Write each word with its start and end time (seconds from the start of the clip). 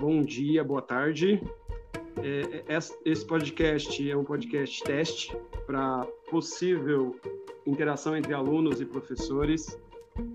bom 0.00 0.22
dia, 0.22 0.64
boa 0.64 0.80
tarde. 0.80 1.38
É, 2.22 2.64
é 2.74 2.78
esse 3.04 3.26
podcast 3.26 4.10
é 4.10 4.16
um 4.16 4.24
podcast 4.24 4.82
teste 4.82 5.36
para 5.66 6.06
possível 6.30 7.20
interação 7.66 8.16
entre 8.16 8.32
alunos 8.32 8.80
e 8.80 8.86
professores. 8.86 9.78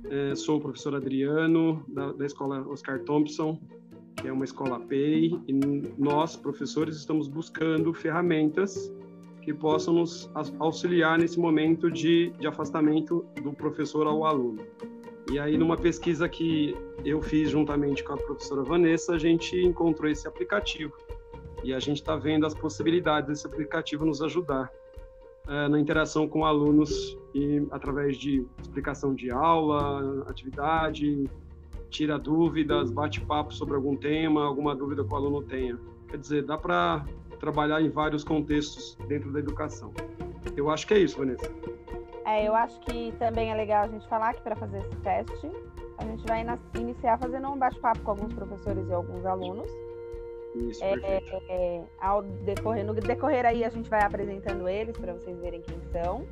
É, 0.08 0.36
sou 0.36 0.60
o 0.60 0.62
professor 0.62 0.94
Adriano, 0.94 1.84
da, 1.88 2.12
da 2.12 2.28
escola 2.28 2.64
Oscar 2.70 3.00
Thompson, 3.00 3.60
que 4.18 4.28
é 4.28 4.32
uma 4.32 4.46
escola 4.46 4.80
PEI, 4.80 5.32
e 5.48 5.54
nós, 5.98 6.36
professores, 6.36 6.96
estamos 6.96 7.28
buscando 7.28 7.92
ferramentas 7.92 8.94
que 9.42 9.52
possam 9.52 9.96
nos 9.96 10.30
auxiliar 10.60 11.18
nesse 11.18 11.40
momento 11.40 11.90
de, 11.90 12.30
de 12.40 12.46
afastamento 12.46 13.26
do 13.42 13.52
professor 13.52 14.06
ao 14.06 14.26
aluno. 14.26 14.62
E 15.32 15.40
aí, 15.40 15.58
numa 15.58 15.76
pesquisa 15.76 16.30
que 16.30 16.76
eu 17.04 17.22
fiz 17.22 17.50
juntamente 17.50 18.04
com 18.04 18.14
a 18.14 18.18
professora 18.18 18.64
Vanessa, 18.64 19.14
a 19.14 19.18
gente 19.18 19.60
encontrou 19.60 20.10
esse 20.10 20.28
aplicativo. 20.28 20.94
E 21.64 21.74
a 21.74 21.80
gente 21.80 21.98
está 21.98 22.16
vendo 22.16 22.46
as 22.46 22.54
possibilidades 22.54 23.28
desse 23.28 23.48
aplicativo 23.48 24.06
nos 24.06 24.22
ajudar 24.22 24.72
uh, 25.48 25.68
na 25.68 25.80
interação 25.80 26.28
com 26.28 26.46
alunos 26.46 27.18
e 27.34 27.66
através 27.72 28.18
de 28.18 28.46
explicação 28.62 29.16
de 29.16 29.32
aula, 29.32 30.24
atividade, 30.30 31.28
tira 31.90 32.20
dúvidas, 32.20 32.92
bate 32.92 33.20
papo 33.22 33.54
sobre 33.54 33.76
algum 33.76 33.96
tema, 33.96 34.46
alguma 34.46 34.76
dúvida 34.76 35.04
que 35.04 35.12
o 35.12 35.16
aluno 35.16 35.42
tenha. 35.42 35.80
Quer 36.08 36.18
dizer, 36.18 36.44
dá 36.44 36.58
para 36.58 37.04
trabalhar 37.40 37.82
em 37.82 37.90
vários 37.90 38.24
contextos 38.24 38.96
dentro 39.08 39.32
da 39.32 39.40
educação. 39.40 39.92
Eu 40.56 40.70
acho 40.70 40.86
que 40.86 40.94
é 40.94 41.00
isso, 41.00 41.18
Vanessa. 41.18 41.52
É, 42.26 42.48
eu 42.48 42.56
acho 42.56 42.80
que 42.82 43.14
também 43.20 43.52
é 43.52 43.56
legal 43.56 43.84
a 43.84 43.88
gente 43.88 44.08
falar 44.08 44.34
que 44.34 44.42
para 44.42 44.56
fazer 44.56 44.80
esse 44.80 44.96
teste, 44.98 45.52
a 45.98 46.06
gente 46.06 46.26
vai 46.26 46.44
iniciar 46.76 47.20
fazendo 47.20 47.48
um 47.50 47.58
bate-papo 47.58 48.02
com 48.02 48.12
alguns 48.12 48.34
professores 48.34 48.88
e 48.90 48.94
alguns 48.94 49.26
alunos. 49.26 49.70
Isso, 50.56 50.84
é. 50.84 51.22
É, 51.50 51.84
ao 52.00 52.24
decorrer, 52.24 52.86
no 52.86 52.94
decorrer 52.94 53.46
aí 53.46 53.64
a 53.64 53.70
gente 53.70 53.90
vai 53.90 54.02
apresentando 54.02 54.68
eles 54.68 54.98
para 54.98 55.14
vocês 55.14 55.38
verem 55.40 55.62
quem 55.62 55.80
são. 55.92 56.26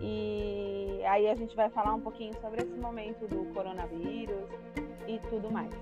E 0.00 1.00
aí 1.06 1.28
a 1.28 1.34
gente 1.34 1.56
vai 1.56 1.70
falar 1.70 1.94
um 1.94 2.00
pouquinho 2.00 2.34
sobre 2.40 2.62
esse 2.62 2.74
momento 2.78 3.26
do 3.26 3.52
coronavírus 3.52 4.48
e 5.08 5.18
tudo 5.30 5.50
mais. 5.50 5.72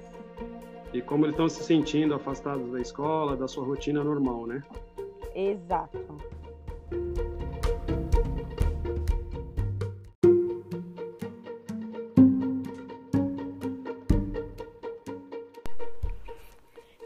E 0.92 1.02
como 1.02 1.24
eles 1.24 1.34
estão 1.34 1.48
se 1.48 1.64
sentindo 1.64 2.14
afastados 2.14 2.70
da 2.70 2.80
escola, 2.80 3.36
da 3.36 3.48
sua 3.48 3.64
rotina 3.64 4.04
normal, 4.04 4.46
né? 4.46 4.62
Exato. 5.34 5.98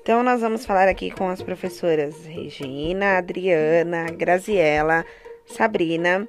Então, 0.08 0.22
nós 0.22 0.40
vamos 0.40 0.64
falar 0.64 0.88
aqui 0.88 1.10
com 1.10 1.28
as 1.28 1.42
professoras 1.42 2.24
Regina, 2.24 3.18
Adriana, 3.18 4.06
Graziela, 4.06 5.04
Sabrina, 5.44 6.26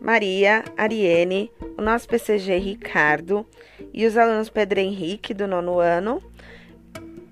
Maria, 0.00 0.64
Ariene, 0.78 1.52
o 1.76 1.82
nosso 1.82 2.08
PCG 2.08 2.56
Ricardo 2.56 3.44
e 3.92 4.06
os 4.06 4.16
alunos 4.16 4.48
Pedro 4.48 4.80
Henrique, 4.80 5.34
do 5.34 5.46
nono 5.46 5.78
ano, 5.78 6.22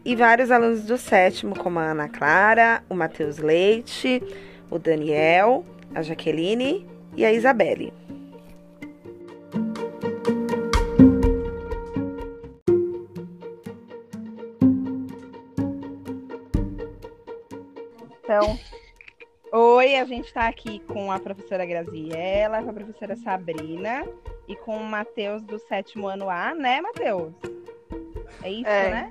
e 0.05 0.15
vários 0.15 0.51
alunos 0.51 0.85
do 0.85 0.99
sétimo, 0.99 1.59
como 1.59 1.79
a 1.79 1.93
Ana 1.93 2.11
Clara, 2.11 2.83
o 2.91 2.95
Matheus 2.95 3.39
Leite, 3.39 4.23
o 4.71 4.79
Daniel, 4.79 5.65
a 5.95 6.03
Jaqueline 6.03 6.87
e 7.17 7.25
a 7.25 7.33
Isabelle. 7.33 7.91
A 19.99 20.05
gente 20.05 20.27
está 20.27 20.49
aqui 20.49 20.81
com 20.81 21.11
a 21.11 21.19
professora 21.19 21.65
Graziela, 21.65 22.63
com 22.63 22.71
a 22.71 22.73
professora 22.73 23.17
Sabrina 23.17 24.07
e 24.49 24.57
com 24.57 24.77
o 24.77 24.85
Matheus 24.85 25.43
do 25.43 25.59
sétimo 25.59 26.07
ano 26.07 26.31
A, 26.31 26.55
né, 26.55 26.81
Matheus? 26.81 27.33
É 28.43 28.51
isso, 28.51 28.69
é. 28.69 28.91
né? 28.91 29.11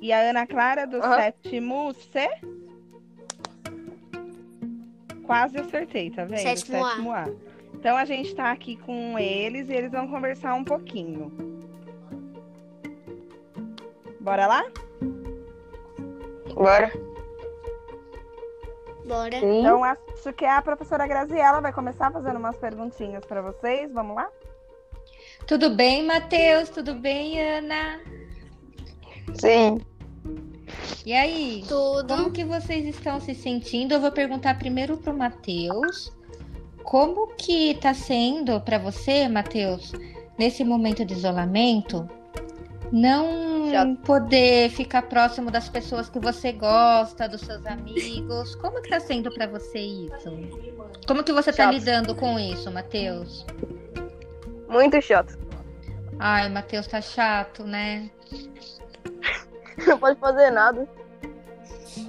E 0.00 0.12
a 0.12 0.20
Ana 0.20 0.46
Clara 0.46 0.86
do 0.86 0.96
uhum. 0.96 1.14
sétimo 1.14 1.94
C? 1.94 2.28
Quase 5.24 5.58
acertei, 5.58 6.10
tá 6.10 6.24
vendo? 6.24 6.38
Sétimo, 6.38 6.84
sétimo 6.84 7.12
A. 7.12 7.24
A. 7.24 7.28
Então 7.74 7.96
a 7.96 8.04
gente 8.04 8.28
está 8.28 8.52
aqui 8.52 8.76
com 8.76 9.18
eles 9.18 9.68
e 9.68 9.72
eles 9.72 9.92
vão 9.92 10.08
conversar 10.08 10.54
um 10.54 10.64
pouquinho. 10.64 11.32
Bora 14.20 14.46
lá? 14.46 14.64
Bora. 16.54 16.90
Bora. 19.06 19.36
Então, 19.36 19.84
acho 19.84 20.32
que 20.32 20.44
a 20.44 20.60
professora 20.60 21.06
Graziela 21.06 21.60
vai 21.60 21.72
começar 21.72 22.10
fazendo 22.10 22.38
umas 22.38 22.56
perguntinhas 22.56 23.24
para 23.24 23.40
vocês. 23.40 23.92
Vamos 23.92 24.16
lá? 24.16 24.28
Tudo 25.46 25.70
bem, 25.70 26.04
Matheus? 26.04 26.70
Tudo 26.70 26.94
bem, 26.94 27.40
Ana? 27.40 28.00
Sim. 29.34 29.80
E 31.04 31.12
aí? 31.12 31.64
Tudo. 31.68 32.08
Como 32.08 32.32
que 32.32 32.44
vocês 32.44 32.84
estão 32.84 33.20
se 33.20 33.32
sentindo? 33.32 33.94
Eu 33.94 34.00
vou 34.00 34.10
perguntar 34.10 34.58
primeiro 34.58 34.96
pro 34.96 35.16
Matheus. 35.16 36.12
Como 36.82 37.28
que 37.36 37.76
tá 37.76 37.94
sendo 37.94 38.60
para 38.60 38.78
você, 38.78 39.28
Matheus, 39.28 39.92
nesse 40.36 40.64
momento 40.64 41.04
de 41.04 41.14
isolamento, 41.14 42.08
não 42.92 43.45
Já... 43.70 43.86
poder 44.04 44.70
ficar 44.70 45.02
próximo 45.02 45.50
das 45.50 45.68
pessoas 45.68 46.08
que 46.08 46.18
você 46.18 46.52
gosta, 46.52 47.28
dos 47.28 47.40
seus 47.40 47.64
amigos. 47.66 48.54
Como 48.56 48.80
que 48.82 48.90
tá 48.90 49.00
sendo 49.00 49.32
para 49.32 49.46
você 49.46 49.78
isso? 49.78 50.30
Como 51.06 51.22
que 51.22 51.32
você 51.32 51.50
tá 51.50 51.56
chato. 51.56 51.66
tá 51.66 51.72
lidando 51.72 52.14
com 52.14 52.38
isso, 52.38 52.70
Matheus? 52.70 53.46
Muito 54.68 55.00
chato. 55.00 55.38
Ai, 56.18 56.48
Matheus, 56.48 56.86
tá 56.86 57.00
chato, 57.00 57.64
né? 57.64 58.10
Não 59.86 59.98
pode 59.98 60.18
fazer 60.18 60.50
nada. 60.50 60.88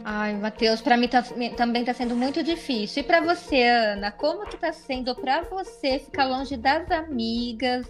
Ai, 0.03 0.33
Matheus, 0.35 0.81
para 0.81 0.97
mim 0.97 1.07
tá, 1.07 1.23
também 1.55 1.83
tá 1.83 1.93
sendo 1.93 2.15
muito 2.15 2.43
difícil. 2.43 3.01
E 3.01 3.05
para 3.05 3.21
você, 3.21 3.63
Ana, 3.63 4.11
como 4.11 4.45
que 4.45 4.57
tá 4.57 4.71
sendo 4.71 5.15
para 5.15 5.41
você 5.43 5.99
ficar 5.99 6.25
longe 6.25 6.57
das 6.57 6.89
amigas, 6.91 7.87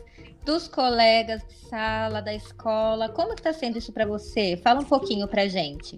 dos 0.48 0.66
colegas 0.70 1.46
de 1.46 1.54
sala, 1.68 2.22
da 2.22 2.34
escola. 2.34 3.10
Como 3.10 3.36
que 3.36 3.42
tá 3.42 3.52
sendo 3.52 3.78
isso 3.78 3.92
para 3.92 4.06
você? 4.06 4.58
Fala 4.64 4.80
um 4.80 4.86
pouquinho 4.86 5.28
pra 5.28 5.46
gente. 5.46 5.98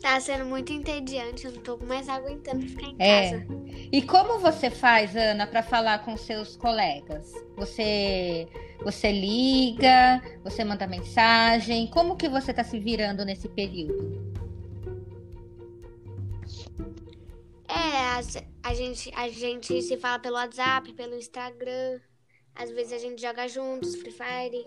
Tá 0.00 0.18
sendo 0.18 0.46
muito 0.46 0.72
entediante, 0.72 1.44
eu 1.44 1.52
não 1.52 1.60
tô 1.60 1.76
mais 1.76 2.08
aguentando 2.08 2.66
ficar 2.66 2.86
em 2.86 2.96
é. 2.98 3.32
casa. 3.32 3.46
E 3.92 4.00
como 4.00 4.38
você 4.38 4.70
faz, 4.70 5.14
Ana, 5.14 5.46
para 5.46 5.62
falar 5.62 6.02
com 6.06 6.16
seus 6.16 6.56
colegas? 6.56 7.30
Você 7.56 8.48
você 8.82 9.12
liga, 9.12 10.22
você 10.42 10.64
manda 10.64 10.86
mensagem? 10.86 11.86
Como 11.88 12.16
que 12.16 12.30
você 12.30 12.50
tá 12.50 12.64
se 12.64 12.80
virando 12.80 13.26
nesse 13.26 13.46
período? 13.46 14.32
É, 17.70 18.64
a, 18.64 18.70
a, 18.70 18.74
gente, 18.74 19.12
a 19.14 19.28
gente 19.28 19.80
se 19.82 19.96
fala 19.96 20.18
pelo 20.18 20.34
WhatsApp, 20.34 20.92
pelo 20.94 21.14
Instagram. 21.14 22.00
Às 22.54 22.70
vezes 22.70 22.92
a 22.92 22.98
gente 22.98 23.22
joga 23.22 23.46
juntos, 23.48 23.94
Free 23.96 24.12
Fire. 24.12 24.66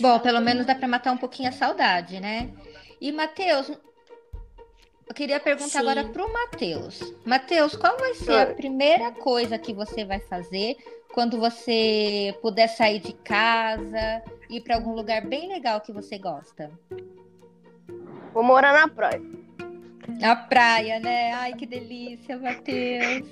Bom, 0.00 0.18
pelo 0.18 0.40
menos 0.40 0.66
dá 0.66 0.74
pra 0.74 0.88
matar 0.88 1.12
um 1.12 1.16
pouquinho 1.16 1.48
a 1.48 1.52
saudade, 1.52 2.20
né? 2.20 2.52
E, 3.00 3.12
Matheus, 3.12 3.70
eu 5.08 5.14
queria 5.14 5.38
perguntar 5.38 5.68
Sim. 5.68 5.78
agora 5.78 6.04
pro 6.04 6.30
Matheus. 6.32 7.14
Matheus, 7.24 7.76
qual 7.76 7.96
vai 7.96 8.14
ser 8.14 8.32
a 8.32 8.54
primeira 8.54 9.12
coisa 9.12 9.58
que 9.58 9.72
você 9.72 10.04
vai 10.04 10.20
fazer 10.20 10.76
quando 11.12 11.38
você 11.38 12.36
puder 12.42 12.68
sair 12.68 12.98
de 12.98 13.12
casa, 13.12 14.22
ir 14.50 14.60
para 14.62 14.76
algum 14.76 14.94
lugar 14.94 15.24
bem 15.26 15.48
legal 15.48 15.80
que 15.80 15.92
você 15.92 16.18
gosta? 16.18 16.70
Vou 18.32 18.42
morar 18.42 18.72
na 18.72 18.88
praia. 18.88 19.20
Na 20.08 20.36
praia, 20.36 20.98
né? 21.00 21.32
Ai, 21.32 21.54
que 21.54 21.66
delícia, 21.66 22.36
Matheus. 22.38 23.28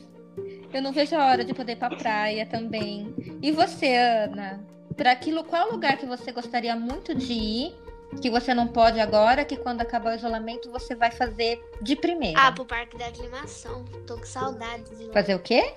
Eu 0.73 0.81
não 0.83 0.93
vejo 0.93 1.17
a 1.17 1.27
hora 1.27 1.45
de 1.45 1.53
poder 1.53 1.73
ir 1.73 1.77
pra 1.77 1.91
praia 1.91 2.47
também. 2.47 3.15
E 3.43 3.51
você, 3.51 3.97
Ana? 3.97 4.65
Para 4.97 5.13
aquilo, 5.13 5.45
qual 5.45 5.71
lugar 5.71 5.97
que 5.97 6.07
você 6.07 6.31
gostaria 6.31 6.77
muito 6.77 7.15
de 7.15 7.33
ir, 7.33 7.77
que 8.21 8.31
você 8.31 8.55
não 8.55 8.69
pode 8.69 9.01
agora, 9.01 9.45
que 9.45 9.57
quando 9.57 9.81
acabar 9.81 10.13
o 10.13 10.17
isolamento 10.17 10.71
você 10.71 10.95
vai 10.95 11.11
fazer 11.11 11.61
de 11.81 11.97
primeira? 11.97 12.41
Ah, 12.41 12.53
pro 12.53 12.65
Parque 12.65 12.97
da 12.97 13.07
Aclimação. 13.07 13.85
Tô 14.07 14.17
com 14.17 14.25
saudades 14.25 14.99
de 14.99 15.07
lá. 15.07 15.13
Fazer 15.13 15.35
o 15.35 15.39
quê? 15.41 15.75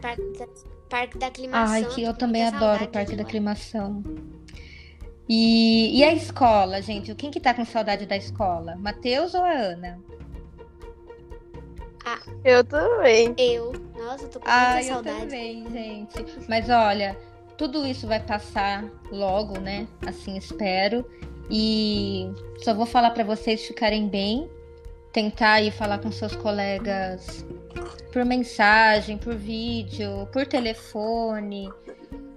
Parque 0.00 0.38
da, 0.38 0.46
Parque 0.88 1.18
da 1.18 1.26
Aclimação. 1.28 1.74
Ai, 1.74 1.84
que 1.84 2.02
eu 2.02 2.14
também 2.14 2.46
adoro 2.46 2.84
o 2.84 2.88
Parque 2.88 3.16
da 3.16 3.22
Aclimação. 3.22 4.02
E, 5.28 5.98
e 5.98 6.04
a 6.04 6.12
escola, 6.12 6.80
gente? 6.80 7.14
Quem 7.14 7.30
que 7.30 7.40
tá 7.40 7.52
com 7.52 7.64
saudade 7.64 8.06
da 8.06 8.16
escola? 8.16 8.76
Matheus 8.76 9.34
ou 9.34 9.42
a 9.42 9.50
Ana? 9.50 9.98
Ah, 12.04 12.20
eu 12.44 12.62
também. 12.62 13.34
Eu. 13.36 13.72
Nossa, 13.96 14.28
tô 14.28 14.38
com 14.38 14.48
ah, 14.48 14.74
muita 14.74 14.86
saudade. 14.86 15.16
eu 15.16 15.22
também, 15.22 15.70
gente. 15.70 16.24
Mas 16.48 16.70
olha, 16.70 17.16
tudo 17.58 17.84
isso 17.84 18.06
vai 18.06 18.20
passar 18.20 18.84
logo, 19.10 19.58
né? 19.58 19.88
Assim 20.06 20.36
espero. 20.36 21.04
E 21.50 22.30
só 22.58 22.72
vou 22.72 22.86
falar 22.86 23.10
para 23.10 23.24
vocês 23.24 23.66
ficarem 23.66 24.08
bem, 24.08 24.48
tentar 25.12 25.60
ir 25.60 25.72
falar 25.72 25.98
com 25.98 26.10
seus 26.12 26.36
colegas 26.36 27.44
por 28.12 28.24
mensagem, 28.24 29.18
por 29.18 29.34
vídeo, 29.34 30.28
por 30.32 30.46
telefone, 30.46 31.70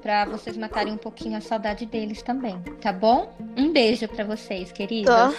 para 0.02 0.26
vocês 0.26 0.58
matarem 0.58 0.94
um 0.94 0.98
pouquinho 0.98 1.38
a 1.38 1.42
saudade 1.42 1.86
deles 1.86 2.22
também, 2.22 2.60
tá 2.82 2.92
bom? 2.92 3.34
Um 3.58 3.72
beijo 3.72 4.08
para 4.08 4.24
vocês, 4.24 4.72
queridos. 4.72 5.14
Tá. 5.14 5.34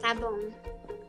tá 0.00 0.14
bom. 0.14 0.38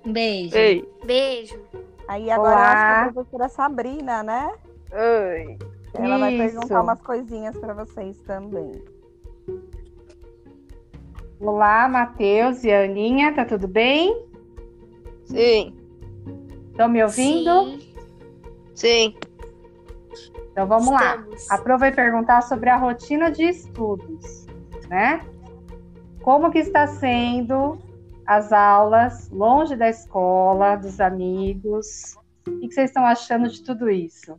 Um 0.05 0.13
beijo. 0.13 0.55
Ei. 0.55 0.87
Beijo. 1.05 1.59
Aí 2.07 2.31
agora 2.31 2.49
Olá. 2.49 2.59
eu 2.59 2.65
acho 2.65 2.85
que 2.85 3.09
a 3.09 3.13
professora 3.13 3.49
Sabrina, 3.49 4.23
né? 4.23 4.51
Oi. 4.91 5.57
Ela 5.93 6.15
Isso. 6.15 6.19
vai 6.19 6.37
perguntar 6.37 6.81
umas 6.81 7.01
coisinhas 7.01 7.57
para 7.57 7.73
vocês 7.73 8.17
também. 8.21 8.81
Olá, 11.39 11.87
Matheus 11.87 12.63
e 12.63 12.71
Aninha, 12.71 13.33
tá 13.33 13.45
tudo 13.45 13.67
bem? 13.67 14.25
Sim. 15.25 15.75
Estão 16.71 16.87
me 16.87 17.03
ouvindo? 17.03 17.65
Sim. 17.65 17.95
Sim. 18.73 19.15
Então 20.57 20.65
vamos 20.65 20.89
Estamos. 20.89 21.47
lá. 21.47 21.55
A 21.55 21.57
Pro 21.59 21.77
vai 21.77 21.91
perguntar 21.91 22.41
sobre 22.41 22.67
a 22.67 22.77
rotina 22.77 23.29
de 23.29 23.43
estudos, 23.43 24.47
né? 24.89 25.21
Como 26.23 26.49
que 26.49 26.57
está 26.57 26.87
sendo 26.87 27.77
as 28.25 28.51
aulas 28.51 29.29
longe 29.29 29.75
da 29.75 29.87
escola, 29.87 30.75
dos 30.75 30.99
amigos? 30.99 32.17
O 32.47 32.59
que 32.61 32.71
vocês 32.71 32.89
estão 32.89 33.05
achando 33.05 33.47
de 33.47 33.63
tudo 33.63 33.87
isso? 33.87 34.35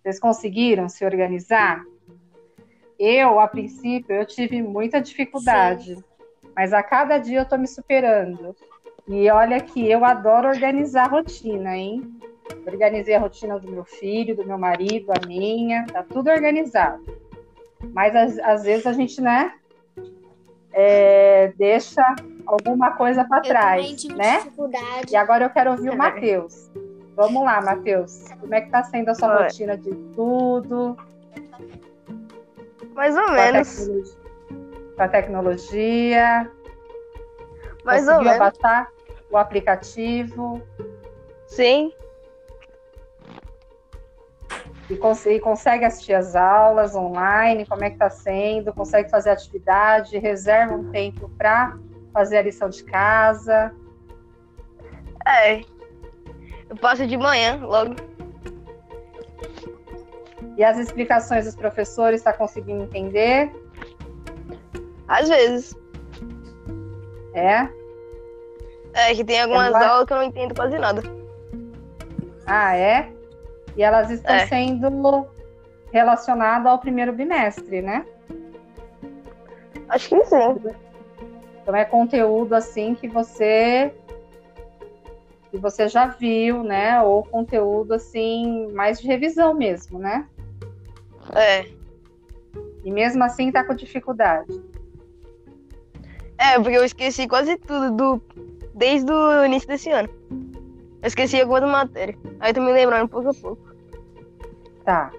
Vocês 0.00 0.20
conseguiram 0.20 0.88
se 0.88 1.04
organizar? 1.04 1.82
Eu, 2.96 3.40
a 3.40 3.48
princípio, 3.48 4.14
eu 4.14 4.24
tive 4.24 4.62
muita 4.62 5.00
dificuldade. 5.00 5.96
Sim 5.96 6.04
mas 6.58 6.72
a 6.72 6.82
cada 6.82 7.18
dia 7.18 7.38
eu 7.38 7.42
estou 7.44 7.56
me 7.56 7.68
superando. 7.68 8.56
E 9.06 9.30
olha 9.30 9.60
que 9.60 9.88
eu 9.88 10.04
adoro 10.04 10.48
organizar 10.48 11.04
a 11.04 11.08
rotina, 11.08 11.76
hein? 11.76 12.17
Organizei 12.66 13.14
a 13.14 13.18
rotina 13.18 13.58
do 13.58 13.70
meu 13.70 13.84
filho, 13.84 14.36
do 14.36 14.44
meu 14.44 14.58
marido, 14.58 15.10
a 15.10 15.26
minha, 15.26 15.86
tá 15.86 16.02
tudo 16.02 16.30
organizado. 16.30 17.02
Mas 17.92 18.14
às, 18.14 18.38
às 18.38 18.62
vezes 18.64 18.86
a 18.86 18.92
gente, 18.92 19.20
né, 19.20 19.52
é, 20.72 21.52
deixa 21.56 22.04
alguma 22.46 22.92
coisa 22.92 23.24
para 23.24 23.40
trás, 23.40 24.04
né? 24.04 24.40
E 25.10 25.16
agora 25.16 25.44
eu 25.44 25.50
quero 25.50 25.72
ouvir 25.72 25.90
o 25.90 25.96
Matheus. 25.96 26.70
Vamos 27.14 27.42
lá, 27.42 27.60
Matheus. 27.60 28.26
Como 28.40 28.54
é 28.54 28.60
que 28.60 28.70
tá 28.70 28.84
sendo 28.84 29.08
a 29.08 29.14
sua 29.14 29.36
Oi. 29.36 29.42
rotina 29.42 29.76
de 29.76 29.94
tudo? 30.14 30.96
Mais 32.94 33.16
ou 33.16 33.32
menos 33.32 34.16
com 34.96 35.02
a 35.02 35.08
tecnologia? 35.08 36.50
Mais 37.84 38.04
Conseguiu 38.04 38.32
ou 38.32 38.38
menos. 38.38 38.88
o 39.30 39.36
aplicativo? 39.36 40.62
Sim. 41.46 41.92
E 44.90 44.96
consegue, 44.96 45.40
consegue 45.40 45.84
assistir 45.84 46.14
as 46.14 46.34
aulas 46.34 46.94
online? 46.94 47.66
Como 47.66 47.84
é 47.84 47.90
que 47.90 47.96
está 47.96 48.08
sendo? 48.08 48.72
Consegue 48.72 49.10
fazer 49.10 49.30
atividade? 49.30 50.16
Reserva 50.18 50.74
um 50.74 50.90
tempo 50.90 51.28
para 51.36 51.76
fazer 52.12 52.38
a 52.38 52.42
lição 52.42 52.70
de 52.70 52.82
casa? 52.84 53.74
É. 55.26 55.60
Eu 56.70 56.76
passo 56.80 57.06
de 57.06 57.16
manhã, 57.16 57.58
logo. 57.62 57.96
E 60.56 60.64
as 60.64 60.78
explicações 60.78 61.44
dos 61.44 61.54
professores, 61.54 62.20
está 62.20 62.32
conseguindo 62.32 62.84
entender? 62.84 63.52
Às 65.06 65.28
vezes. 65.28 65.76
É? 67.34 67.68
É, 68.94 69.14
que 69.14 69.22
tem 69.22 69.40
algumas 69.40 69.68
Ela... 69.68 69.86
aulas 69.86 70.06
que 70.06 70.12
eu 70.12 70.16
não 70.16 70.24
entendo 70.24 70.54
quase 70.54 70.78
nada. 70.78 71.02
Ah, 72.46 72.74
é? 72.74 73.12
E 73.78 73.82
elas 73.82 74.10
estão 74.10 74.34
é. 74.34 74.44
sendo 74.48 75.28
relacionadas 75.92 76.66
ao 76.66 76.80
primeiro 76.80 77.12
bimestre, 77.12 77.80
né? 77.80 78.04
Acho 79.88 80.08
que 80.08 80.24
sim. 80.24 80.74
Então 81.62 81.76
é 81.76 81.84
conteúdo 81.84 82.54
assim 82.54 82.96
que 82.96 83.06
você 83.06 83.94
que 85.52 85.58
você 85.58 85.86
já 85.86 86.06
viu, 86.06 86.64
né? 86.64 87.00
Ou 87.02 87.22
conteúdo 87.22 87.94
assim 87.94 88.66
mais 88.72 89.00
de 89.00 89.06
revisão 89.06 89.54
mesmo, 89.54 89.96
né? 90.00 90.26
É. 91.36 91.64
E 92.82 92.90
mesmo 92.90 93.22
assim 93.22 93.52
tá 93.52 93.62
com 93.62 93.76
dificuldade. 93.76 94.60
É, 96.36 96.58
porque 96.58 96.76
eu 96.76 96.84
esqueci 96.84 97.28
quase 97.28 97.56
tudo 97.58 97.92
do, 97.92 98.22
desde 98.74 99.12
o 99.12 99.44
início 99.44 99.68
desse 99.68 99.88
ano. 99.88 100.08
Eu 101.00 101.06
esqueci 101.06 101.40
alguma 101.40 101.66
matéria. 101.68 102.18
Aí 102.40 102.52
tô 102.52 102.60
me 102.60 102.72
lembrando 102.72 103.08
pouco 103.08 103.28
a 103.28 103.34
pouco. 103.34 103.67
Tá. 104.88 105.12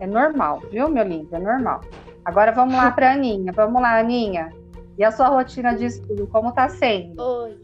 É 0.00 0.06
normal, 0.06 0.60
viu, 0.70 0.86
meu 0.86 1.02
lindo? 1.02 1.34
É 1.34 1.38
normal. 1.38 1.80
Agora 2.26 2.52
vamos 2.52 2.74
lá 2.74 2.90
pra 2.90 3.14
Aninha. 3.14 3.50
Vamos 3.50 3.80
lá, 3.80 3.98
Aninha. 3.98 4.50
E 4.98 5.02
a 5.02 5.10
sua 5.10 5.28
rotina 5.28 5.74
de 5.74 5.86
estudo, 5.86 6.26
como 6.26 6.52
tá 6.52 6.68
sendo? 6.68 7.18
Oi. 7.18 7.58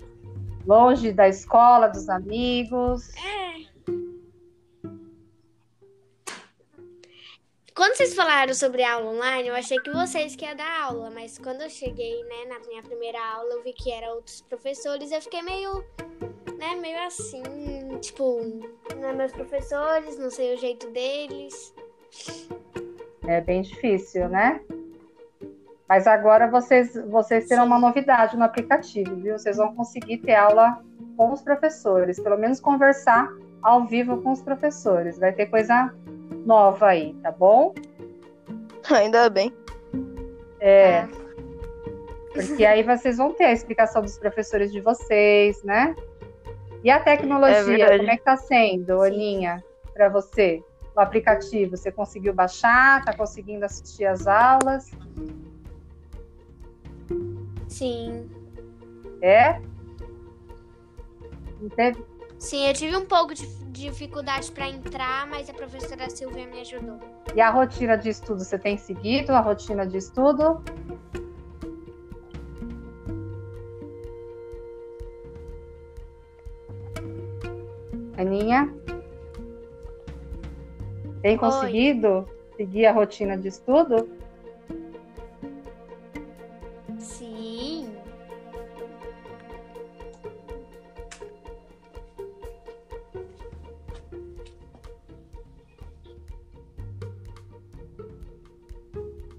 Longe 0.67 1.13
da 1.13 1.29
escola, 1.29 1.87
dos 1.87 2.09
amigos? 2.09 3.15
É. 3.17 3.49
Quando 7.75 7.95
vocês 7.95 8.15
falaram 8.15 8.55
sobre 8.55 8.83
aula 8.83 9.11
online, 9.11 9.49
eu 9.49 9.55
achei 9.55 9.79
que 9.81 9.91
vocês 9.91 10.35
que 10.35 10.47
ia 10.47 10.55
dar 10.55 10.85
aula, 10.85 11.11
mas 11.11 11.37
quando 11.37 11.61
eu 11.61 11.69
cheguei, 11.69 12.25
né, 12.25 12.47
na 12.49 12.59
minha 12.67 12.83
primeira 12.83 13.19
aula, 13.35 13.53
eu 13.53 13.63
vi 13.63 13.75
que 13.75 13.93
eram 13.93 14.15
outros 14.15 14.41
professores, 14.41 15.13
eu 15.13 15.21
fiquei 15.21 15.43
meio, 15.43 15.85
né, 16.59 16.75
meio 16.75 16.99
assim, 17.07 17.43
tipo, 18.01 18.41
não 18.97 19.09
é 19.09 19.13
meus 19.13 19.33
professores, 19.33 20.19
não 20.19 20.31
sei 20.31 20.55
o 20.55 20.59
jeito 20.59 20.91
deles. 20.91 21.73
É 23.27 23.41
bem 23.41 23.63
difícil, 23.63 24.29
né? 24.29 24.61
Mas 25.89 26.07
agora 26.07 26.51
vocês, 26.51 26.95
vocês 27.09 27.47
terão 27.47 27.63
Sim. 27.63 27.69
uma 27.69 27.79
novidade 27.79 28.37
no 28.37 28.45
aplicativo, 28.45 29.15
viu? 29.17 29.39
Vocês 29.39 29.57
vão 29.57 29.75
conseguir 29.75 30.19
ter 30.19 30.35
aula 30.35 30.83
com 31.17 31.33
os 31.33 31.41
professores, 31.41 32.21
pelo 32.21 32.37
menos 32.37 32.61
conversar 32.61 33.33
ao 33.63 33.87
vivo 33.87 34.21
com 34.21 34.33
os 34.33 34.43
professores. 34.43 35.19
Vai 35.19 35.33
ter 35.33 35.47
coisa 35.47 35.95
nova 36.45 36.89
aí, 36.89 37.15
tá 37.23 37.31
bom? 37.31 37.73
Ainda 38.91 39.31
bem. 39.31 39.53
É. 40.61 41.01
Ah. 41.01 41.09
Porque 42.33 42.65
aí 42.65 42.83
vocês 42.83 43.17
vão 43.17 43.33
ter 43.33 43.45
a 43.45 43.53
explicação 43.53 44.03
dos 44.03 44.19
professores 44.19 44.71
de 44.71 44.81
vocês, 44.81 45.63
né? 45.63 45.95
E 46.83 46.91
a 46.91 47.01
tecnologia, 47.01 47.87
é 47.87 47.99
como 47.99 48.11
é 48.11 48.17
que 48.17 48.25
tá 48.25 48.37
sendo, 48.37 49.03
Aninha, 49.03 49.63
para 49.93 50.09
você? 50.09 50.63
O 50.97 51.01
aplicativo, 51.01 51.77
você 51.77 51.93
conseguiu 51.93 52.33
baixar? 52.33 53.05
Tá 53.05 53.17
conseguindo 53.17 53.65
assistir 53.65 54.05
as 54.05 54.27
aulas? 54.27 54.91
Sim. 57.69 58.29
É? 59.23 59.61
Não 61.61 61.69
teve? 61.69 62.05
Sim, 62.39 62.69
eu 62.69 62.75
tive 62.75 62.97
um 62.97 63.05
pouco 63.05 63.35
de 63.35 63.47
dificuldade 63.73 64.51
para 64.53 64.69
entrar, 64.69 65.27
mas 65.27 65.51
a 65.51 65.53
professora 65.53 66.09
Silvia 66.09 66.47
me 66.47 66.61
ajudou. 66.61 66.99
E 67.35 67.41
a 67.41 67.51
rotina 67.51 67.97
de 67.97 68.11
estudo, 68.11 68.45
você 68.45 68.59
tem 68.59 68.77
seguido 68.77 69.33
a 69.33 69.41
rotina 69.41 69.87
de 69.87 69.99
estudo? 69.99 70.63
Aninha? 78.19 78.69
Tem 81.23 81.37
conseguido 81.37 82.09
Oi. 82.09 82.57
seguir 82.57 82.87
a 82.87 82.93
rotina 82.93 83.39
de 83.39 83.49
estudo? 83.49 84.09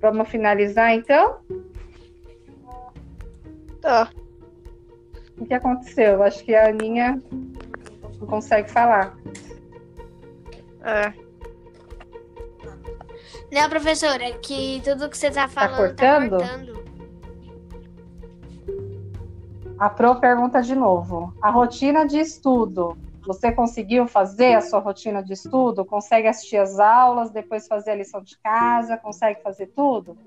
Vamos 0.01 0.29
finalizar 0.29 0.93
então? 0.93 1.39
Tá. 3.81 4.09
O 5.37 5.45
que 5.45 5.53
aconteceu? 5.53 6.23
Acho 6.23 6.43
que 6.43 6.55
a 6.55 6.69
Aninha 6.69 7.21
não 8.19 8.27
consegue 8.27 8.69
falar. 8.69 9.17
É. 10.83 11.13
Não, 13.51 13.69
professora, 13.69 14.23
é 14.23 14.31
que 14.33 14.81
tudo 14.83 15.09
que 15.09 15.17
você 15.17 15.31
tá, 15.31 15.43
tá 15.43 15.47
falando 15.47 15.95
tá 15.95 16.17
cortando? 16.19 16.37
Tá 16.37 16.49
cortando. 16.49 16.79
A 19.79 19.89
Pro 19.89 20.19
pergunta 20.19 20.61
de 20.61 20.75
novo. 20.75 21.33
A 21.41 21.49
rotina 21.49 22.05
de 22.05 22.19
estudo 22.19 22.97
Você 23.25 23.51
conseguiu 23.51 24.07
fazer 24.07 24.55
a 24.55 24.61
sua 24.61 24.79
rotina 24.79 25.23
de 25.23 25.33
estudo? 25.33 25.85
Consegue 25.85 26.27
assistir 26.27 26.57
as 26.57 26.79
aulas, 26.79 27.29
depois 27.29 27.67
fazer 27.67 27.91
a 27.91 27.95
lição 27.95 28.21
de 28.21 28.37
casa? 28.39 28.97
Consegue 28.97 29.41
fazer 29.41 29.67
tudo? 29.67 30.17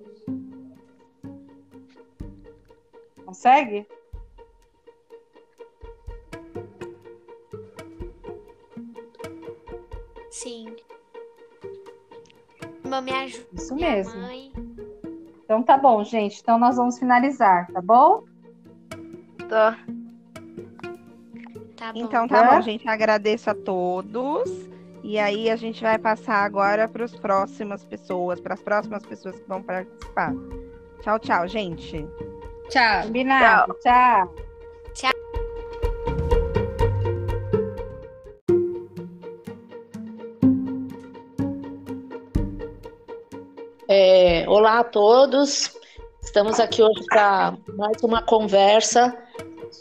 Consegue? 3.24 3.86
Sim. 10.32 10.74
Irmã, 12.82 13.00
me 13.02 13.12
ajuda. 13.12 13.46
Isso 13.52 13.74
minha 13.74 13.90
mesmo. 13.90 14.20
Mãe. 14.20 14.52
Então 15.44 15.62
tá 15.62 15.76
bom, 15.76 16.02
gente. 16.02 16.40
Então 16.40 16.58
nós 16.58 16.76
vamos 16.76 16.98
finalizar, 16.98 17.70
tá 17.70 17.82
bom? 17.82 18.24
Tá. 19.48 19.78
Tá 21.76 21.92
bom. 21.92 21.98
Então 22.00 22.26
tá 22.26 22.38
É? 22.38 22.50
bom, 22.54 22.60
gente. 22.62 22.88
Agradeço 22.88 23.50
a 23.50 23.54
todos. 23.54 24.50
E 25.02 25.18
aí 25.18 25.50
a 25.50 25.56
gente 25.56 25.82
vai 25.82 25.98
passar 25.98 26.44
agora 26.44 26.88
para 26.88 27.04
as 27.04 27.14
próximas 27.14 27.84
pessoas, 27.84 28.40
para 28.40 28.54
as 28.54 28.62
próximas 28.62 29.04
pessoas 29.04 29.38
que 29.38 29.46
vão 29.48 29.62
participar. 29.62 30.32
Tchau, 31.02 31.18
tchau, 31.18 31.46
gente. 31.48 32.06
Tchau. 32.70 33.02
Combinado. 33.02 33.74
Tchau. 33.82 34.34
É, 34.34 34.51
olá 44.72 44.80
a 44.80 44.84
todos, 44.84 45.70
estamos 46.22 46.58
aqui 46.58 46.82
hoje 46.82 47.04
para 47.04 47.58
mais 47.76 48.02
uma 48.02 48.22
conversa 48.22 49.14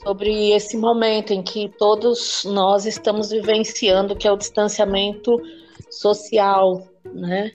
sobre 0.04 0.52
esse 0.52 0.76
momento 0.76 1.32
em 1.32 1.42
que 1.42 1.70
todos 1.80 2.44
nós 2.44 2.86
estamos 2.86 3.30
vivenciando, 3.30 4.18
que 4.18 4.28
é 4.28 4.32
o 4.34 4.36
distanciamento 4.36 5.42
social, 5.90 6.86
né? 7.06 7.54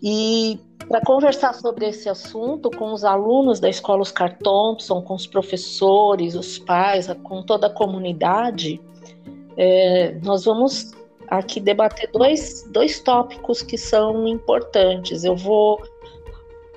E 0.00 0.60
para 0.86 1.00
conversar 1.00 1.52
sobre 1.52 1.88
esse 1.88 2.08
assunto 2.08 2.70
com 2.70 2.92
os 2.92 3.02
alunos 3.02 3.58
da 3.58 3.68
Escola 3.68 4.02
Oscar 4.02 4.38
Thompson, 4.38 5.02
com 5.02 5.14
os 5.14 5.26
professores, 5.26 6.36
os 6.36 6.60
pais, 6.60 7.08
com 7.24 7.42
toda 7.42 7.66
a 7.66 7.70
comunidade, 7.70 8.80
é, 9.56 10.16
nós 10.22 10.44
vamos 10.44 10.92
aqui 11.26 11.58
debater 11.58 12.08
dois, 12.12 12.62
dois 12.70 13.00
tópicos 13.00 13.62
que 13.62 13.76
são 13.76 14.28
importantes. 14.28 15.24
Eu 15.24 15.34
vou 15.34 15.82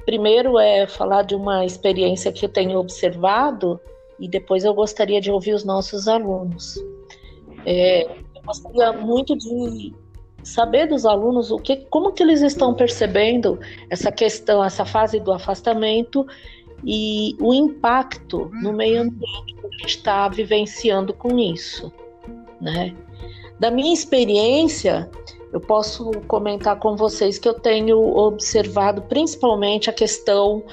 primeiro 0.09 0.57
é 0.57 0.87
falar 0.87 1.21
de 1.21 1.35
uma 1.35 1.63
experiência 1.63 2.31
que 2.31 2.43
eu 2.43 2.49
tenho 2.49 2.79
observado 2.79 3.79
e 4.19 4.27
depois 4.27 4.65
eu 4.65 4.73
gostaria 4.73 5.21
de 5.21 5.29
ouvir 5.29 5.53
os 5.53 5.63
nossos 5.63 6.07
alunos. 6.07 6.83
É, 7.63 8.05
eu 8.05 8.41
gostaria 8.43 8.91
muito 8.91 9.37
de 9.37 9.93
saber 10.41 10.87
dos 10.87 11.05
alunos 11.05 11.51
o 11.51 11.59
que, 11.59 11.75
como 11.91 12.11
que 12.11 12.23
eles 12.23 12.41
estão 12.41 12.73
percebendo 12.73 13.59
essa 13.87 14.11
questão, 14.11 14.63
essa 14.63 14.83
fase 14.83 15.19
do 15.19 15.31
afastamento 15.31 16.25
e 16.83 17.35
o 17.39 17.53
impacto 17.53 18.49
no 18.63 18.73
meio 18.73 19.03
ambiente 19.03 19.53
que 19.53 19.67
a 19.67 19.69
gente 19.69 19.89
está 19.89 20.27
vivenciando 20.27 21.13
com 21.13 21.37
isso, 21.37 21.93
né? 22.59 22.95
Da 23.59 23.69
minha 23.69 23.93
experiência, 23.93 25.07
eu 25.51 25.59
posso 25.59 26.11
comentar 26.27 26.77
com 26.77 26.95
vocês 26.95 27.39
que 27.39 27.49
eu 27.49 27.53
tenho 27.53 27.97
observado 27.97 29.01
principalmente 29.03 29.89
a 29.89 29.93
questão 29.93 30.63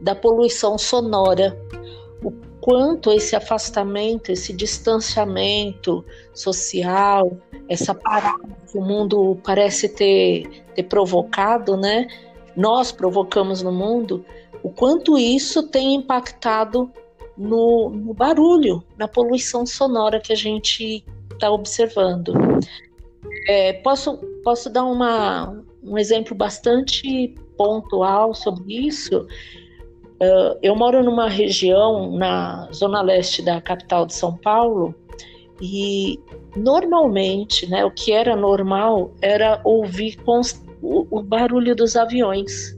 da 0.00 0.14
poluição 0.14 0.78
sonora, 0.78 1.58
o 2.22 2.32
quanto 2.60 3.10
esse 3.12 3.36
afastamento, 3.36 4.32
esse 4.32 4.52
distanciamento 4.52 6.04
social, 6.32 7.36
essa 7.68 7.94
parada 7.94 8.48
que 8.70 8.78
o 8.78 8.80
mundo 8.80 9.38
parece 9.44 9.88
ter, 9.88 10.64
ter 10.74 10.84
provocado, 10.84 11.76
né? 11.76 12.06
Nós 12.56 12.90
provocamos 12.90 13.62
no 13.62 13.72
mundo, 13.72 14.24
o 14.62 14.70
quanto 14.70 15.18
isso 15.18 15.64
tem 15.64 15.94
impactado 15.94 16.90
no, 17.36 17.90
no 17.90 18.14
barulho, 18.14 18.82
na 18.96 19.08
poluição 19.08 19.66
sonora 19.66 20.20
que 20.20 20.32
a 20.32 20.36
gente 20.36 21.04
está 21.32 21.50
observando. 21.50 22.32
É, 23.48 23.72
posso, 23.74 24.18
posso 24.44 24.70
dar 24.70 24.84
uma, 24.84 25.62
um 25.82 25.98
exemplo 25.98 26.34
bastante 26.34 27.34
pontual 27.56 28.34
sobre 28.34 28.86
isso? 28.86 29.26
Uh, 30.22 30.56
eu 30.62 30.76
moro 30.76 31.02
numa 31.02 31.28
região 31.28 32.16
na 32.16 32.70
zona 32.72 33.02
leste 33.02 33.42
da 33.42 33.60
capital 33.60 34.06
de 34.06 34.14
São 34.14 34.36
Paulo 34.36 34.94
e 35.60 36.20
normalmente, 36.56 37.68
né, 37.68 37.84
o 37.84 37.90
que 37.90 38.12
era 38.12 38.36
normal 38.36 39.12
era 39.20 39.60
ouvir 39.64 40.16
o, 40.80 41.06
o 41.10 41.22
barulho 41.22 41.74
dos 41.74 41.96
aviões, 41.96 42.76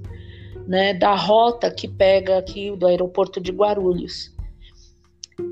né, 0.66 0.94
da 0.94 1.14
rota 1.14 1.70
que 1.70 1.86
pega 1.86 2.38
aqui 2.38 2.74
do 2.76 2.86
aeroporto 2.86 3.40
de 3.40 3.52
Guarulhos. 3.52 4.34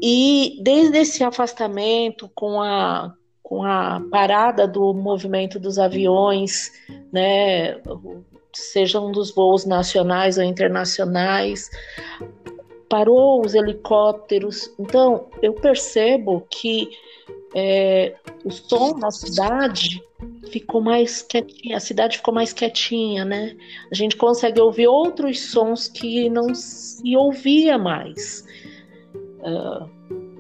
E 0.02 0.59
desde 0.62 0.99
esse 0.99 1.25
afastamento 1.25 2.31
com 2.35 2.61
a, 2.61 3.14
com 3.52 3.64
a 3.64 4.00
parada 4.11 4.66
do 4.66 4.94
movimento 4.94 5.61
dos 5.61 5.78
aviões, 5.78 6.73
né, 7.12 7.78
sejam 8.50 9.12
dos 9.12 9.30
voos 9.30 9.66
nacionais 9.66 10.38
ou 10.38 10.42
internacionais, 10.42 11.68
parou 12.88 13.44
os 13.44 13.54
helicópteros. 13.54 14.73
Então, 14.78 15.26
eu 15.42 15.52
percebo 15.52 16.47
que 16.49 16.88
é, 17.54 18.14
o 18.42 18.50
som 18.50 18.97
na 18.97 19.11
cidade 19.11 20.02
ficou 20.50 20.80
mais 20.80 21.21
quietinha, 21.21 21.76
a 21.76 21.80
cidade 21.80 22.16
ficou 22.16 22.32
mais 22.32 22.54
quietinha, 22.54 23.23
né? 23.23 23.54
A 23.90 23.94
gente 23.94 24.16
consegue 24.16 24.62
ouvir 24.62 24.87
outros 24.87 25.40
sons 25.50 25.88
que 25.88 26.30
não 26.30 26.54
se 26.54 27.14
ouvia 27.14 27.76
mais. 27.76 28.47
Uh, 29.40 29.90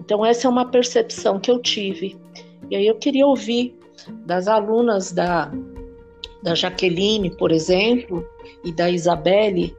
então, 0.00 0.24
essa 0.24 0.46
é 0.46 0.50
uma 0.50 0.64
percepção 0.70 1.38
que 1.38 1.50
eu 1.50 1.60
tive. 1.60 2.16
E 2.72 2.76
aí 2.76 2.86
eu 2.86 2.94
queria 2.94 3.26
ouvir 3.26 3.78
das 4.24 4.48
alunas 4.48 5.12
da, 5.12 5.52
da 6.42 6.54
Jaqueline, 6.54 7.30
por 7.36 7.52
exemplo, 7.52 8.26
e 8.64 8.72
da 8.72 8.88
Isabelle, 8.88 9.76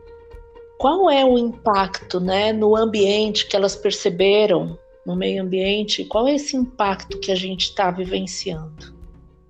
qual 0.77 1.09
é 1.09 1.25
o 1.25 1.35
impacto 1.35 2.19
né, 2.19 2.53
no 2.53 2.75
ambiente 2.75 3.47
que 3.47 3.55
elas 3.55 3.75
perceberam, 3.75 4.77
no 5.07 5.15
meio 5.15 5.41
ambiente, 5.41 6.05
qual 6.05 6.27
é 6.27 6.35
esse 6.35 6.55
impacto 6.55 7.19
que 7.19 7.31
a 7.31 7.35
gente 7.35 7.63
está 7.63 7.89
vivenciando? 7.89 8.93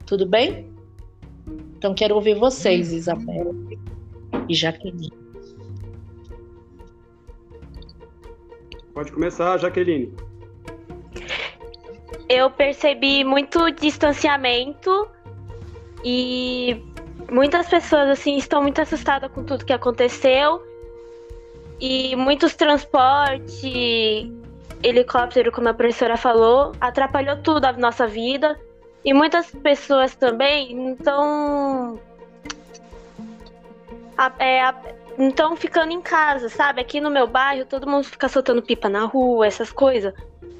Tudo 0.05 0.25
bem? 0.25 0.71
Então, 1.77 1.93
quero 1.93 2.15
ouvir 2.15 2.35
vocês, 2.35 2.93
Isabelle 2.93 3.77
e 4.47 4.55
Jaqueline. 4.55 5.11
Pode 8.93 9.11
começar, 9.11 9.57
Jaqueline. 9.57 10.13
Eu 12.29 12.49
percebi 12.49 13.23
muito 13.23 13.69
distanciamento 13.71 15.07
e 16.03 16.81
muitas 17.31 17.67
pessoas 17.67 18.09
assim 18.09 18.37
estão 18.37 18.61
muito 18.61 18.81
assustadas 18.81 19.31
com 19.31 19.43
tudo 19.43 19.65
que 19.65 19.73
aconteceu 19.73 20.61
e 21.79 22.15
muitos 22.15 22.55
transportes, 22.55 23.61
helicóptero, 24.81 25.51
como 25.51 25.69
a 25.69 25.73
professora 25.73 26.15
falou, 26.15 26.71
atrapalhou 26.79 27.37
tudo 27.37 27.65
a 27.65 27.73
nossa 27.73 28.07
vida 28.07 28.59
e 29.03 29.13
muitas 29.13 29.51
pessoas 29.51 30.15
também 30.15 30.93
estão 30.93 31.99
é, 34.39 34.61
estão 35.27 35.55
ficando 35.55 35.91
em 35.91 36.01
casa, 36.01 36.47
sabe? 36.47 36.81
Aqui 36.81 37.01
no 37.01 37.11
meu 37.11 37.27
bairro 37.27 37.65
todo 37.65 37.89
mundo 37.89 38.05
fica 38.05 38.29
soltando 38.29 38.61
pipa 38.61 38.87
na 38.87 39.05
rua, 39.05 39.45
essas 39.45 39.71
coisas. 39.71 40.13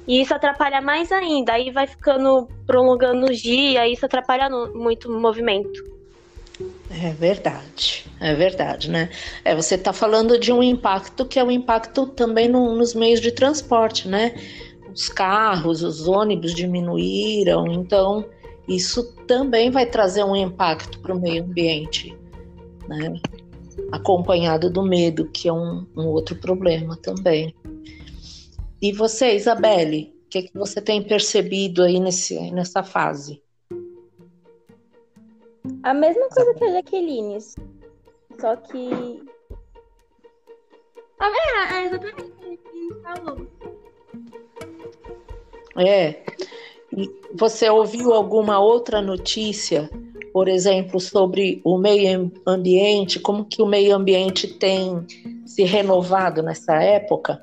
E 0.06 0.20
isso 0.20 0.34
atrapalha 0.34 0.80
mais 0.80 1.10
ainda. 1.10 1.52
Aí 1.52 1.70
vai 1.70 1.86
ficando 1.86 2.48
prolongando 2.66 3.30
os 3.30 3.38
dias, 3.38 3.90
isso 3.90 4.06
atrapalha 4.06 4.48
no, 4.48 4.74
muito 4.74 5.10
o 5.10 5.20
movimento. 5.20 5.94
É 6.90 7.10
verdade, 7.10 8.06
é 8.20 8.34
verdade, 8.34 8.88
né? 8.88 9.10
É, 9.44 9.54
você 9.54 9.74
está 9.74 9.92
falando 9.92 10.38
de 10.38 10.52
um 10.52 10.62
impacto 10.62 11.24
que 11.24 11.38
é 11.38 11.44
um 11.44 11.50
impacto 11.50 12.06
também 12.06 12.48
no, 12.48 12.74
nos 12.76 12.94
meios 12.94 13.20
de 13.20 13.32
transporte, 13.32 14.06
né? 14.06 14.34
Os 14.92 15.08
carros, 15.08 15.82
os 15.82 16.06
ônibus 16.06 16.54
diminuíram, 16.54 17.66
então 17.66 18.24
isso 18.68 19.12
também 19.26 19.70
vai 19.70 19.86
trazer 19.86 20.22
um 20.22 20.36
impacto 20.36 21.00
para 21.00 21.14
o 21.14 21.20
meio 21.20 21.42
ambiente, 21.42 22.16
né? 22.86 23.20
Acompanhado 23.90 24.70
do 24.70 24.82
medo, 24.82 25.28
que 25.32 25.48
é 25.48 25.52
um, 25.52 25.84
um 25.96 26.06
outro 26.06 26.36
problema 26.36 26.96
também. 26.96 27.52
E 28.84 28.92
você, 28.92 29.34
Isabelle, 29.34 30.14
o 30.26 30.28
que, 30.28 30.42
que 30.42 30.58
você 30.58 30.78
tem 30.78 31.02
percebido 31.02 31.82
aí 31.82 31.98
nesse, 31.98 32.38
nessa 32.50 32.82
fase? 32.82 33.42
A 35.82 35.94
mesma 35.94 36.28
coisa 36.28 36.52
que 36.52 36.64
a 36.64 36.72
Jaqueline, 36.72 37.40
só 38.38 38.56
que. 38.56 39.22
Ah, 41.18 41.30
é, 41.30 41.78
é 41.78 41.86
exatamente 41.86 42.24
o 42.24 42.32
que 42.34 42.44
a 42.44 42.50
Jaqueline 42.50 42.94
falou. 43.02 43.46
É. 45.78 46.22
você 47.32 47.70
ouviu 47.70 48.12
alguma 48.12 48.60
outra 48.60 49.00
notícia, 49.00 49.88
por 50.30 50.46
exemplo, 50.46 51.00
sobre 51.00 51.62
o 51.64 51.78
meio 51.78 52.30
ambiente, 52.46 53.18
como 53.18 53.46
que 53.46 53.62
o 53.62 53.66
meio 53.66 53.96
ambiente 53.96 54.46
tem 54.46 55.06
se 55.46 55.62
renovado 55.62 56.42
nessa 56.42 56.74
época? 56.82 57.42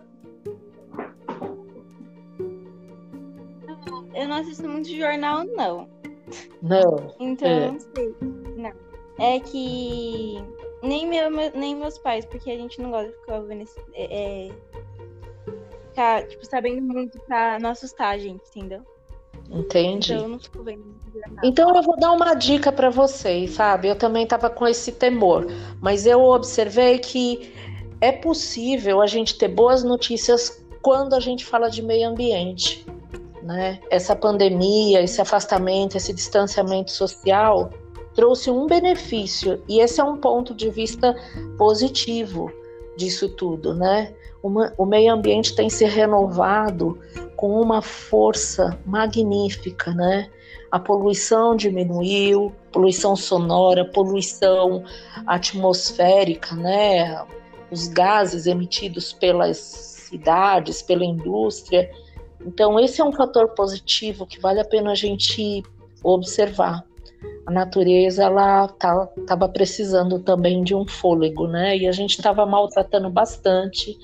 Eu 4.21 4.27
não 4.27 4.35
assisto 4.37 4.69
muito 4.69 4.87
jornal, 4.89 5.43
não. 5.43 5.89
Não. 6.61 7.15
Então, 7.19 7.47
é. 7.47 7.71
não 7.71 7.79
sei. 7.79 8.15
Não. 8.55 8.71
É 9.17 9.39
que 9.39 10.37
nem, 10.83 11.07
meu, 11.07 11.29
nem 11.55 11.75
meus 11.75 11.97
pais, 11.97 12.23
porque 12.25 12.51
a 12.51 12.57
gente 12.57 12.79
não 12.79 12.91
gosta 12.91 13.09
de 13.09 13.17
ficar 13.17 13.39
ouvindo 13.39 13.63
esse, 13.63 13.79
é, 13.93 14.47
é, 14.47 14.51
ficar, 15.89 16.27
tipo, 16.27 16.45
sabendo 16.45 16.81
muito 16.81 17.19
pra 17.21 17.59
não 17.59 17.71
assustar 17.71 18.13
a 18.13 18.17
gente, 18.17 18.43
entendeu? 18.55 18.81
Entendi. 19.49 20.13
Então 20.13 20.25
eu 20.25 20.29
não 20.29 20.39
fico 20.39 20.63
vendo 20.63 20.95
Então 21.43 21.75
eu 21.75 21.81
vou 21.81 21.99
dar 21.99 22.11
uma 22.11 22.33
dica 22.35 22.71
para 22.71 22.89
vocês, 22.89 23.51
sabe? 23.51 23.87
Eu 23.87 23.95
também 23.95 24.23
estava 24.23 24.49
com 24.49 24.67
esse 24.67 24.91
temor, 24.91 25.47
mas 25.81 26.05
eu 26.05 26.21
observei 26.21 26.99
que 26.99 27.53
é 27.99 28.11
possível 28.11 29.01
a 29.01 29.07
gente 29.07 29.37
ter 29.37 29.47
boas 29.47 29.83
notícias 29.83 30.63
quando 30.81 31.13
a 31.13 31.19
gente 31.19 31.43
fala 31.43 31.69
de 31.69 31.81
meio 31.81 32.07
ambiente, 32.07 32.85
né? 33.51 33.79
Essa 33.89 34.15
pandemia, 34.15 35.01
esse 35.01 35.21
afastamento, 35.21 35.97
esse 35.97 36.13
distanciamento 36.13 36.91
social 36.91 37.69
trouxe 38.13 38.49
um 38.49 38.65
benefício 38.65 39.61
e 39.67 39.79
esse 39.79 39.99
é 39.99 40.03
um 40.03 40.17
ponto 40.17 40.53
de 40.53 40.69
vista 40.69 41.15
positivo 41.57 42.51
disso 42.97 43.29
tudo, 43.29 43.73
né? 43.73 44.13
Uma, 44.43 44.73
o 44.77 44.85
meio 44.85 45.13
ambiente 45.13 45.55
tem 45.55 45.69
se 45.69 45.85
renovado 45.85 46.99
com 47.35 47.61
uma 47.61 47.81
força 47.81 48.77
magnífica, 48.85 49.93
né? 49.93 50.29
A 50.71 50.79
poluição 50.79 51.55
diminuiu, 51.55 52.53
poluição 52.71 53.15
sonora, 53.15 53.85
poluição 53.85 54.83
atmosférica, 55.27 56.55
né? 56.55 57.23
Os 57.69 57.87
gases 57.87 58.45
emitidos 58.45 59.13
pelas 59.13 59.57
cidades, 59.57 60.81
pela 60.81 61.05
indústria. 61.05 61.89
Então, 62.45 62.79
esse 62.79 63.01
é 63.01 63.03
um 63.03 63.11
fator 63.11 63.49
positivo 63.49 64.25
que 64.25 64.39
vale 64.39 64.59
a 64.59 64.65
pena 64.65 64.91
a 64.91 64.95
gente 64.95 65.63
observar 66.03 66.83
a 67.45 67.51
natureza 67.51 68.23
ela 68.23 68.65
estava 68.65 69.07
tá, 69.25 69.47
precisando 69.47 70.19
também 70.19 70.63
de 70.63 70.75
um 70.75 70.87
fôlego, 70.87 71.47
né? 71.47 71.77
E 71.77 71.87
a 71.87 71.91
gente 71.91 72.11
estava 72.11 72.45
maltratando 72.45 73.09
bastante 73.09 73.97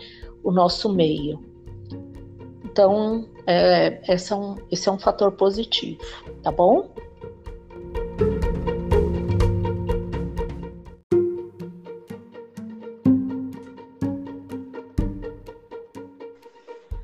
o 0.44 0.52
nosso 0.52 0.94
meio. 0.94 1.44
Então, 2.64 3.28
é, 3.46 4.02
esse, 4.12 4.34
é 4.34 4.36
um, 4.36 4.56
esse 4.72 4.88
é 4.88 4.92
um 4.92 5.00
fator 5.00 5.32
positivo, 5.32 6.00
tá 6.44 6.52
bom? 6.52 6.90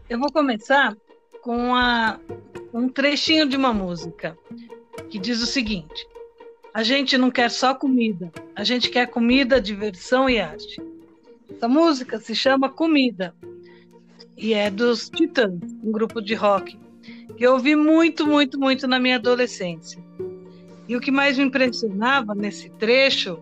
Eu 0.09 0.19
vou 0.19 0.31
começar 0.31 0.95
com 1.43 1.75
a, 1.75 2.17
um 2.73 2.88
trechinho 2.88 3.45
de 3.45 3.57
uma 3.57 3.73
música 3.73 4.35
que 5.09 5.19
diz 5.19 5.41
o 5.41 5.45
seguinte: 5.45 6.07
A 6.73 6.81
gente 6.81 7.17
não 7.17 7.29
quer 7.29 7.51
só 7.51 7.75
comida, 7.75 8.31
a 8.55 8.63
gente 8.63 8.89
quer 8.89 9.07
comida, 9.07 9.62
diversão 9.62 10.29
e 10.29 10.39
arte. 10.39 10.81
Essa 11.51 11.67
música 11.67 12.19
se 12.19 12.33
chama 12.33 12.69
Comida 12.69 13.35
e 14.38 14.53
é 14.53 14.71
dos 14.71 15.09
Titãs, 15.09 15.62
um 15.83 15.91
grupo 15.91 16.21
de 16.21 16.33
rock 16.33 16.79
que 17.38 17.45
eu 17.45 17.53
ouvi 17.53 17.75
muito, 17.75 18.25
muito, 18.25 18.57
muito 18.57 18.88
na 18.88 19.00
minha 19.00 19.17
adolescência. 19.17 20.01
E 20.88 20.95
o 20.95 21.01
que 21.01 21.12
mais 21.12 21.38
me 21.38 21.43
impressionava 21.43 22.33
nesse 22.33 22.69
trecho 22.71 23.38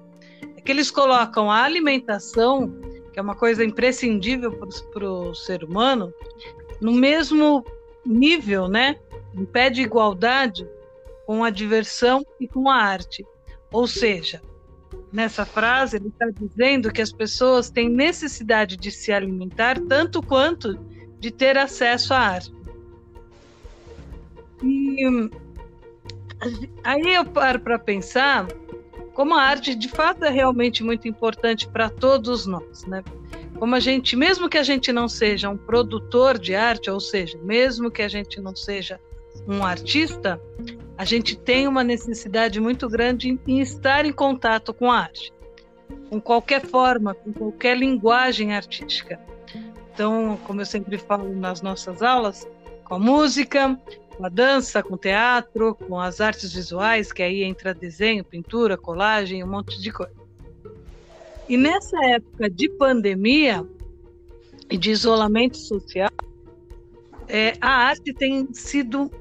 é 0.55 0.61
que 0.61 0.71
eles 0.71 0.89
colocam 0.89 1.51
a 1.51 1.63
alimentação, 1.63 2.73
que 3.13 3.19
é 3.19 3.21
uma 3.21 3.35
coisa 3.35 3.63
imprescindível 3.63 4.51
para 4.91 5.05
o 5.05 5.35
ser 5.35 5.63
humano, 5.63 6.13
no 6.79 6.91
mesmo 6.91 7.63
nível, 8.05 8.67
né? 8.67 8.97
Em 9.33 9.45
pé 9.45 9.69
de 9.69 9.81
igualdade 9.81 10.67
com 11.25 11.43
a 11.43 11.49
diversão 11.49 12.25
e 12.39 12.47
com 12.47 12.69
a 12.69 12.75
arte. 12.75 13.25
Ou 13.71 13.87
seja, 13.87 14.41
nessa 15.11 15.45
frase 15.45 15.97
ele 15.97 16.07
está 16.07 16.29
dizendo 16.29 16.91
que 16.91 17.01
as 17.01 17.11
pessoas 17.11 17.69
têm 17.69 17.89
necessidade 17.89 18.75
de 18.75 18.91
se 18.91 19.11
alimentar 19.11 19.79
tanto 19.87 20.21
quanto 20.21 20.77
de 21.19 21.31
ter 21.31 21.57
acesso 21.57 22.13
à 22.13 22.19
arte. 22.19 22.53
E 24.63 25.29
aí 26.83 27.13
eu 27.15 27.25
paro 27.25 27.59
para 27.59 27.79
pensar 27.79 28.47
como 29.13 29.35
a 29.35 29.41
arte 29.41 29.75
de 29.75 29.87
fato 29.89 30.23
é 30.25 30.29
realmente 30.29 30.83
muito 30.83 31.07
importante 31.07 31.67
para 31.67 31.89
todos 31.89 32.45
nós, 32.45 32.85
né? 32.85 33.03
Como 33.61 33.75
a 33.75 33.79
gente, 33.79 34.15
mesmo 34.15 34.49
que 34.49 34.57
a 34.57 34.63
gente 34.63 34.91
não 34.91 35.07
seja 35.07 35.47
um 35.47 35.55
produtor 35.55 36.39
de 36.39 36.55
arte, 36.55 36.89
ou 36.89 36.99
seja, 36.99 37.37
mesmo 37.43 37.91
que 37.91 38.01
a 38.01 38.07
gente 38.07 38.41
não 38.41 38.55
seja 38.55 38.99
um 39.47 39.63
artista, 39.63 40.41
a 40.97 41.05
gente 41.05 41.35
tem 41.35 41.67
uma 41.67 41.83
necessidade 41.83 42.59
muito 42.59 42.89
grande 42.89 43.39
em 43.45 43.59
estar 43.59 44.03
em 44.03 44.11
contato 44.11 44.73
com 44.73 44.91
a 44.91 45.01
arte, 45.01 45.31
com 46.09 46.19
qualquer 46.19 46.65
forma, 46.65 47.13
com 47.13 47.31
qualquer 47.31 47.77
linguagem 47.77 48.51
artística. 48.51 49.19
Então, 49.93 50.39
como 50.47 50.61
eu 50.61 50.65
sempre 50.65 50.97
falo 50.97 51.31
nas 51.31 51.61
nossas 51.61 52.01
aulas, 52.01 52.47
com 52.83 52.95
a 52.95 52.99
música, 52.99 53.79
com 54.17 54.25
a 54.25 54.29
dança, 54.29 54.81
com 54.81 54.95
o 54.95 54.97
teatro, 54.97 55.75
com 55.75 55.99
as 55.99 56.19
artes 56.19 56.51
visuais, 56.51 57.13
que 57.13 57.21
aí 57.21 57.43
entra 57.43 57.75
desenho, 57.75 58.23
pintura, 58.23 58.75
colagem, 58.75 59.43
um 59.43 59.47
monte 59.47 59.79
de 59.79 59.91
coisa. 59.91 60.20
E 61.49 61.57
nessa 61.57 61.97
época 62.05 62.49
de 62.49 62.69
pandemia 62.69 63.65
e 64.69 64.77
de 64.77 64.91
isolamento 64.91 65.57
social, 65.57 66.09
é, 67.27 67.53
a 67.59 67.69
arte 67.87 68.13
tem 68.13 68.47
sido 68.53 69.11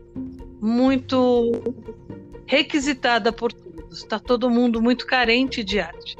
muito 0.60 1.52
requisitada 2.46 3.32
por 3.32 3.52
todos. 3.52 3.98
Está 3.98 4.18
todo 4.18 4.50
mundo 4.50 4.80
muito 4.82 5.06
carente 5.06 5.64
de 5.64 5.80
arte. 5.80 6.16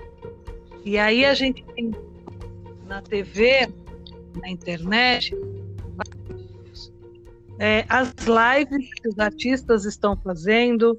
E 0.85 0.99
aí 0.99 1.25
a 1.25 1.35
gente 1.35 1.65
tem 1.75 1.93
na 2.87 3.03
TV, 3.03 3.69
na 4.41 4.51
internet, 4.51 5.35
é, 7.59 7.85
as 7.89 8.15
lives 8.27 8.95
que 8.95 9.09
os 9.09 9.19
artistas 9.19 9.85
estão 9.85 10.17
fazendo. 10.17 10.99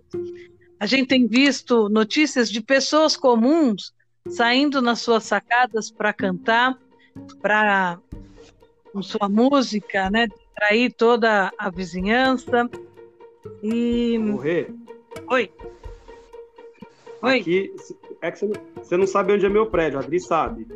A 0.80 0.86
gente 0.86 1.08
tem 1.08 1.26
visto 1.26 1.90
notícias 1.90 2.50
de 2.52 2.62
pessoas 2.62 3.18
comuns 3.18 3.94
saindo 4.27 4.81
nas 4.81 5.01
suas 5.01 5.23
sacadas 5.23 5.91
para 5.91 6.13
cantar, 6.13 6.77
para 7.41 7.99
com 8.91 9.01
sua 9.01 9.29
música, 9.29 10.10
né, 10.10 10.27
distrair 10.27 10.91
toda 10.93 11.51
a 11.57 11.69
vizinhança. 11.69 12.69
E. 13.63 14.17
Morrer? 14.17 14.73
Oi. 15.29 15.51
Oi. 17.21 17.39
Aqui, 17.39 17.73
é 18.21 18.31
que 18.31 18.39
você 18.39 18.45
não, 18.45 18.62
você 18.75 18.97
não 18.97 19.07
sabe 19.07 19.34
onde 19.34 19.45
é 19.45 19.49
meu 19.49 19.67
prédio, 19.67 19.99
a 19.99 20.01
Adri 20.01 20.19
sabe. 20.19 20.67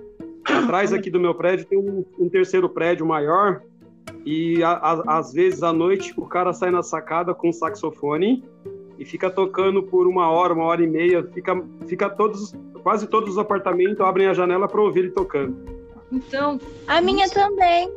Atrás 0.45 0.93
aqui 0.93 1.09
do 1.09 1.19
meu 1.19 1.33
prédio 1.33 1.65
tem 1.65 1.77
um, 1.77 2.05
um 2.19 2.29
terceiro 2.29 2.69
prédio 2.69 3.05
maior 3.05 3.61
e 4.25 4.63
a, 4.63 4.71
a, 4.71 5.17
às 5.17 5.33
vezes 5.33 5.63
à 5.63 5.73
noite 5.73 6.13
o 6.17 6.25
cara 6.25 6.53
sai 6.53 6.71
na 6.71 6.83
sacada 6.83 7.33
com 7.33 7.49
um 7.49 7.53
saxofone 7.53 8.43
e 8.97 9.05
fica 9.05 9.29
tocando 9.29 9.83
por 9.83 10.07
uma 10.07 10.29
hora, 10.29 10.53
uma 10.53 10.65
hora 10.65 10.83
e 10.83 10.87
meia, 10.87 11.23
fica, 11.23 11.63
fica 11.87 12.09
todos, 12.09 12.53
quase 12.85 13.07
todos 13.07 13.31
os 13.31 13.37
apartamentos 13.39 13.99
abrem 13.99 14.27
a 14.27 14.33
janela 14.35 14.67
para 14.67 14.79
ouvir 14.79 14.99
ele 14.99 15.09
tocando. 15.09 15.57
Então, 16.11 16.59
a 16.85 17.01
minha 17.01 17.27
também. 17.27 17.91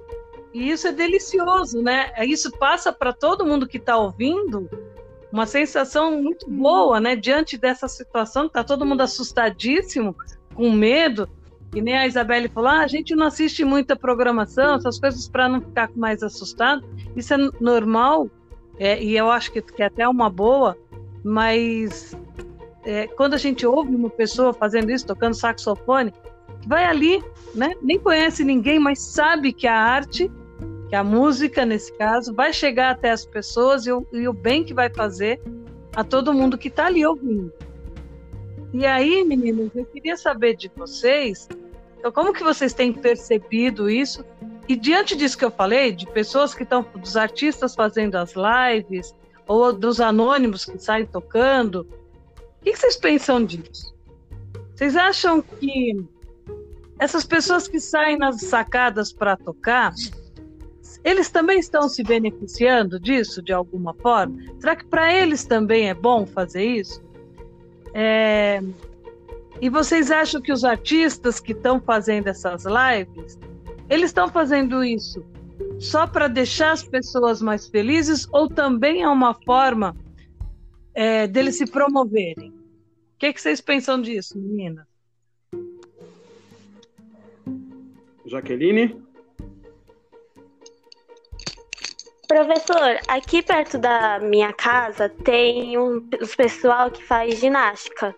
E 0.55 0.71
isso 0.71 0.89
é 0.89 0.93
delicioso, 0.93 1.83
né? 1.83 2.11
Isso 2.25 2.51
passa 2.53 2.91
para 2.91 3.13
todo 3.13 3.45
mundo 3.45 3.69
que 3.69 3.77
está 3.77 3.99
ouvindo 3.99 4.67
uma 5.31 5.45
sensação 5.45 6.23
muito 6.23 6.49
boa, 6.49 6.99
né? 7.01 7.15
Diante 7.15 7.59
dessa 7.59 7.87
situação, 7.87 8.45
que 8.45 8.49
está 8.49 8.65
todo 8.65 8.87
mundo 8.87 9.03
assustadíssimo, 9.03 10.17
com 10.55 10.71
medo. 10.71 11.29
E 11.75 11.83
nem 11.83 11.95
a 11.95 12.07
Isabelle 12.07 12.49
falou: 12.49 12.71
ah, 12.71 12.81
a 12.81 12.89
gente 12.89 13.15
não 13.15 13.27
assiste 13.27 13.63
muita 13.67 13.95
programação, 13.95 14.77
essas 14.77 14.99
coisas 14.99 15.29
para 15.29 15.51
não 15.51 15.61
ficar 15.61 15.91
mais 15.95 16.23
assustado. 16.23 16.83
Isso 17.15 17.35
é 17.35 17.37
normal, 17.61 18.31
é, 18.79 19.05
e 19.05 19.15
eu 19.15 19.31
acho 19.31 19.53
que, 19.53 19.61
que 19.61 19.83
é 19.83 19.87
até 19.87 20.09
uma 20.09 20.31
boa, 20.31 20.79
mas 21.23 22.17
é, 22.89 23.07
quando 23.07 23.35
a 23.35 23.37
gente 23.37 23.67
ouve 23.67 23.95
uma 23.95 24.09
pessoa 24.09 24.55
fazendo 24.55 24.91
isso, 24.91 25.07
tocando 25.07 25.35
saxofone, 25.35 26.11
vai 26.67 26.87
ali, 26.87 27.23
né? 27.55 27.75
Nem 27.83 27.99
conhece 27.99 28.43
ninguém, 28.43 28.79
mas 28.79 28.99
sabe 28.99 29.53
que 29.53 29.67
a 29.67 29.79
arte, 29.79 30.33
que 30.89 30.97
a 30.97 31.05
música, 31.05 31.67
nesse 31.67 31.93
caso, 31.99 32.35
vai 32.35 32.51
chegar 32.51 32.93
até 32.93 33.11
as 33.11 33.27
pessoas 33.27 33.87
e 33.87 33.93
o, 33.93 34.07
e 34.11 34.27
o 34.27 34.33
bem 34.33 34.65
que 34.65 34.73
vai 34.73 34.89
fazer 34.89 35.39
a 35.95 36.03
todo 36.03 36.33
mundo 36.33 36.57
que 36.57 36.69
está 36.69 36.87
ali 36.87 37.05
ouvindo. 37.05 37.53
E 38.73 38.87
aí, 38.87 39.23
meninas, 39.23 39.71
eu 39.75 39.85
queria 39.85 40.17
saber 40.17 40.57
de 40.57 40.73
vocês, 40.75 41.47
então, 41.99 42.11
como 42.11 42.33
que 42.33 42.43
vocês 42.43 42.73
têm 42.73 42.91
percebido 42.91 43.91
isso? 43.91 44.25
E 44.67 44.75
diante 44.75 45.15
disso 45.15 45.37
que 45.37 45.45
eu 45.45 45.51
falei, 45.51 45.93
de 45.93 46.07
pessoas 46.07 46.55
que 46.55 46.63
estão, 46.63 46.87
dos 46.97 47.19
artistas 47.19 47.75
fazendo 47.75 48.15
as 48.15 48.33
lives, 48.35 49.15
ou 49.47 49.75
dos 49.75 50.01
anônimos 50.01 50.65
que 50.65 50.79
saem 50.79 51.05
tocando. 51.05 51.87
O 52.61 52.65
que 52.65 52.77
vocês 52.77 52.97
pensam 52.97 53.45
disso? 53.45 53.95
Vocês 54.75 54.97
acham 54.97 55.43
que 55.43 55.97
essas 56.99 57.25
pessoas 57.25 57.69
que 57.69 57.81
saem 57.81 58.19
nas 58.19 58.41
sacadas 58.43 59.13
para 59.13 59.37
tocar, 59.37 59.93
eles 61.05 61.31
também 61.31 61.59
estão 61.59 61.89
se 61.89 62.03
beneficiando 62.03 62.99
disso 62.99 63.41
de 63.43 63.53
alguma 63.53 63.95
forma? 63.95 64.37
Será 64.59 64.77
que 64.77 64.85
para 64.85 65.13
eles 65.13 65.45
também 65.45 65.89
é 65.89 65.95
bom 65.95 66.27
fazer 66.27 66.65
isso? 66.65 67.03
É... 67.95 68.61
E 69.61 69.69
vocês 69.69 70.11
acham 70.11 70.41
que 70.41 70.53
os 70.53 70.65
artistas 70.65 71.41
que 71.41 71.53
estão 71.53 71.81
fazendo 71.81 72.29
essas 72.29 72.65
lives, 72.65 73.39
eles 73.89 74.11
estão 74.11 74.29
fazendo 74.29 74.85
isso 74.85 75.25
só 75.79 76.07
para 76.07 76.29
deixar 76.29 76.73
as 76.73 76.83
pessoas 76.83 77.41
mais 77.41 77.69
felizes 77.69 78.27
ou 78.33 78.49
também 78.49 79.03
é 79.03 79.09
uma 79.09 79.35
forma 79.35 79.97
é, 80.99 81.29
deles 81.29 81.55
se 81.57 81.65
promoverem? 81.65 82.51
O 82.51 83.19
que, 83.21 83.33
que 83.33 83.41
vocês 83.41 83.61
pensam 83.61 84.03
disso, 84.03 84.37
meninas? 84.37 84.85
Jaqueline? 88.27 89.01
Professor, 92.27 92.99
aqui 93.07 93.45
perto 93.45 93.79
da 93.79 94.19
minha 94.19 94.53
casa 94.53 95.09
tem 95.09 95.79
um 95.79 96.05
os 96.21 96.35
pessoal 96.35 96.91
que 96.91 97.05
faz 97.05 97.39
ginástica. 97.39 98.13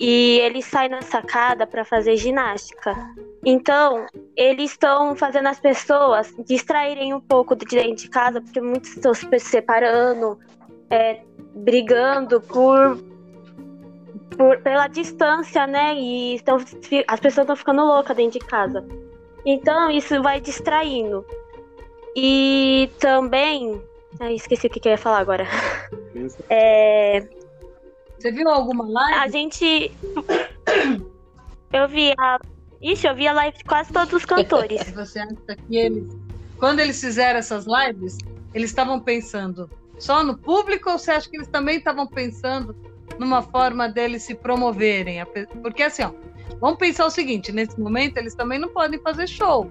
E 0.00 0.40
eles 0.40 0.64
saem 0.64 0.90
na 0.90 1.02
sacada 1.02 1.68
para 1.68 1.84
fazer 1.84 2.16
ginástica. 2.16 2.94
Então, 3.44 4.06
eles 4.36 4.72
estão 4.72 5.14
fazendo 5.14 5.46
as 5.46 5.60
pessoas 5.60 6.34
distraírem 6.44 7.14
um 7.14 7.20
pouco 7.20 7.54
de 7.54 7.64
dentro 7.64 7.94
de 7.94 8.08
casa, 8.08 8.40
porque 8.40 8.60
muitos 8.60 8.96
estão 8.96 9.14
se 9.14 9.26
separando, 9.38 10.38
é, 10.90 11.22
brigando 11.64 12.40
por, 12.40 12.98
por, 14.36 14.58
pela 14.60 14.86
distância, 14.88 15.66
né? 15.66 15.94
E 15.94 16.36
estão, 16.36 16.56
as 17.06 17.20
pessoas 17.20 17.44
estão 17.44 17.56
ficando 17.56 17.84
loucas 17.84 18.16
dentro 18.16 18.38
de 18.38 18.46
casa. 18.46 18.86
Então, 19.44 19.90
isso 19.90 20.22
vai 20.22 20.40
distraindo. 20.40 21.24
E 22.14 22.90
também. 22.98 23.80
Ai, 24.20 24.34
esqueci 24.34 24.66
o 24.66 24.70
que, 24.70 24.80
que 24.80 24.88
eu 24.88 24.92
ia 24.92 24.98
falar 24.98 25.18
agora. 25.18 25.46
É... 26.50 27.28
Você 28.18 28.32
viu 28.32 28.48
alguma 28.48 28.88
live? 28.88 29.20
A 29.20 29.28
gente. 29.28 29.92
Eu 31.72 31.86
vi 31.88 32.12
a. 32.18 32.40
Ixi, 32.80 33.06
eu 33.06 33.14
vi 33.14 33.28
a 33.28 33.32
live 33.32 33.58
de 33.58 33.64
quase 33.64 33.92
todos 33.92 34.12
os 34.12 34.24
cantores. 34.24 34.82
Você 34.90 35.20
acha 35.20 35.56
que 35.68 35.76
eles. 35.76 36.08
Quando 36.58 36.80
eles 36.80 37.00
fizeram 37.00 37.38
essas 37.38 37.66
lives, 37.66 38.18
eles 38.52 38.70
estavam 38.70 38.98
pensando 38.98 39.70
só 39.98 40.22
no 40.22 40.36
público 40.36 40.90
ou 40.90 40.98
você 40.98 41.10
acha 41.10 41.28
que 41.28 41.36
eles 41.36 41.48
também 41.48 41.78
estavam 41.78 42.06
pensando 42.06 42.74
numa 43.18 43.42
forma 43.42 43.88
deles 43.88 44.22
se 44.22 44.34
promoverem? 44.34 45.18
Porque 45.62 45.82
assim, 45.82 46.02
ó, 46.02 46.12
vamos 46.60 46.78
pensar 46.78 47.06
o 47.06 47.10
seguinte: 47.10 47.52
nesse 47.52 47.78
momento 47.80 48.16
eles 48.16 48.34
também 48.34 48.58
não 48.58 48.68
podem 48.68 48.98
fazer 49.00 49.26
show. 49.26 49.70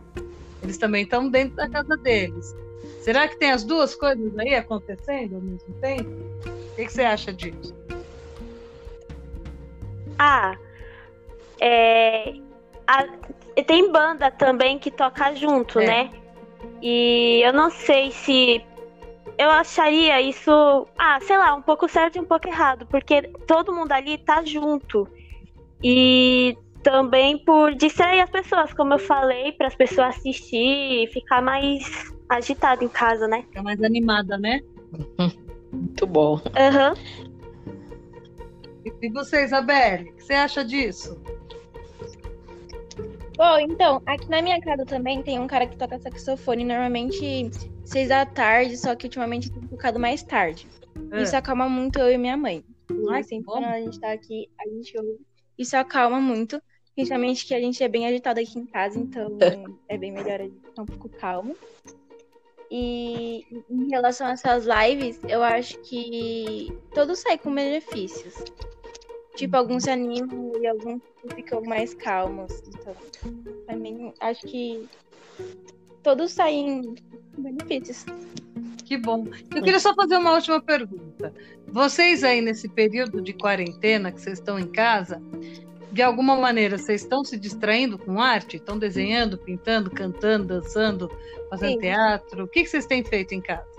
Eles 0.61 0.77
também 0.77 1.03
estão 1.03 1.29
dentro 1.29 1.55
da 1.55 1.69
casa 1.69 1.95
deles. 1.97 2.55
Será 3.01 3.27
que 3.27 3.37
tem 3.37 3.51
as 3.51 3.63
duas 3.63 3.95
coisas 3.95 4.37
aí 4.37 4.55
acontecendo 4.55 5.35
ao 5.35 5.41
mesmo 5.41 5.73
tempo? 5.75 6.09
O 6.11 6.75
que, 6.75 6.85
que 6.85 6.91
você 6.91 7.03
acha 7.03 7.31
disso? 7.31 7.73
Ah, 10.19 10.57
é, 11.61 12.33
a, 12.85 13.05
tem 13.65 13.91
banda 13.91 14.29
também 14.31 14.77
que 14.77 14.91
toca 14.91 15.33
junto, 15.35 15.79
é. 15.79 15.87
né? 15.87 16.09
E 16.81 17.41
eu 17.45 17.53
não 17.53 17.69
sei 17.69 18.11
se 18.11 18.63
eu 19.37 19.49
acharia 19.49 20.21
isso, 20.21 20.51
ah, 20.97 21.19
sei 21.21 21.37
lá, 21.37 21.53
um 21.53 21.61
pouco 21.61 21.87
certo 21.87 22.15
e 22.15 22.19
um 22.19 22.25
pouco 22.25 22.47
errado, 22.47 22.85
porque 22.87 23.21
todo 23.45 23.73
mundo 23.73 23.91
ali 23.91 24.17
tá 24.17 24.43
junto. 24.43 25.07
E 25.83 26.57
também 26.81 27.37
por 27.37 27.75
distrair 27.75 28.21
as 28.21 28.29
pessoas, 28.29 28.73
como 28.73 28.93
eu 28.93 28.99
falei, 28.99 29.51
para 29.51 29.67
as 29.67 29.75
pessoas 29.75 30.17
assistir 30.17 31.03
e 31.03 31.07
ficar 31.11 31.41
mais 31.41 32.11
agitado 32.27 32.83
em 32.83 32.89
casa, 32.89 33.27
né? 33.27 33.43
Ficar 33.43 33.63
mais 33.63 33.81
animada, 33.83 34.37
né? 34.37 34.59
Muito 35.71 36.07
bom. 36.07 36.35
Uhum. 36.35 37.27
E 39.01 39.09
você, 39.09 39.43
Isabelle, 39.43 40.09
o 40.09 40.13
que 40.15 40.23
você 40.23 40.33
acha 40.33 40.63
disso? 40.63 41.21
Bom, 43.37 43.59
então, 43.59 44.01
aqui 44.07 44.27
na 44.27 44.41
minha 44.41 44.59
casa 44.59 44.83
também 44.83 45.21
tem 45.21 45.39
um 45.39 45.45
cara 45.45 45.67
que 45.67 45.77
toca 45.77 45.99
saxofone, 45.99 46.65
normalmente 46.65 47.51
seis 47.85 48.09
da 48.09 48.25
tarde, 48.25 48.75
só 48.75 48.95
que 48.95 49.05
ultimamente 49.05 49.51
tem 49.51 49.61
tocado 49.67 49.99
mais 49.99 50.23
tarde. 50.23 50.67
É. 51.11 51.21
Isso 51.21 51.37
acalma 51.37 51.69
muito 51.69 51.99
eu 51.99 52.11
e 52.11 52.17
minha 52.17 52.35
mãe. 52.35 52.65
Ai, 53.11 53.21
sempre 53.21 53.45
quando 53.45 53.65
a 53.65 53.79
gente 53.79 53.99
tá 53.99 54.11
aqui, 54.11 54.49
a 54.59 54.67
gente 54.67 54.97
ouve. 54.97 55.19
Isso 55.55 55.77
acalma 55.77 56.19
muito. 56.19 56.59
Principalmente 56.95 57.45
que 57.45 57.53
a 57.53 57.59
gente 57.59 57.83
é 57.83 57.87
bem 57.87 58.07
agitado 58.07 58.39
aqui 58.39 58.57
em 58.57 58.65
casa, 58.65 58.97
então 58.97 59.37
é 59.87 59.99
bem 59.99 60.11
melhor 60.11 60.41
a 60.41 60.43
gente 60.45 60.59
ficar 60.59 60.81
um 60.81 60.85
pouco 60.87 61.07
calmo. 61.09 61.55
E 62.71 63.45
em 63.69 63.89
relação 63.91 64.25
a 64.25 64.31
essas 64.31 64.65
lives, 64.65 65.19
eu 65.29 65.43
acho 65.43 65.77
que 65.81 66.75
todos 66.91 67.19
saem 67.19 67.37
com 67.37 67.53
benefícios. 67.53 68.33
Tipo, 69.37 69.55
alguns 69.55 69.83
se 69.83 69.91
animam 69.91 70.51
e 70.59 70.65
alguns 70.65 70.99
ficam 71.35 71.61
mais 71.61 71.93
calmos. 71.93 72.51
Então, 72.67 72.95
também 73.67 74.11
acho 74.19 74.41
que 74.47 74.89
todos 76.01 76.31
saem 76.31 76.95
benefícios. 77.37 78.03
Que 78.83 78.97
bom. 78.97 79.27
Eu 79.53 79.61
queria 79.61 79.79
só 79.79 79.93
fazer 79.93 80.17
uma 80.17 80.33
última 80.33 80.59
pergunta. 80.59 81.31
Vocês 81.67 82.23
aí 82.23 82.41
nesse 82.41 82.67
período 82.67 83.21
de 83.21 83.31
quarentena 83.31 84.11
que 84.11 84.19
vocês 84.19 84.39
estão 84.39 84.57
em 84.57 84.71
casa, 84.71 85.21
de 85.91 86.01
alguma 86.01 86.35
maneira, 86.35 86.79
vocês 86.79 87.03
estão 87.03 87.23
se 87.23 87.37
distraindo 87.37 87.99
com 87.99 88.19
arte? 88.19 88.57
Estão 88.57 88.79
desenhando, 88.79 89.37
pintando, 89.37 89.91
cantando, 89.91 90.47
dançando, 90.47 91.11
fazendo 91.47 91.73
Sim. 91.73 91.79
teatro? 91.79 92.45
O 92.45 92.47
que 92.47 92.65
vocês 92.65 92.87
têm 92.87 93.03
feito 93.03 93.35
em 93.35 93.41
casa? 93.41 93.76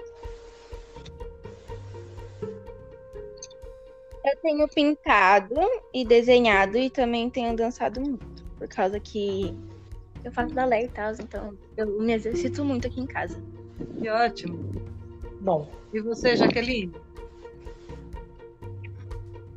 Eu 4.28 4.36
tenho 4.42 4.68
pintado 4.68 5.54
e 5.94 6.04
desenhado 6.04 6.76
e 6.76 6.90
também 6.90 7.30
tenho 7.30 7.56
dançado 7.56 7.98
muito, 7.98 8.44
por 8.58 8.68
causa 8.68 9.00
que 9.00 9.56
eu 10.22 10.30
faço 10.32 10.52
balé 10.52 10.84
e 10.84 10.88
tal, 10.88 11.12
então 11.12 11.56
eu 11.76 11.86
me 12.00 12.12
exercito 12.12 12.62
muito 12.62 12.86
aqui 12.86 13.00
em 13.00 13.06
casa. 13.06 13.42
Que 13.98 14.10
ótimo. 14.10 14.70
Bom. 15.40 15.70
E 15.94 16.00
você, 16.00 16.36
Jaqueline? 16.36 16.92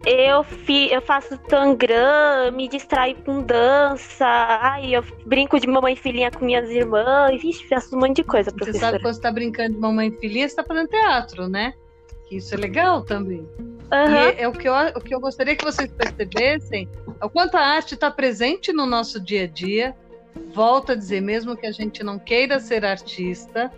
Eu, 0.05 0.43
fi, 0.43 0.91
eu 0.91 1.01
faço 1.01 1.37
tangram, 1.37 2.51
me 2.53 2.67
distraio 2.69 3.15
com 3.23 3.43
dança, 3.43 4.25
ai, 4.25 4.95
eu 4.95 5.03
brinco 5.25 5.59
de 5.59 5.67
mamãe 5.67 5.93
e 5.93 5.97
filhinha 5.97 6.31
com 6.31 6.45
minhas 6.45 6.69
irmãs, 6.69 7.39
vixe, 7.41 7.67
faço 7.67 7.95
um 7.95 7.99
monte 7.99 8.15
de 8.15 8.23
coisa, 8.23 8.51
professora. 8.51 8.73
Você 8.73 8.85
sabe 8.85 9.01
quando 9.01 9.13
você 9.15 9.21
tá 9.21 9.31
brincando 9.31 9.73
de 9.73 9.79
mamãe 9.79 10.07
e 10.07 10.19
filhinha, 10.19 10.47
você 10.47 10.55
tá 10.55 10.63
fazendo 10.63 10.87
teatro, 10.87 11.47
né? 11.47 11.73
Isso 12.31 12.55
é 12.55 12.57
legal 12.57 13.03
também. 13.03 13.39
Uhum. 13.39 14.29
E 14.37 14.41
é 14.41 14.47
o 14.47 14.53
que, 14.53 14.69
eu, 14.69 14.73
o 14.73 15.01
que 15.01 15.13
eu 15.13 15.19
gostaria 15.19 15.55
que 15.55 15.65
vocês 15.65 15.91
percebessem 15.91 16.87
é 17.19 17.25
o 17.25 17.29
quanto 17.29 17.55
a 17.55 17.61
arte 17.61 17.93
está 17.93 18.09
presente 18.09 18.71
no 18.71 18.85
nosso 18.85 19.19
dia 19.19 19.43
a 19.43 19.47
dia. 19.47 19.95
Volto 20.53 20.93
a 20.93 20.95
dizer, 20.95 21.21
mesmo 21.21 21.57
que 21.57 21.67
a 21.67 21.71
gente 21.71 22.01
não 22.03 22.17
queira 22.17 22.57
ser 22.59 22.85
artista, 22.85 23.69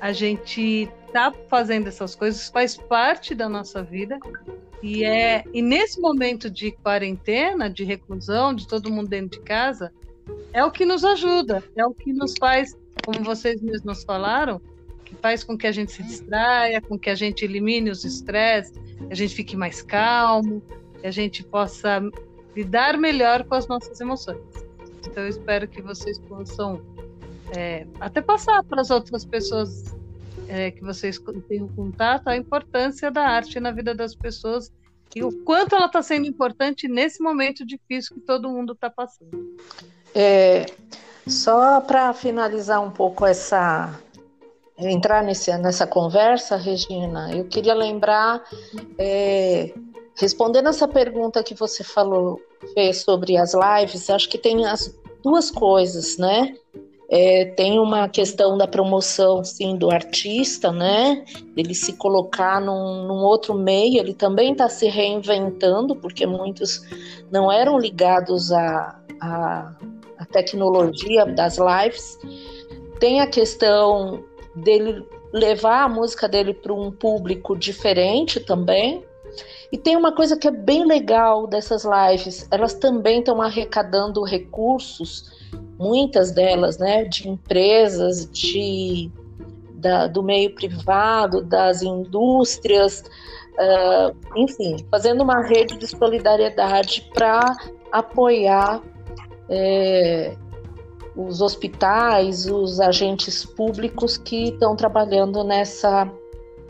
a 0.00 0.12
gente 0.12 0.88
está 1.06 1.32
fazendo 1.48 1.88
essas 1.88 2.14
coisas, 2.14 2.48
faz 2.48 2.76
parte 2.76 3.34
da 3.34 3.48
nossa 3.48 3.82
vida. 3.82 4.18
E 4.80 5.04
é 5.04 5.42
e 5.52 5.60
nesse 5.60 6.00
momento 6.00 6.48
de 6.48 6.70
quarentena, 6.70 7.68
de 7.68 7.82
reclusão, 7.82 8.54
de 8.54 8.68
todo 8.68 8.92
mundo 8.92 9.08
dentro 9.08 9.40
de 9.40 9.44
casa, 9.44 9.92
é 10.52 10.64
o 10.64 10.70
que 10.70 10.84
nos 10.84 11.04
ajuda, 11.04 11.64
é 11.74 11.84
o 11.84 11.92
que 11.92 12.12
nos 12.12 12.34
faz, 12.38 12.76
como 13.04 13.24
vocês 13.24 13.60
mesmos 13.60 14.04
falaram, 14.04 14.60
que 15.08 15.16
faz 15.16 15.42
com 15.42 15.56
que 15.56 15.66
a 15.66 15.72
gente 15.72 15.90
se 15.90 16.02
distraia, 16.02 16.80
com 16.82 16.98
que 16.98 17.08
a 17.08 17.14
gente 17.14 17.44
elimine 17.44 17.90
os 17.90 18.04
estresses, 18.04 18.78
a 19.10 19.14
gente 19.14 19.34
fique 19.34 19.56
mais 19.56 19.80
calmo, 19.80 20.62
que 21.00 21.06
a 21.06 21.10
gente 21.10 21.42
possa 21.42 22.00
lidar 22.54 22.98
melhor 22.98 23.44
com 23.44 23.54
as 23.54 23.66
nossas 23.66 23.98
emoções. 24.00 24.38
Então 25.06 25.22
eu 25.22 25.28
espero 25.28 25.66
que 25.66 25.80
vocês 25.80 26.18
possam 26.18 26.82
é, 27.56 27.86
até 27.98 28.20
passar 28.20 28.62
para 28.64 28.82
as 28.82 28.90
outras 28.90 29.24
pessoas 29.24 29.96
é, 30.46 30.70
que 30.70 30.82
vocês 30.82 31.18
tenham 31.48 31.68
contato 31.68 32.28
a 32.28 32.36
importância 32.36 33.10
da 33.10 33.22
arte 33.22 33.58
na 33.58 33.70
vida 33.70 33.94
das 33.94 34.14
pessoas 34.14 34.70
e 35.16 35.24
o 35.24 35.32
quanto 35.44 35.74
ela 35.74 35.86
está 35.86 36.02
sendo 36.02 36.26
importante 36.26 36.86
nesse 36.86 37.22
momento 37.22 37.64
difícil 37.64 38.16
que 38.16 38.20
todo 38.20 38.50
mundo 38.50 38.74
está 38.74 38.90
passando. 38.90 39.56
É, 40.14 40.66
só 41.26 41.80
para 41.80 42.12
finalizar 42.12 42.82
um 42.82 42.90
pouco 42.90 43.24
essa 43.24 43.98
entrar 44.86 45.24
nesse, 45.24 45.56
nessa 45.58 45.86
conversa, 45.86 46.56
Regina, 46.56 47.34
eu 47.34 47.44
queria 47.44 47.74
lembrar, 47.74 48.42
é, 48.96 49.72
respondendo 50.16 50.68
essa 50.68 50.86
pergunta 50.86 51.42
que 51.42 51.54
você 51.54 51.82
falou 51.82 52.40
sobre 52.94 53.36
as 53.36 53.54
lives, 53.54 54.08
acho 54.10 54.28
que 54.28 54.38
tem 54.38 54.64
as 54.66 54.94
duas 55.22 55.50
coisas, 55.50 56.16
né? 56.16 56.54
É, 57.10 57.46
tem 57.56 57.78
uma 57.78 58.06
questão 58.06 58.58
da 58.58 58.66
promoção, 58.66 59.42
sim, 59.42 59.76
do 59.76 59.90
artista, 59.90 60.70
né? 60.70 61.24
Ele 61.56 61.74
se 61.74 61.94
colocar 61.94 62.60
num, 62.60 63.06
num 63.06 63.24
outro 63.24 63.54
meio, 63.54 63.98
ele 63.98 64.12
também 64.12 64.52
está 64.52 64.68
se 64.68 64.88
reinventando, 64.88 65.96
porque 65.96 66.26
muitos 66.26 66.82
não 67.30 67.50
eram 67.50 67.78
ligados 67.78 68.52
à, 68.52 69.00
à 69.20 70.26
tecnologia 70.30 71.24
das 71.24 71.56
lives. 71.56 72.18
Tem 73.00 73.20
a 73.20 73.26
questão 73.26 74.22
dele 74.58 75.06
levar 75.32 75.84
a 75.84 75.88
música 75.88 76.28
dele 76.28 76.54
para 76.54 76.72
um 76.72 76.90
público 76.90 77.56
diferente 77.56 78.40
também. 78.40 79.04
E 79.70 79.76
tem 79.76 79.96
uma 79.96 80.12
coisa 80.12 80.36
que 80.36 80.48
é 80.48 80.50
bem 80.50 80.86
legal 80.86 81.46
dessas 81.46 81.84
lives, 81.84 82.48
elas 82.50 82.74
também 82.74 83.18
estão 83.18 83.42
arrecadando 83.42 84.22
recursos 84.22 85.36
muitas 85.78 86.32
delas, 86.32 86.76
né, 86.78 87.04
de 87.04 87.28
empresas, 87.28 88.28
de, 88.30 89.10
da, 89.74 90.06
do 90.06 90.22
meio 90.22 90.54
privado, 90.54 91.40
das 91.42 91.82
indústrias, 91.82 93.04
uh, 93.54 94.16
enfim, 94.36 94.76
fazendo 94.90 95.22
uma 95.22 95.40
rede 95.42 95.78
de 95.78 95.86
solidariedade 95.86 97.08
para 97.14 97.56
apoiar 97.92 98.82
é, 99.48 100.36
os 101.18 101.40
hospitais, 101.40 102.46
os 102.46 102.78
agentes 102.78 103.44
públicos 103.44 104.16
que 104.16 104.50
estão 104.50 104.76
trabalhando 104.76 105.42
nessa 105.42 106.08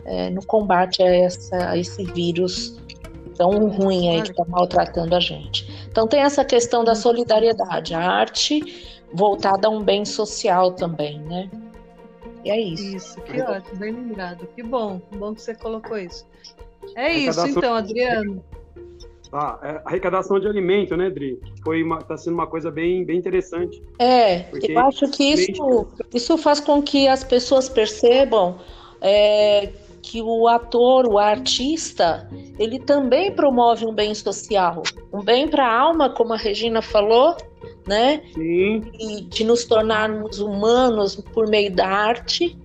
é, 0.05 0.31
no 0.31 0.43
combate 0.43 1.03
a, 1.03 1.05
essa, 1.05 1.69
a 1.69 1.77
esse 1.77 2.03
vírus 2.03 2.75
tão 3.37 3.69
ruim 3.69 4.09
aí 4.09 4.23
que 4.23 4.31
está 4.31 4.43
maltratando 4.45 5.15
a 5.15 5.19
gente. 5.19 5.87
Então 5.87 6.07
tem 6.07 6.21
essa 6.21 6.43
questão 6.43 6.83
da 6.83 6.95
solidariedade, 6.95 7.93
a 7.93 7.99
arte 7.99 8.97
voltada 9.13 9.67
a 9.67 9.71
um 9.71 9.83
bem 9.83 10.03
social 10.03 10.71
também, 10.71 11.19
né? 11.19 11.49
E 12.43 12.49
é 12.49 12.59
isso. 12.59 12.95
Isso, 12.95 13.21
que 13.21 13.39
ótimo, 13.41 13.77
bem 13.77 13.93
lembrado. 13.93 14.47
Que 14.55 14.63
bom, 14.63 14.99
bom 15.11 15.35
que 15.35 15.41
você 15.41 15.53
colocou 15.53 15.97
isso. 15.97 16.25
É 16.95 17.13
isso, 17.13 17.45
então, 17.47 17.75
Adriano. 17.75 18.43
Ah, 19.31 19.59
é, 19.61 19.81
arrecadação 19.85 20.39
de 20.39 20.47
alimento, 20.47 20.97
né, 20.97 21.09
Dri? 21.09 21.39
Foi 21.63 21.81
está 21.81 22.17
sendo 22.17 22.33
uma 22.33 22.47
coisa 22.47 22.71
bem, 22.71 23.05
bem 23.05 23.17
interessante. 23.17 23.81
É, 23.99 24.45
eu 24.51 24.79
acho 24.79 25.09
que 25.11 25.23
isso, 25.23 25.87
isso 26.13 26.37
faz 26.37 26.59
com 26.59 26.81
que 26.81 27.07
as 27.07 27.23
pessoas 27.23 27.69
percebam 27.69 28.57
é, 29.01 29.71
que 30.01 30.21
o 30.21 30.47
ator, 30.47 31.05
o 31.05 31.19
artista, 31.19 32.27
ele 32.57 32.79
também 32.79 33.31
promove 33.31 33.85
um 33.85 33.93
bem 33.93 34.15
social, 34.15 34.81
um 35.13 35.23
bem 35.23 35.47
para 35.47 35.67
a 35.67 35.79
alma, 35.79 36.09
como 36.09 36.33
a 36.33 36.37
Regina 36.37 36.81
falou, 36.81 37.35
né? 37.87 38.23
Sim. 38.33 38.83
E 38.99 39.21
de 39.21 39.43
nos 39.43 39.65
tornarmos 39.65 40.39
humanos 40.39 41.15
por 41.33 41.47
meio 41.47 41.71
da 41.71 41.87
arte 41.87 42.57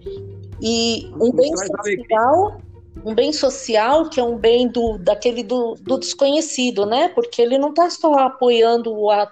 e 0.62 1.10
um 1.20 1.30
bem 1.30 1.52
social, 1.56 2.60
um 3.04 3.14
bem 3.14 3.32
social 3.32 4.08
que 4.08 4.18
é 4.18 4.22
um 4.22 4.36
bem 4.36 4.68
do 4.68 4.98
daquele 4.98 5.42
do, 5.42 5.74
do 5.74 5.98
desconhecido, 5.98 6.86
né? 6.86 7.08
Porque 7.08 7.42
ele 7.42 7.58
não 7.58 7.70
está 7.70 7.90
só 7.90 8.14
apoiando 8.14 8.92
o, 8.92 9.12
o, 9.12 9.26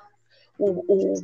o, 0.58 1.14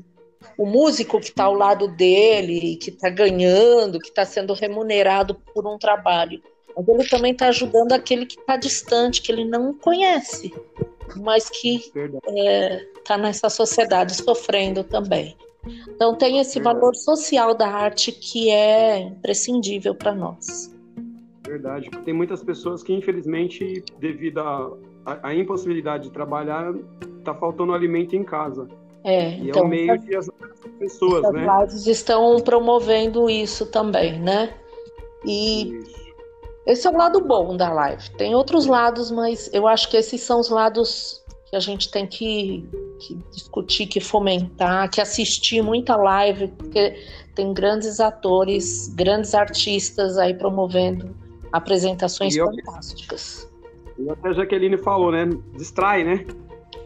o 0.56 0.66
músico 0.66 1.20
que 1.20 1.28
está 1.28 1.44
ao 1.44 1.54
lado 1.54 1.88
dele, 1.88 2.76
que 2.76 2.90
está 2.90 3.10
ganhando, 3.10 3.98
que 4.00 4.08
está 4.08 4.24
sendo 4.24 4.54
remunerado 4.54 5.34
por 5.34 5.66
um 5.66 5.78
trabalho 5.78 6.42
mas 6.78 6.88
ele 6.88 7.08
também 7.08 7.32
está 7.32 7.48
ajudando 7.48 7.92
aquele 7.92 8.24
que 8.24 8.38
está 8.38 8.56
distante, 8.56 9.20
que 9.20 9.32
ele 9.32 9.44
não 9.44 9.74
conhece, 9.74 10.54
mas 11.16 11.50
que 11.50 11.90
está 12.96 13.14
é, 13.14 13.18
nessa 13.18 13.50
sociedade 13.50 14.14
sofrendo 14.14 14.84
também. 14.84 15.36
Então 15.88 16.14
tem 16.14 16.38
esse 16.38 16.60
valor 16.60 16.94
social 16.94 17.54
da 17.54 17.68
arte 17.68 18.12
que 18.12 18.48
é 18.50 19.00
imprescindível 19.00 19.94
para 19.94 20.14
nós. 20.14 20.72
Verdade. 21.48 21.90
Tem 22.04 22.12
muitas 22.12 22.42
pessoas 22.42 22.82
que, 22.82 22.92
infelizmente, 22.92 23.82
devido 23.98 24.40
à 25.04 25.34
impossibilidade 25.34 26.04
de 26.04 26.10
trabalhar, 26.10 26.74
está 27.18 27.34
faltando 27.34 27.72
alimento 27.72 28.14
em 28.14 28.22
casa. 28.22 28.68
É, 29.02 29.30
e 29.30 29.48
então, 29.48 29.62
é 29.62 29.64
o 29.64 29.68
meio 29.68 29.98
de 29.98 30.14
as 30.14 30.28
pessoas, 30.78 31.24
as 31.24 31.32
né? 31.32 31.92
estão 31.92 32.38
promovendo 32.40 33.30
isso 33.30 33.66
também, 33.66 34.20
né? 34.20 34.54
E 35.24 35.74
isso. 35.76 35.98
Esse 36.66 36.86
é 36.86 36.90
o 36.90 36.96
lado 36.96 37.22
bom 37.22 37.56
da 37.56 37.72
live. 37.72 38.10
Tem 38.18 38.34
outros 38.34 38.66
lados, 38.66 39.10
mas 39.10 39.48
eu 39.54 39.66
acho 39.66 39.88
que 39.88 39.96
esses 39.96 40.20
são 40.20 40.38
os 40.38 40.50
lados 40.50 41.24
que 41.48 41.56
a 41.56 41.60
gente 41.60 41.90
tem 41.90 42.06
que, 42.06 42.68
que 43.00 43.14
discutir, 43.32 43.86
que 43.86 44.00
fomentar, 44.00 44.90
que 44.90 45.00
assistir 45.00 45.62
muita 45.62 45.96
live, 45.96 46.48
porque 46.48 46.94
tem 47.34 47.54
grandes 47.54 48.00
atores, 48.00 48.88
grandes 48.94 49.34
artistas 49.34 50.18
aí 50.18 50.34
promovendo 50.34 51.16
apresentações 51.52 52.36
eu, 52.36 52.46
fantásticas. 52.46 53.50
E 53.98 54.08
até 54.10 54.28
a 54.28 54.32
Jaqueline 54.32 54.78
falou, 54.78 55.10
né? 55.10 55.28
Distrai, 55.54 56.04
né? 56.04 56.24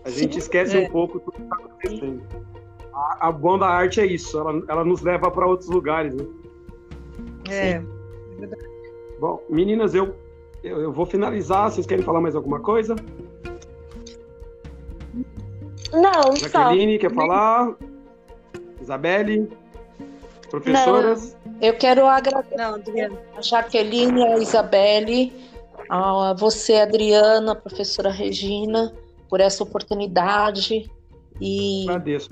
A 0.04 0.10
gente 0.10 0.34
Sim, 0.34 0.38
esquece 0.38 0.76
é. 0.76 0.86
um 0.86 0.90
pouco 0.90 1.18
do 1.20 1.32
que 1.32 1.42
está 1.42 1.56
acontecendo. 1.56 2.22
A, 2.92 3.28
a 3.28 3.32
bom 3.32 3.58
da 3.58 3.68
arte 3.68 4.00
é 4.00 4.06
isso, 4.06 4.38
ela, 4.38 4.62
ela 4.68 4.84
nos 4.84 5.02
leva 5.02 5.30
para 5.30 5.46
outros 5.46 5.68
lugares, 5.68 6.14
né? 6.14 6.24
É, 7.48 7.80
Sim. 7.80 7.86
é 8.36 8.40
verdade. 8.40 8.72
Bom, 9.20 9.42
meninas, 9.48 9.94
eu, 9.94 10.14
eu, 10.62 10.80
eu, 10.80 10.92
vou 10.92 11.06
finalizar. 11.06 11.70
Vocês 11.70 11.86
querem 11.86 12.04
falar 12.04 12.20
mais 12.20 12.34
alguma 12.34 12.60
coisa? 12.60 12.96
Não, 15.92 16.34
Jaqueline, 16.36 16.94
só. 16.94 17.00
quer 17.00 17.14
falar? 17.14 17.76
Isabelle? 18.80 19.48
Professoras? 20.50 21.36
Eu 21.62 21.74
quero 21.74 22.06
agradecer 22.06 22.56
Não, 22.56 22.74
a 23.36 23.40
Jaqueline, 23.40 24.22
a 24.24 24.38
Isabelle, 24.38 25.32
a 25.88 26.34
você, 26.34 26.74
Adriana, 26.74 27.52
a 27.52 27.54
professora 27.54 28.10
Regina, 28.10 28.92
por 29.28 29.40
essa 29.40 29.62
oportunidade. 29.62 30.90
E, 31.40 31.84
Agradeço. 31.88 32.28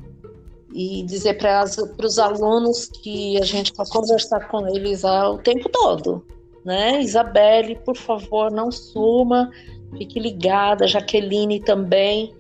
E 0.74 1.02
dizer 1.04 1.38
para 1.38 1.64
os 2.04 2.18
alunos 2.18 2.86
que 2.86 3.38
a 3.38 3.44
gente 3.44 3.72
vai 3.74 3.86
conversar 3.86 4.48
com 4.48 4.68
eles 4.68 5.04
o 5.04 5.38
tempo 5.38 5.68
todo 5.68 6.24
né? 6.64 7.00
Isabelle, 7.00 7.76
por 7.84 7.96
favor, 7.96 8.50
não 8.50 8.70
suma, 8.70 9.50
fique 9.96 10.18
ligada, 10.18 10.86
Jaqueline 10.86 11.60
também. 11.60 12.34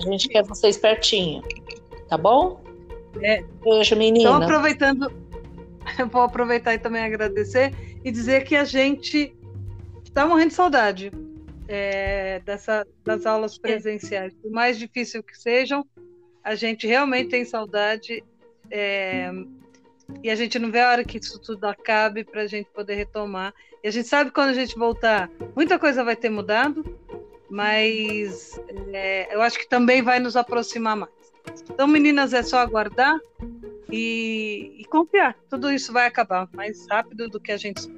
A 0.00 0.10
gente 0.10 0.28
quer 0.28 0.42
vocês 0.44 0.76
pertinho, 0.76 1.42
tá 2.08 2.18
bom? 2.18 2.60
É. 3.22 3.44
Beijo, 3.62 3.94
menina. 3.94 4.30
Então, 4.30 4.42
aproveitando, 4.42 5.10
vou 6.10 6.22
aproveitar 6.22 6.74
e 6.74 6.78
também 6.78 7.02
agradecer 7.02 7.72
e 8.04 8.10
dizer 8.10 8.44
que 8.44 8.56
a 8.56 8.64
gente 8.64 9.34
está 10.04 10.26
morrendo 10.26 10.48
de 10.48 10.54
saudade 10.54 11.12
é, 11.68 12.40
dessa, 12.40 12.86
das 13.04 13.26
aulas 13.26 13.58
presenciais. 13.58 14.34
Por 14.34 14.50
mais 14.50 14.78
difícil 14.78 15.22
que 15.22 15.36
sejam, 15.36 15.84
a 16.42 16.54
gente 16.54 16.86
realmente 16.86 17.30
tem 17.30 17.44
saudade. 17.44 18.22
É, 18.70 19.30
e 20.22 20.30
a 20.30 20.34
gente 20.34 20.58
não 20.58 20.70
vê 20.70 20.80
a 20.80 20.90
hora 20.90 21.04
que 21.04 21.18
isso 21.18 21.40
tudo 21.40 21.64
acabe 21.64 22.24
para 22.24 22.42
a 22.42 22.46
gente 22.46 22.68
poder 22.70 22.94
retomar. 22.94 23.54
E 23.82 23.88
a 23.88 23.90
gente 23.90 24.08
sabe 24.08 24.30
que 24.30 24.34
quando 24.34 24.50
a 24.50 24.54
gente 24.54 24.76
voltar, 24.76 25.30
muita 25.56 25.78
coisa 25.78 26.04
vai 26.04 26.16
ter 26.16 26.30
mudado, 26.30 26.84
mas 27.50 28.58
é, 28.92 29.34
eu 29.34 29.40
acho 29.40 29.58
que 29.58 29.68
também 29.68 30.02
vai 30.02 30.20
nos 30.20 30.36
aproximar 30.36 30.96
mais. 30.96 31.23
Então, 31.70 31.86
meninas, 31.86 32.32
é 32.32 32.42
só 32.42 32.58
aguardar 32.58 33.18
e, 33.90 34.76
e 34.78 34.84
confiar. 34.86 35.36
Tudo 35.48 35.70
isso 35.70 35.92
vai 35.92 36.06
acabar 36.06 36.48
mais 36.52 36.86
rápido 36.88 37.28
do 37.28 37.40
que 37.40 37.52
a 37.52 37.56
gente. 37.56 37.88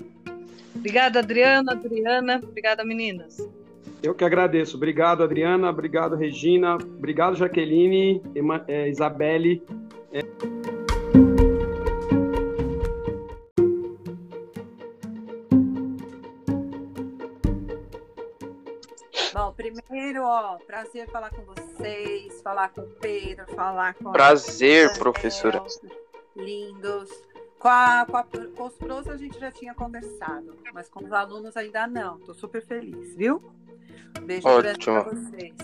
Obrigada, 0.74 1.18
Adriana, 1.20 1.72
Adriana. 1.72 2.40
Obrigada, 2.42 2.84
meninas. 2.84 3.48
Eu 4.02 4.14
que 4.14 4.24
agradeço. 4.24 4.76
Obrigado, 4.76 5.22
Adriana. 5.22 5.70
Obrigado, 5.70 6.14
Regina. 6.14 6.74
Obrigado, 6.76 7.36
Jaqueline, 7.36 8.22
é, 8.68 8.88
Isabelle. 8.88 9.62
É... 10.12 10.75
primeiro, 19.96 20.24
ó, 20.24 20.58
prazer 20.58 21.08
falar 21.08 21.30
com 21.30 21.42
vocês, 21.42 22.42
falar 22.42 22.68
com 22.68 22.82
o 22.82 22.86
Pedro, 22.86 23.46
falar 23.54 23.94
com 23.94 24.12
Prazer, 24.12 24.92
professora. 24.98 25.64
Lindos. 26.36 27.08
Com, 27.58 27.68
a, 27.68 28.04
com, 28.04 28.18
a, 28.18 28.24
com, 28.24 28.64
os 28.66 28.74
pros 28.74 29.08
a 29.08 29.16
gente 29.16 29.40
já 29.40 29.50
tinha 29.50 29.72
conversado, 29.74 30.54
mas 30.74 30.90
com 30.90 31.02
os 31.02 31.10
alunos 31.10 31.56
ainda 31.56 31.86
não. 31.86 32.18
Tô 32.18 32.34
super 32.34 32.60
feliz, 32.62 33.16
viu? 33.16 33.42
Beijo 34.20 34.46
grande 34.58 34.84
pra 34.84 35.02
vocês. 35.02 35.54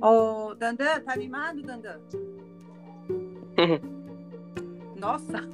Ô, 0.00 0.54
Dandan, 0.54 1.00
tá 1.00 1.12
animado, 1.12 1.60
Dandan? 1.62 2.00
Uhum. 3.58 4.94
Nossa! 4.96 5.46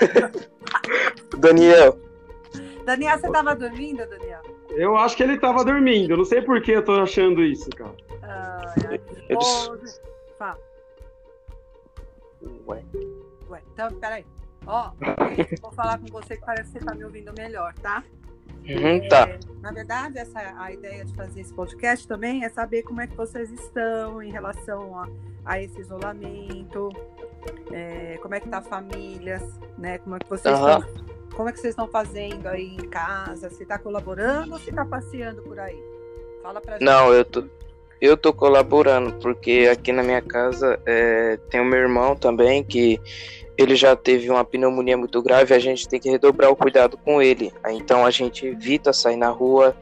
Daniel. 1.38 1.96
Daniel, 2.84 3.18
você 3.20 3.30
tava 3.30 3.54
dormindo, 3.54 4.04
Daniel? 4.08 4.31
Eu 4.76 4.96
acho 4.96 5.16
que 5.16 5.22
ele 5.22 5.38
tava 5.38 5.64
dormindo. 5.64 6.16
Não 6.16 6.24
sei 6.24 6.42
por 6.42 6.60
que 6.62 6.72
eu 6.72 6.84
tô 6.84 6.92
achando 7.00 7.42
isso, 7.42 7.68
cara. 7.70 7.94
Ai, 8.22 8.74
ai. 8.88 9.00
Ô, 9.36 9.76
Ué. 12.66 12.82
Ué, 13.48 13.62
então, 13.72 13.92
peraí. 14.00 14.24
Ó, 14.66 14.92
vou 15.60 15.72
falar 15.72 15.98
com 15.98 16.06
você 16.06 16.36
que 16.36 16.44
parece 16.44 16.72
que 16.72 16.78
você 16.78 16.84
tá 16.84 16.94
me 16.94 17.04
ouvindo 17.04 17.32
melhor, 17.36 17.74
tá? 17.74 18.02
Uhum, 18.68 19.08
tá. 19.08 19.28
É, 19.28 19.40
na 19.60 19.72
verdade, 19.72 20.18
essa 20.18 20.38
a 20.56 20.72
ideia 20.72 21.04
de 21.04 21.12
fazer 21.14 21.40
esse 21.40 21.52
podcast 21.52 22.06
também 22.06 22.44
é 22.44 22.48
saber 22.48 22.82
como 22.82 23.00
é 23.00 23.06
que 23.06 23.16
vocês 23.16 23.50
estão 23.50 24.22
em 24.22 24.30
relação 24.30 24.96
a, 24.98 25.08
a 25.44 25.60
esse 25.60 25.80
isolamento, 25.80 26.90
é, 27.72 28.18
como 28.22 28.34
é 28.34 28.40
que 28.40 28.48
tá 28.48 28.58
a 28.58 28.62
família, 28.62 29.42
né? 29.76 29.98
Como 29.98 30.14
é 30.14 30.18
que 30.20 30.28
vocês 30.28 30.54
Aham. 30.54 30.78
estão, 30.78 31.04
como 31.34 31.48
é 31.48 31.52
que 31.52 31.60
vocês 31.60 31.72
estão 31.72 31.88
fazendo 31.88 32.46
aí 32.46 32.74
em 32.74 32.88
casa? 32.88 33.50
Se 33.50 33.64
tá 33.64 33.78
colaborando 33.78 34.52
ou 34.52 34.58
se 34.58 34.72
tá 34.72 34.84
passeando 34.84 35.42
por 35.42 35.58
aí? 35.58 35.82
Fala 36.42 36.60
pra 36.60 36.74
gente. 36.74 36.84
Não, 36.84 37.12
eu 37.12 37.24
tô, 37.24 37.44
eu 38.00 38.16
tô 38.16 38.32
colaborando, 38.32 39.14
porque 39.14 39.68
aqui 39.70 39.92
na 39.92 40.02
minha 40.02 40.20
casa 40.20 40.78
é, 40.84 41.36
tem 41.50 41.60
o 41.60 41.64
meu 41.64 41.78
irmão 41.78 42.16
também, 42.16 42.62
que 42.62 43.00
ele 43.56 43.76
já 43.76 43.94
teve 43.94 44.30
uma 44.30 44.44
pneumonia 44.44 44.96
muito 44.96 45.22
grave, 45.22 45.54
a 45.54 45.58
gente 45.58 45.88
tem 45.88 46.00
que 46.00 46.10
redobrar 46.10 46.50
o 46.50 46.56
cuidado 46.56 46.96
com 46.96 47.20
ele. 47.20 47.52
Então 47.68 48.04
a 48.04 48.10
gente 48.10 48.46
evita 48.46 48.92
sair 48.92 49.16
na 49.16 49.28
rua. 49.28 49.76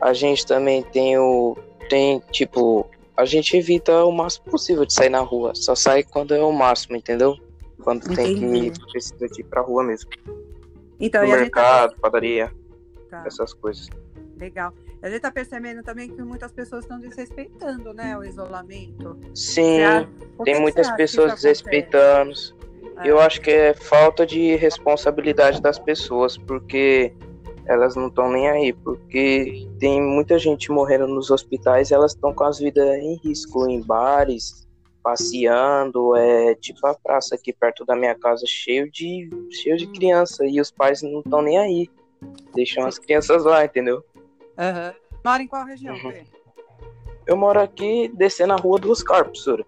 A 0.00 0.12
gente 0.12 0.46
também 0.46 0.82
tem 0.82 1.18
o. 1.18 1.56
Tem, 1.88 2.22
tipo, 2.30 2.88
a 3.16 3.24
gente 3.24 3.56
evita 3.56 4.04
o 4.04 4.12
máximo 4.12 4.46
possível 4.46 4.84
de 4.84 4.94
sair 4.94 5.10
na 5.10 5.20
rua. 5.20 5.52
Só 5.54 5.74
sai 5.74 6.02
quando 6.02 6.34
é 6.34 6.42
o 6.42 6.52
máximo, 6.52 6.96
entendeu? 6.96 7.36
Quando 7.82 8.14
tem 8.14 8.32
Entendi. 8.32 8.70
que 8.70 8.92
precisa 8.92 9.28
de 9.28 9.40
ir 9.40 9.44
pra 9.44 9.60
rua 9.60 9.82
mesmo. 9.82 10.10
Então, 11.00 11.24
no 11.24 11.30
tá- 11.30 11.36
mercado, 11.38 11.96
padaria, 12.00 12.52
Tá. 13.08 13.24
essas 13.26 13.52
coisas. 13.54 13.88
Legal. 14.38 14.72
A 15.02 15.08
gente 15.08 15.20
tá 15.20 15.30
percebendo 15.30 15.82
também 15.82 16.10
que 16.10 16.22
muitas 16.22 16.52
pessoas 16.52 16.84
estão 16.84 17.00
desrespeitando, 17.00 17.92
né, 17.94 18.16
o 18.16 18.22
isolamento. 18.24 19.18
Sim, 19.34 19.78
tem 20.44 20.60
muitas 20.60 20.90
pessoas 20.92 21.34
desrespeitando. 21.34 22.32
É. 22.98 23.10
Eu 23.10 23.18
acho 23.18 23.40
que 23.40 23.50
é 23.50 23.72
falta 23.74 24.26
de 24.26 24.56
responsabilidade 24.56 25.60
das 25.62 25.78
pessoas, 25.78 26.36
porque 26.36 27.14
elas 27.66 27.96
não 27.96 28.08
estão 28.08 28.30
nem 28.30 28.48
aí, 28.50 28.72
porque 28.72 29.66
tem 29.78 30.02
muita 30.02 30.38
gente 30.38 30.70
morrendo 30.70 31.06
nos 31.06 31.30
hospitais 31.30 31.90
e 31.90 31.94
elas 31.94 32.12
estão 32.12 32.34
com 32.34 32.44
as 32.44 32.58
vidas 32.58 32.84
em 32.98 33.16
risco, 33.24 33.66
em 33.68 33.80
bares, 33.80 34.68
passeando, 35.02 36.14
é 36.16 36.54
tipo 36.54 36.86
a 36.86 36.94
praça 36.94 37.34
aqui 37.34 37.52
perto 37.52 37.84
da 37.84 37.94
minha 37.96 38.14
casa 38.14 38.44
cheio 38.46 38.90
de 38.90 39.28
cheio 39.50 39.74
Hum. 39.74 39.78
de 39.78 39.86
criança 39.88 40.44
e 40.46 40.60
os 40.60 40.70
pais 40.70 41.02
não 41.02 41.20
estão 41.20 41.42
nem 41.42 41.58
aí. 41.58 41.90
Deixam 42.54 42.86
as 42.86 42.98
crianças 42.98 43.44
lá, 43.44 43.64
entendeu? 43.64 44.04
Aham. 44.58 44.94
Mora 45.24 45.42
em 45.42 45.46
qual 45.46 45.64
região, 45.64 45.94
Uhum. 45.96 46.12
Eu 47.26 47.36
moro 47.36 47.60
aqui 47.60 48.08
descendo 48.14 48.52
a 48.54 48.56
rua 48.56 48.78
do 48.78 48.90
Oscar, 48.90 49.24
professora. 49.24 49.64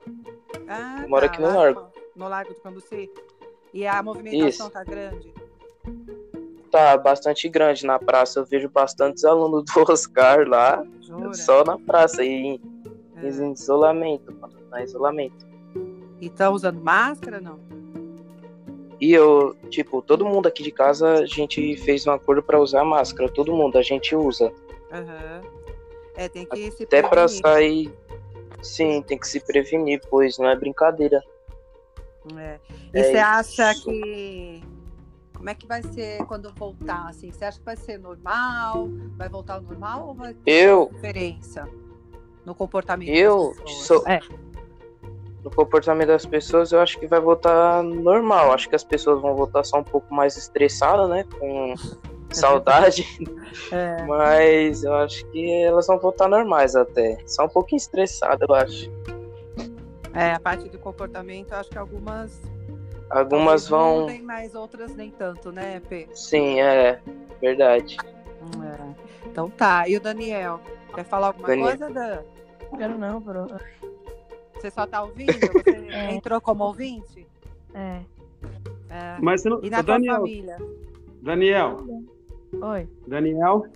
Ah, 0.68 1.00
Eu 1.02 1.08
moro 1.08 1.26
tá, 1.26 1.32
aqui 1.32 1.42
no 1.42 1.54
Largo. 1.54 1.86
No 2.16 2.28
Largo 2.28 2.54
do 2.54 2.60
Cambuci. 2.60 3.10
E 3.72 3.86
a 3.86 4.02
movimentação 4.02 4.48
Isso. 4.48 4.70
tá 4.70 4.82
grande? 4.82 5.32
Tá 6.70 6.96
bastante 6.96 7.48
grande 7.48 7.86
na 7.86 7.98
praça. 7.98 8.40
Eu 8.40 8.44
vejo 8.46 8.68
bastantes 8.68 9.24
alunos 9.24 9.64
do 9.64 9.72
Oscar 9.92 10.46
lá, 10.48 10.84
Jura? 11.00 11.34
só 11.34 11.62
na 11.64 11.78
praça, 11.78 12.24
e 12.24 12.28
em, 12.28 12.60
É. 13.16 13.28
em 13.28 13.52
isolamento, 13.52 14.32
mano, 14.34 14.54
na 14.72 14.82
isolamento. 14.82 15.46
E 16.20 16.26
estão 16.26 16.52
usando 16.52 16.80
máscara, 16.80 17.40
não? 17.40 17.60
E 19.00 19.12
eu, 19.12 19.54
tipo, 19.68 20.00
todo 20.00 20.24
mundo 20.24 20.46
aqui 20.46 20.62
de 20.62 20.70
casa, 20.70 21.14
a 21.14 21.26
gente 21.26 21.76
fez 21.78 22.06
um 22.06 22.12
acordo 22.12 22.42
pra 22.42 22.60
usar 22.60 22.84
máscara. 22.84 23.28
Todo 23.30 23.52
mundo, 23.54 23.76
a 23.76 23.82
gente 23.82 24.14
usa. 24.14 24.52
Aham. 24.92 25.40
É, 26.16 26.28
tem 26.28 26.44
que 26.46 26.70
se 26.70 26.84
Até 26.84 27.00
pra 27.02 27.26
prevenir. 27.26 27.40
sair. 27.42 27.94
Sim, 28.62 29.02
tem 29.02 29.18
que 29.18 29.26
se 29.26 29.40
prevenir, 29.40 30.00
pois 30.08 30.38
não 30.38 30.48
é 30.48 30.54
brincadeira. 30.56 31.20
É. 32.38 32.60
E 32.94 32.98
É 33.00 33.02
você 33.02 33.16
acha 33.18 33.72
isso. 33.72 33.84
que. 33.84 34.62
Como 35.34 35.50
é 35.50 35.54
que 35.56 35.66
vai 35.66 35.82
ser 35.82 36.24
quando 36.26 36.52
voltar? 36.54 37.08
Assim? 37.08 37.32
Você 37.32 37.44
acha 37.44 37.58
que 37.58 37.64
vai 37.64 37.74
ser 37.74 37.98
normal? 37.98 38.88
Vai 39.16 39.28
voltar 39.28 39.54
ao 39.54 39.62
normal 39.62 40.06
ou 40.06 40.14
vai 40.14 40.32
ter 40.34 40.52
Eu- 40.68 40.88
diferença 40.92 41.68
no 42.46 42.54
comportamento 42.54 43.08
Eu 43.08 43.52
sou. 43.66 44.06
É. 44.06 44.20
No 45.44 45.50
comportamento 45.50 46.08
das 46.08 46.24
pessoas, 46.24 46.70
eu 46.70 46.80
acho 46.80 46.98
que 46.98 47.06
vai 47.06 47.20
voltar 47.20 47.82
normal. 47.82 48.52
Acho 48.52 48.68
que 48.68 48.76
as 48.76 48.84
pessoas 48.84 49.20
vão 49.20 49.34
voltar 49.34 49.64
só 49.64 49.78
um 49.78 49.84
pouco 49.84 50.14
mais 50.14 50.36
estressadas, 50.36 51.08
né? 51.08 51.24
Com 51.38 51.74
saudade. 52.30 53.04
É. 53.72 54.02
Mas 54.04 54.84
eu 54.84 54.94
acho 54.94 55.26
que 55.26 55.52
elas 55.64 55.86
vão 55.86 55.98
voltar 55.98 56.28
normais 56.28 56.76
até. 56.76 57.18
Só 57.26 57.44
um 57.46 57.48
pouquinho 57.48 57.78
estressadas, 57.78 58.48
eu 58.48 58.54
acho. 58.54 58.90
É, 60.14 60.32
a 60.32 60.40
parte 60.40 60.68
do 60.68 60.78
comportamento, 60.78 61.52
eu 61.52 61.58
acho 61.58 61.70
que 61.70 61.78
algumas. 61.78 62.40
Algumas 63.10 63.68
vão. 63.68 64.02
mudem, 64.02 64.22
mas 64.22 64.54
outras 64.54 64.94
nem 64.94 65.10
tanto, 65.10 65.50
né, 65.50 65.80
P? 65.80 66.08
Sim, 66.14 66.60
é 66.60 67.00
verdade. 67.40 67.96
É. 68.00 69.26
Então 69.26 69.50
tá. 69.50 69.88
E 69.88 69.96
o 69.96 70.00
Daniel? 70.00 70.60
Quer 70.94 71.04
falar 71.04 71.28
alguma 71.28 71.48
Daniel. 71.48 71.68
coisa, 71.68 71.90
Dan? 71.90 72.18
Quero 72.78 72.96
não, 72.96 73.20
bro. 73.20 73.46
Você 74.62 74.70
só 74.70 74.86
tá 74.86 75.02
ouvindo? 75.02 75.32
Você 75.32 75.70
É. 75.90 76.14
entrou 76.14 76.40
como 76.40 76.62
ouvinte? 76.62 77.26
É. 77.74 78.00
É. 78.88 79.16
Mas 79.20 79.40
você 79.42 79.48
não- 79.48 79.60
E 79.60 79.68
na 79.68 79.82
Daniel. 79.82 80.14
família? 80.18 80.56
Daniel, 81.20 81.76
Oi. 82.60 82.88
Daniel, 83.06 83.66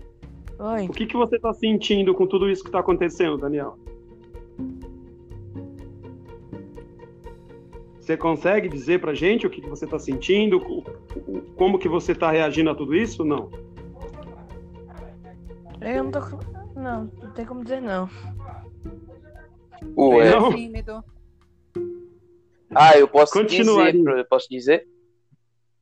Oi. 0.60 0.86
o 0.86 0.92
que, 0.92 1.06
que 1.06 1.16
você 1.16 1.36
está 1.36 1.52
sentindo 1.52 2.14
com 2.14 2.24
tudo 2.26 2.48
isso 2.48 2.62
que 2.62 2.68
está 2.68 2.78
acontecendo, 2.78 3.36
Daniel? 3.36 3.76
Você 8.00 8.16
consegue 8.16 8.68
dizer 8.68 9.00
pra 9.00 9.12
gente 9.12 9.44
o 9.44 9.50
que, 9.50 9.60
que 9.60 9.68
você 9.68 9.84
está 9.86 9.98
sentindo? 9.98 10.60
Como 11.56 11.78
que 11.80 11.88
você 11.88 12.12
está 12.12 12.30
reagindo 12.30 12.70
a 12.70 12.74
tudo 12.76 12.94
isso? 12.94 13.24
Não. 13.24 13.50
Eu 15.80 16.04
não 16.04 16.10
tô. 16.12 16.20
Não, 16.76 17.10
não 17.20 17.30
tem 17.32 17.44
como 17.44 17.64
dizer 17.64 17.80
não. 17.82 18.08
Ué. 19.96 20.30
Não? 20.30 20.54
Tímido. 20.54 21.04
Ah, 22.74 22.96
eu 22.98 23.06
posso 23.08 23.32
Continua, 23.32 23.90
dizer, 23.92 24.18
eu 24.18 24.24
posso 24.24 24.48
dizer? 24.50 24.86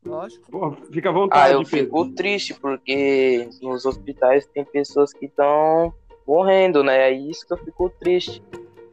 Lógico. 0.04 0.50
Pô, 0.50 0.72
fica 0.92 1.08
à 1.08 1.12
Ah, 1.12 1.14
vontade, 1.14 1.52
eu 1.54 1.62
Pedro. 1.62 1.76
fico 1.86 2.12
triste 2.14 2.54
porque 2.54 3.48
nos 3.62 3.86
hospitais 3.86 4.46
tem 4.46 4.64
pessoas 4.64 5.12
que 5.12 5.26
estão 5.26 5.92
morrendo, 6.26 6.84
né? 6.84 7.08
É 7.08 7.12
isso 7.12 7.46
que 7.46 7.52
eu 7.54 7.58
fico 7.58 7.88
triste. 7.90 8.42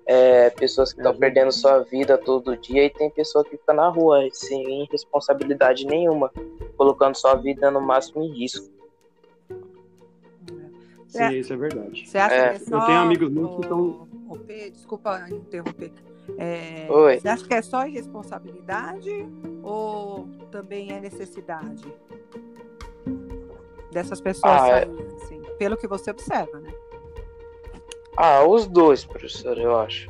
É, 0.06 0.50
pessoas 0.50 0.92
que 0.92 1.00
estão 1.00 1.16
perdendo 1.16 1.52
sua 1.52 1.80
vida 1.84 2.18
todo 2.18 2.58
dia 2.58 2.86
e 2.86 2.90
tem 2.90 3.10
pessoa 3.10 3.44
que 3.46 3.52
fica 3.52 3.74
na 3.74 3.88
rua 3.88 4.28
sem 4.32 4.86
responsabilidade 4.92 5.86
nenhuma, 5.86 6.32
colocando 6.76 7.16
sua 7.16 7.36
vida 7.36 7.70
no 7.70 7.80
máximo 7.80 8.24
em 8.24 8.30
risco. 8.34 8.70
Sim, 11.08 11.34
isso 11.34 11.54
é 11.54 11.58
verdade. 11.58 12.08
Você 12.08 12.18
acha 12.18 12.36
É. 12.36 12.50
que 12.50 12.56
é 12.56 12.60
só. 12.60 12.78
Eu 12.80 12.86
tenho 12.86 12.98
amigos 13.00 13.30
meus 13.32 13.56
que 13.56 13.62
estão. 13.62 14.08
P, 14.40 14.70
desculpa 14.72 15.28
interromper. 15.30 15.92
É, 16.38 16.88
Oi. 16.90 17.20
Você 17.20 17.28
acha 17.28 17.46
que 17.48 17.54
é 17.54 17.62
só 17.62 17.86
irresponsabilidade 17.88 19.10
ou 19.64 20.28
também 20.52 20.92
é 20.92 21.00
necessidade 21.00 21.84
dessas 23.92 24.22
pessoas 24.22 24.62
Ah, 24.62 24.68
é. 24.70 24.86
saírem, 24.86 25.08
assim, 25.16 25.42
pelo 25.58 25.76
que 25.78 25.88
você 25.88 26.12
observa, 26.12 26.60
né? 26.60 26.74
Ah, 28.18 28.44
os 28.46 28.68
dois, 28.68 29.04
professor, 29.04 29.58
eu 29.58 29.76
acho. 29.80 30.10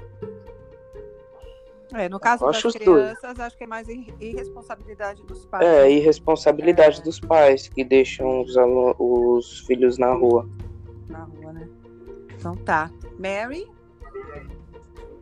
É, 1.93 2.07
no 2.07 2.19
caso 2.19 2.45
das 2.45 2.63
os 2.63 2.73
dois. 2.73 2.77
crianças, 3.19 3.39
acho 3.39 3.57
que 3.57 3.63
é 3.65 3.67
mais 3.67 3.87
ir- 3.89 4.13
irresponsabilidade 4.19 5.23
dos 5.23 5.45
pais. 5.45 5.65
É, 5.65 5.81
né? 5.83 5.91
irresponsabilidade 5.91 7.01
dos 7.03 7.19
pais 7.19 7.67
que 7.67 7.83
deixam 7.83 8.41
os, 8.41 8.55
os 8.97 9.59
filhos 9.67 9.97
na 9.97 10.13
rua. 10.13 10.47
na 11.09 11.23
rua, 11.25 11.51
né? 11.53 11.67
Então 12.37 12.55
tá. 12.55 12.89
Mary? 13.19 13.67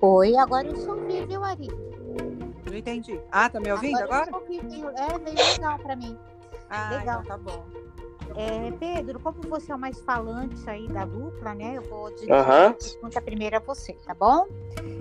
Oi, 0.02 0.36
agora 0.38 0.68
eu 0.68 0.76
sou 0.78 0.96
ouvi, 0.98 1.26
viu, 1.26 1.44
Ari? 1.44 1.68
Não 2.66 2.78
entendi. 2.78 3.20
Ah, 3.32 3.50
tá 3.50 3.60
me 3.60 3.72
ouvindo 3.72 3.98
agora? 4.02 4.30
eu 4.32 4.36
ouvi, 4.40 4.60
viu? 4.62 4.90
É, 4.92 5.18
veio 5.20 5.36
legal 5.54 5.78
pra 5.80 5.96
mim. 5.96 6.18
Ah, 6.70 6.98
legal. 7.00 7.22
então 7.22 7.38
tá 7.38 7.38
bom. 7.38 7.66
É, 8.36 8.72
Pedro, 8.72 9.20
como 9.20 9.42
você 9.50 9.72
é 9.72 9.76
o 9.76 9.80
mais 9.80 10.00
falante 10.02 10.70
aí 10.70 10.88
da 10.88 11.04
dupla, 11.04 11.54
né? 11.56 11.74
Eu 11.78 11.82
vou 11.82 12.10
dirigir 12.12 12.34
Aham. 12.34 12.68
a 12.70 12.74
pergunta 12.74 13.22
primeiro 13.22 13.58
a 13.58 13.60
você, 13.60 13.94
tá 14.06 14.14
bom? 14.14 14.46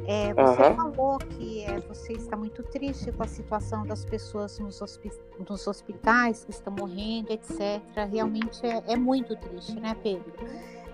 É, 0.07 0.33
você 0.33 0.75
falou 0.75 1.18
que 1.18 1.62
é, 1.64 1.79
você 1.81 2.14
está 2.14 2.37
muito 2.37 2.62
triste 2.62 3.12
com 3.12 3.22
a 3.22 3.27
situação 3.27 3.85
das 3.85 4.05
pessoas 4.05 4.59
nos, 4.59 4.81
hospi- 4.81 5.12
nos 5.47 5.66
hospitais 5.66 6.43
que 6.45 6.51
estão 6.51 6.72
morrendo, 6.72 7.31
etc. 7.31 7.83
Realmente 8.11 8.66
é, 8.66 8.83
é 8.87 8.97
muito 8.97 9.37
triste, 9.37 9.79
né, 9.79 9.95
Pedro? 10.03 10.33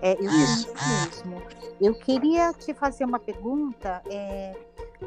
É, 0.05 0.13
eu 0.23 0.29
Isso. 0.29 0.67
mesmo. 0.71 1.41
Eu 1.81 1.95
queria 1.95 2.53
te 2.53 2.75
fazer 2.75 3.05
uma 3.05 3.17
pergunta. 3.19 4.03
é, 4.05 4.55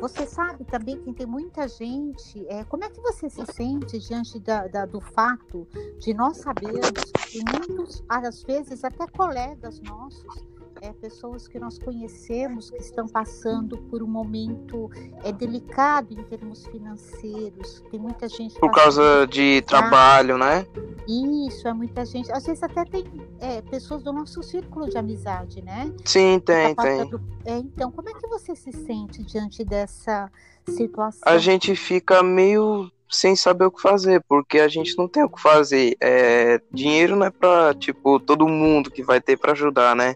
você 0.01 0.27
sabe 0.27 0.65
também 0.65 1.01
que 1.01 1.13
tem 1.13 1.25
muita 1.27 1.69
gente. 1.69 2.45
é, 2.49 2.65
como 2.65 2.83
é 2.85 2.91
que 2.91 3.01
você 3.01 3.31
se 3.31 3.45
sente 3.53 3.97
diante 4.01 4.41
da- 4.41 4.67
da- 4.67 4.87
do 4.87 5.01
fato 5.01 5.67
de 6.01 6.13
nós 6.13 6.39
sabermos 6.39 7.13
que 7.29 7.39
muitos, 7.45 8.03
às 8.09 8.43
vezes 8.43 8.83
até 8.83 9.07
colegas 9.07 9.81
nossos, 9.83 10.45
é, 10.81 10.93
pessoas 10.93 11.49
que 11.49 11.59
nós 11.59 11.79
conhecemos 11.79 12.71
que 12.71 12.79
estão 12.79 13.07
passando 13.07 13.77
por 13.77 14.03
um 14.03 14.07
momento 14.07 14.91
é, 15.25 15.33
delicado 15.33 16.13
em 16.13 16.23
termos 16.25 16.67
financeiros. 16.67 17.83
Tem 17.91 17.99
muita 17.99 18.29
gente. 18.29 18.59
Por 18.59 18.71
causa 18.71 19.27
de 19.27 19.63
trabalho, 19.63 20.39
né? 20.39 20.67
Isso, 21.07 21.67
é 21.67 21.73
muita 21.73 22.05
gente. 22.05 22.31
Às 22.33 22.47
vezes 22.47 22.63
até 22.63 22.85
tem 22.85 23.05
é, 23.41 23.63
pessoas 23.63 24.03
do 24.03 24.13
nosso 24.13 24.43
círculo 24.43 24.89
de 24.89 24.97
amizade, 24.97 25.63
né? 25.63 25.93
Sim, 26.05 26.41
tem, 26.41 26.75
tá 26.75 26.83
tem. 26.83 27.11
É, 27.45 27.57
então, 27.59 27.91
como 27.91 28.09
é 28.09 28.15
que 28.15 28.27
você 28.27 28.55
se 28.55 28.73
sente 28.73 29.23
diante 29.23 29.65
dessa 29.65 30.31
situação? 30.67 31.23
A 31.25 31.39
gente 31.39 31.75
fica 31.75 32.23
meio 32.23 32.91
sem 33.11 33.35
saber 33.35 33.65
o 33.65 33.71
que 33.71 33.81
fazer, 33.81 34.23
porque 34.29 34.59
a 34.59 34.69
gente 34.69 34.97
não 34.99 35.09
tem 35.09 35.23
o 35.23 35.31
que 35.31 35.41
fazer. 35.41 35.97
É, 36.01 36.61
dinheiro 36.71 37.17
não 37.17 37.27
é 37.27 37.31
para 37.31 37.75
tipo 37.75 38.21
todo 38.21 38.47
mundo 38.47 38.91
que 38.91 39.03
vai 39.03 39.21
ter 39.21 39.39
para 39.39 39.53
ajudar, 39.53 39.97
né? 39.97 40.15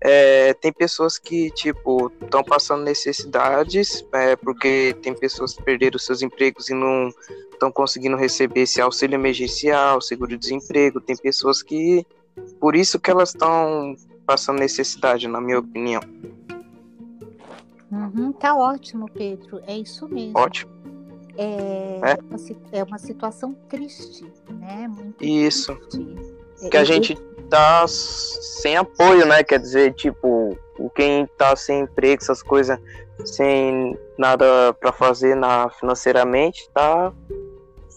É, 0.00 0.54
tem 0.54 0.72
pessoas 0.72 1.18
que 1.18 1.50
tipo 1.50 2.12
estão 2.22 2.44
passando 2.44 2.84
necessidades, 2.84 4.04
é, 4.12 4.36
porque 4.36 4.96
tem 5.02 5.12
pessoas 5.12 5.54
que 5.54 5.62
perderam 5.62 5.98
seus 5.98 6.22
empregos 6.22 6.68
e 6.70 6.74
não 6.74 7.10
estão 7.52 7.72
conseguindo 7.72 8.16
receber 8.16 8.60
esse 8.60 8.80
auxílio 8.80 9.16
emergencial, 9.16 10.00
seguro-desemprego. 10.00 11.00
Tem 11.00 11.16
pessoas 11.16 11.62
que 11.62 12.06
por 12.60 12.76
isso 12.76 13.00
que 13.00 13.10
elas 13.10 13.30
estão 13.30 13.96
passando 14.24 14.60
necessidade, 14.60 15.26
na 15.26 15.40
minha 15.40 15.58
opinião. 15.58 16.02
Uhum, 17.90 18.32
tá 18.32 18.54
ótimo, 18.54 19.10
Pedro. 19.10 19.60
É 19.66 19.76
isso 19.76 20.06
mesmo. 20.08 20.38
Ótimo 20.38 20.78
é, 21.38 22.00
é? 22.02 22.18
Uma, 22.20 22.38
é 22.72 22.82
uma 22.82 22.98
situação 22.98 23.54
triste, 23.68 24.26
né? 24.50 24.88
Muito 24.88 25.24
Isso. 25.24 25.74
Triste. 25.88 26.37
Que 26.70 26.76
a 26.76 26.84
gente 26.84 27.14
tá 27.48 27.86
sem 27.88 28.76
apoio, 28.76 29.26
né? 29.26 29.42
Quer 29.42 29.58
dizer, 29.58 29.94
tipo, 29.94 30.56
quem 30.94 31.26
tá 31.38 31.54
sem 31.56 31.80
emprego, 31.80 32.22
essas 32.22 32.42
coisas, 32.42 32.78
sem 33.24 33.98
nada 34.18 34.72
para 34.74 34.92
fazer 34.92 35.34
na, 35.34 35.70
financeiramente, 35.70 36.68
tá 36.72 37.12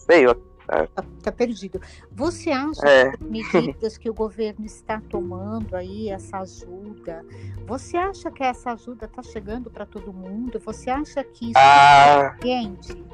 feio. 0.06 0.30
É. 0.68 0.86
Tá, 0.86 1.04
tá, 1.22 1.32
perdido. 1.32 1.80
Você 2.10 2.50
acha 2.50 2.86
é. 2.88 3.10
que 3.10 3.16
as 3.16 3.30
medidas 3.30 3.98
que 3.98 4.08
o 4.08 4.14
governo 4.14 4.64
está 4.64 5.02
tomando 5.10 5.74
aí, 5.74 6.08
essa 6.08 6.38
ajuda, 6.38 7.24
você 7.66 7.96
acha 7.96 8.30
que 8.30 8.42
essa 8.42 8.72
ajuda 8.72 9.04
está 9.04 9.22
chegando 9.22 9.70
para 9.70 9.84
todo 9.84 10.12
mundo? 10.12 10.58
Você 10.64 10.88
acha 10.88 11.22
que 11.24 11.50
isso 11.50 11.58
ah. 11.58 12.06
é 12.06 12.30
suficiente? 12.30 13.04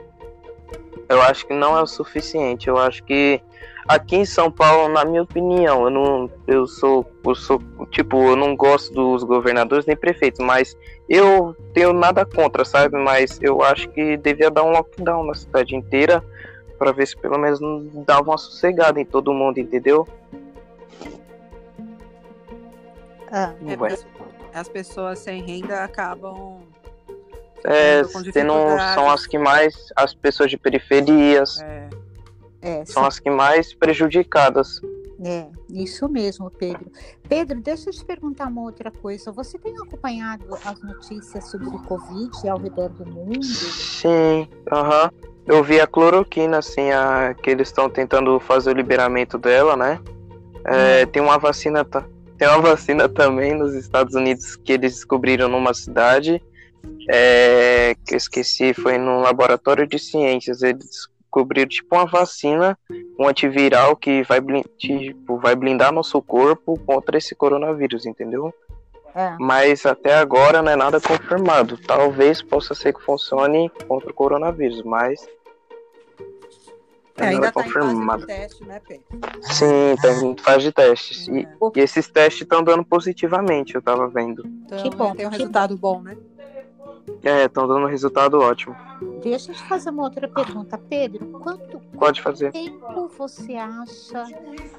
Eu 1.08 1.22
acho 1.22 1.46
que 1.46 1.54
não 1.54 1.76
é 1.76 1.82
o 1.82 1.86
suficiente. 1.86 2.68
Eu 2.68 2.76
acho 2.76 3.02
que 3.04 3.40
aqui 3.86 4.16
em 4.16 4.24
São 4.24 4.50
Paulo, 4.50 4.92
na 4.92 5.04
minha 5.04 5.22
opinião, 5.22 5.84
eu 5.84 5.90
não, 5.90 6.30
eu 6.46 6.66
sou, 6.66 7.10
eu 7.24 7.34
sou, 7.34 7.60
tipo, 7.90 8.16
eu 8.28 8.36
não 8.36 8.54
gosto 8.54 8.92
dos 8.92 9.24
governadores 9.24 9.86
nem 9.86 9.96
prefeitos, 9.96 10.44
mas 10.44 10.76
eu 11.08 11.56
tenho 11.72 11.92
nada 11.92 12.26
contra, 12.26 12.64
sabe? 12.64 12.96
Mas 12.98 13.38
eu 13.42 13.62
acho 13.62 13.88
que 13.90 14.16
devia 14.18 14.50
dar 14.50 14.64
um 14.64 14.70
lockdown 14.70 15.24
na 15.24 15.34
cidade 15.34 15.74
inteira 15.74 16.22
para 16.78 16.92
ver 16.92 17.06
se 17.06 17.16
pelo 17.16 17.38
menos 17.38 17.58
não 17.60 18.04
dava 18.04 18.30
uma 18.30 18.38
sossegada 18.38 19.00
em 19.00 19.04
todo 19.04 19.32
mundo, 19.32 19.58
entendeu? 19.58 20.06
Ah, 23.30 23.52
é, 23.66 24.58
as 24.58 24.68
pessoas 24.68 25.18
sem 25.18 25.42
renda 25.42 25.84
acabam 25.84 26.60
é, 27.64 28.02
são 28.94 29.10
as 29.10 29.26
que 29.26 29.38
mais, 29.38 29.74
as 29.96 30.14
pessoas 30.14 30.50
de 30.50 30.56
periferias, 30.56 31.60
é. 31.60 31.88
É, 32.60 32.84
são 32.84 33.04
as 33.04 33.18
que 33.18 33.30
mais 33.30 33.72
prejudicadas. 33.72 34.80
É, 35.24 35.46
isso 35.70 36.08
mesmo, 36.08 36.50
Pedro. 36.50 36.90
Pedro, 37.28 37.60
deixa 37.60 37.90
eu 37.90 37.92
te 37.92 38.04
perguntar 38.04 38.46
uma 38.46 38.62
outra 38.62 38.90
coisa. 38.90 39.32
Você 39.32 39.58
tem 39.58 39.74
acompanhado 39.76 40.44
as 40.64 40.80
notícias 40.82 41.50
sobre 41.50 41.68
o 41.68 41.82
Covid 41.82 42.48
ao 42.48 42.58
redor 42.58 42.88
do 42.90 43.06
mundo? 43.06 43.42
Sim, 43.42 44.48
aham. 44.70 45.04
Uh 45.04 45.08
-huh. 45.08 45.28
Eu 45.48 45.64
vi 45.64 45.80
a 45.80 45.86
cloroquina, 45.86 46.58
assim, 46.58 46.90
a, 46.90 47.34
que 47.34 47.48
eles 47.48 47.68
estão 47.68 47.88
tentando 47.88 48.38
fazer 48.38 48.70
o 48.70 48.74
liberamento 48.74 49.38
dela, 49.38 49.74
né? 49.74 49.98
É, 50.62 51.04
hum. 51.04 51.06
Tem 51.10 51.22
uma 51.22 51.38
vacina, 51.38 51.82
tem 52.36 52.46
uma 52.46 52.60
vacina 52.60 53.08
também 53.08 53.54
nos 53.54 53.72
Estados 53.74 54.14
Unidos 54.14 54.56
que 54.56 54.74
eles 54.74 54.92
descobriram 54.92 55.48
numa 55.48 55.72
cidade 55.72 56.42
é, 57.08 57.94
que 58.04 58.14
eu 58.14 58.18
esqueci, 58.18 58.74
foi 58.74 58.98
no 58.98 59.20
laboratório 59.20 59.86
de 59.86 59.98
ciências. 59.98 60.62
Eles 60.62 61.08
descobriram 61.20 61.68
tipo 61.68 61.94
uma 61.94 62.06
vacina, 62.06 62.78
um 63.18 63.28
antiviral 63.28 63.96
que 63.96 64.22
vai, 64.22 64.40
tipo, 64.76 65.38
vai 65.38 65.54
blindar 65.54 65.92
nosso 65.92 66.20
corpo 66.22 66.78
contra 66.86 67.18
esse 67.18 67.34
coronavírus, 67.34 68.06
entendeu? 68.06 68.52
É. 69.14 69.36
Mas 69.38 69.84
até 69.84 70.14
agora 70.14 70.62
não 70.62 70.70
é 70.70 70.76
nada 70.76 71.00
confirmado. 71.00 71.78
Talvez 71.78 72.42
possa 72.42 72.74
ser 72.74 72.92
que 72.92 73.02
funcione 73.02 73.70
contra 73.86 74.10
o 74.10 74.14
coronavírus, 74.14 74.82
mas 74.82 75.26
é, 77.18 77.28
ainda 77.28 77.48
está 77.48 77.66
em 77.66 77.70
fase 77.70 78.20
de 78.20 78.26
teste, 78.26 78.64
né, 78.64 78.80
Pedro? 78.86 79.04
Sim, 79.42 79.92
está 79.94 80.12
em 80.12 80.36
fase 80.36 80.64
de 80.66 80.72
testes. 80.72 81.28
E, 81.28 81.40
é. 81.40 81.48
e 81.76 81.80
esses 81.80 82.08
testes 82.08 82.42
estão 82.42 82.62
dando 82.62 82.84
positivamente, 82.84 83.74
eu 83.74 83.80
estava 83.80 84.06
vendo. 84.08 84.44
Então, 84.46 84.82
que 84.82 84.90
bom, 84.90 85.14
tem 85.14 85.26
um 85.26 85.30
resultado 85.30 85.76
bom, 85.76 86.00
né? 86.00 86.16
É, 87.22 87.44
estão 87.44 87.66
dando 87.66 87.86
um 87.86 87.88
resultado 87.88 88.38
ótimo. 88.40 88.76
Deixa 89.22 89.52
eu 89.52 89.56
te 89.56 89.62
fazer 89.64 89.90
uma 89.90 90.04
outra 90.04 90.28
pergunta, 90.28 90.78
Pedro. 90.78 91.26
Quanto 91.26 91.80
Pode 91.98 92.22
fazer. 92.22 92.52
tempo 92.52 93.08
você 93.08 93.54
acha 93.54 94.24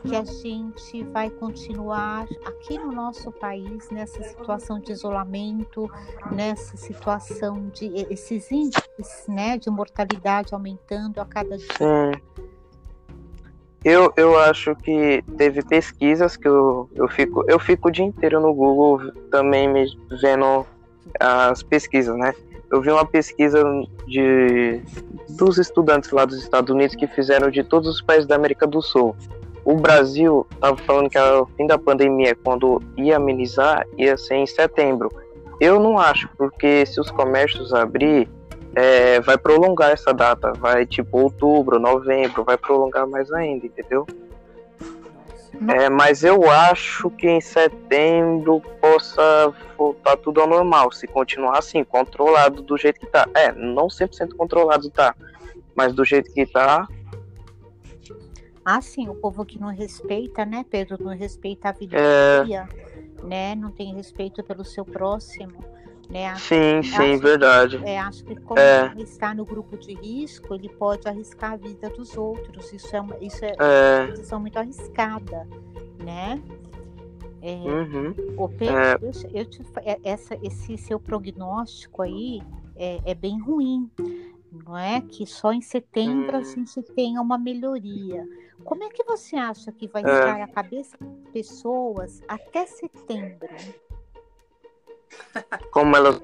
que 0.03 0.15
a 0.15 0.23
gente 0.23 1.03
vai 1.05 1.29
continuar 1.29 2.25
aqui 2.45 2.77
no 2.77 2.91
nosso 2.91 3.31
país 3.31 3.89
nessa 3.89 4.23
situação 4.23 4.79
de 4.79 4.91
isolamento, 4.91 5.89
nessa 6.31 6.77
situação 6.77 7.69
de 7.73 7.87
esses 8.09 8.51
índices, 8.51 9.25
né, 9.27 9.57
de 9.57 9.69
mortalidade 9.69 10.53
aumentando 10.53 11.19
a 11.19 11.25
cada 11.25 11.57
dia? 11.57 11.67
Sim. 11.77 12.45
Eu, 13.83 14.11
eu 14.17 14.37
acho 14.37 14.75
que 14.75 15.23
teve 15.37 15.63
pesquisas 15.63 16.35
que 16.35 16.47
eu, 16.47 16.89
eu 16.93 17.07
fico 17.07 17.45
eu 17.47 17.57
fico 17.57 17.87
o 17.87 17.91
dia 17.91 18.03
inteiro 18.03 18.41
no 18.41 18.53
Google 18.53 19.13
também 19.31 19.71
me 19.71 19.85
vendo 20.21 20.65
as 21.19 21.63
pesquisas, 21.63 22.15
né? 22.17 22.33
Eu 22.71 22.81
vi 22.81 22.91
uma 22.91 23.05
pesquisa 23.05 23.63
de 24.05 24.81
dos 25.29 25.57
estudantes 25.57 26.11
lá 26.11 26.25
dos 26.25 26.37
Estados 26.37 26.69
Unidos 26.73 26.95
que 26.95 27.07
fizeram 27.07 27.49
de 27.49 27.63
todos 27.63 27.87
os 27.87 28.01
países 28.01 28.27
da 28.27 28.35
América 28.35 28.67
do 28.67 28.81
Sul. 28.81 29.15
O 29.63 29.75
Brasil 29.75 30.45
estava 30.51 30.77
falando 30.77 31.09
que 31.09 31.17
o 31.17 31.45
fim 31.57 31.67
da 31.67 31.77
pandemia, 31.77 32.35
quando 32.43 32.81
ia 32.97 33.17
amenizar, 33.17 33.85
ia 33.97 34.17
ser 34.17 34.35
em 34.35 34.45
setembro. 34.45 35.09
Eu 35.59 35.79
não 35.79 35.97
acho, 35.97 36.29
porque 36.37 36.85
se 36.85 36.99
os 36.99 37.11
comércios 37.11 37.73
abrir, 37.73 38.29
é, 38.75 39.19
vai 39.21 39.37
prolongar 39.37 39.91
essa 39.91 40.13
data, 40.13 40.53
vai 40.53 40.85
tipo 40.85 41.19
outubro, 41.19 41.79
novembro, 41.79 42.43
vai 42.43 42.57
prolongar 42.57 43.07
mais 43.07 43.31
ainda, 43.31 43.65
entendeu? 43.65 44.07
É, 45.67 45.89
mas 45.89 46.23
eu 46.23 46.49
acho 46.49 47.09
que 47.11 47.27
em 47.27 47.41
setembro 47.41 48.61
possa 48.79 49.53
voltar 49.77 50.15
tudo 50.17 50.39
ao 50.39 50.47
normal, 50.47 50.91
se 50.91 51.05
continuar 51.05 51.59
assim, 51.59 51.83
controlado 51.83 52.61
do 52.61 52.77
jeito 52.77 52.99
que 52.99 53.07
tá. 53.07 53.27
É, 53.33 53.51
não 53.51 53.87
100% 53.87 54.35
controlado 54.35 54.89
tá, 54.89 55.13
mas 55.75 55.93
do 55.93 56.05
jeito 56.05 56.31
que 56.31 56.45
tá. 56.45 56.87
Ah, 58.63 58.81
sim, 58.81 59.09
o 59.09 59.15
povo 59.15 59.45
que 59.45 59.59
não 59.59 59.69
respeita, 59.69 60.45
né, 60.45 60.65
Pedro? 60.69 60.97
Não 61.03 61.15
respeita 61.15 61.69
a 61.69 61.71
vida 61.71 61.97
é... 61.97 62.43
dia, 62.43 62.69
né? 63.23 63.55
Não 63.55 63.71
tem 63.71 63.93
respeito 63.93 64.43
pelo 64.43 64.63
seu 64.63 64.85
próximo. 64.85 65.63
Né? 66.09 66.35
Sim, 66.37 66.81
sim, 66.81 67.13
acho, 67.13 67.21
verdade. 67.21 67.79
É, 67.85 67.99
acho 67.99 68.23
que 68.23 68.35
como 68.35 68.59
é. 68.59 68.91
ele 68.91 69.03
está 69.03 69.33
no 69.33 69.45
grupo 69.45 69.77
de 69.77 69.93
risco, 69.93 70.55
ele 70.55 70.67
pode 70.67 71.07
arriscar 71.07 71.53
a 71.53 71.55
vida 71.55 71.87
dos 71.89 72.17
outros. 72.17 72.73
Isso 72.73 72.95
é 72.95 73.01
uma, 73.01 73.15
isso 73.21 73.45
é, 73.45 73.55
é. 73.59 74.03
uma 74.03 74.11
decisão 74.11 74.39
muito 74.39 74.57
arriscada, 74.57 75.47
né? 76.03 76.41
É, 77.41 77.53
uhum. 77.53 78.13
Pedro, 78.57 78.75
é. 78.75 78.97
eu, 79.01 79.39
eu 79.41 79.45
te, 79.45 79.61
é, 79.85 79.99
essa, 80.03 80.35
esse 80.43 80.77
seu 80.77 80.99
prognóstico 80.99 82.01
aí 82.01 82.41
é, 82.75 82.99
é, 83.05 83.13
bem 83.13 83.39
ruim, 83.39 83.89
não 84.51 84.75
é? 84.75 85.01
Que 85.01 85.25
só 85.27 85.53
em 85.53 85.61
setembro 85.61 86.35
hum. 86.35 86.39
a 86.39 86.43
gente 86.43 86.81
tenha 86.81 87.21
uma 87.21 87.37
melhoria. 87.37 88.27
Como 88.63 88.83
é 88.83 88.89
que 88.89 89.03
você 89.03 89.35
acha 89.35 89.71
que 89.71 89.87
vai 89.87 90.03
é. 90.03 90.11
estar 90.11 90.41
a 90.41 90.47
cabeça 90.47 90.97
das 90.99 91.31
pessoas 91.31 92.21
até 92.27 92.65
setembro? 92.65 93.47
Como 95.71 95.95
ela. 95.95 96.19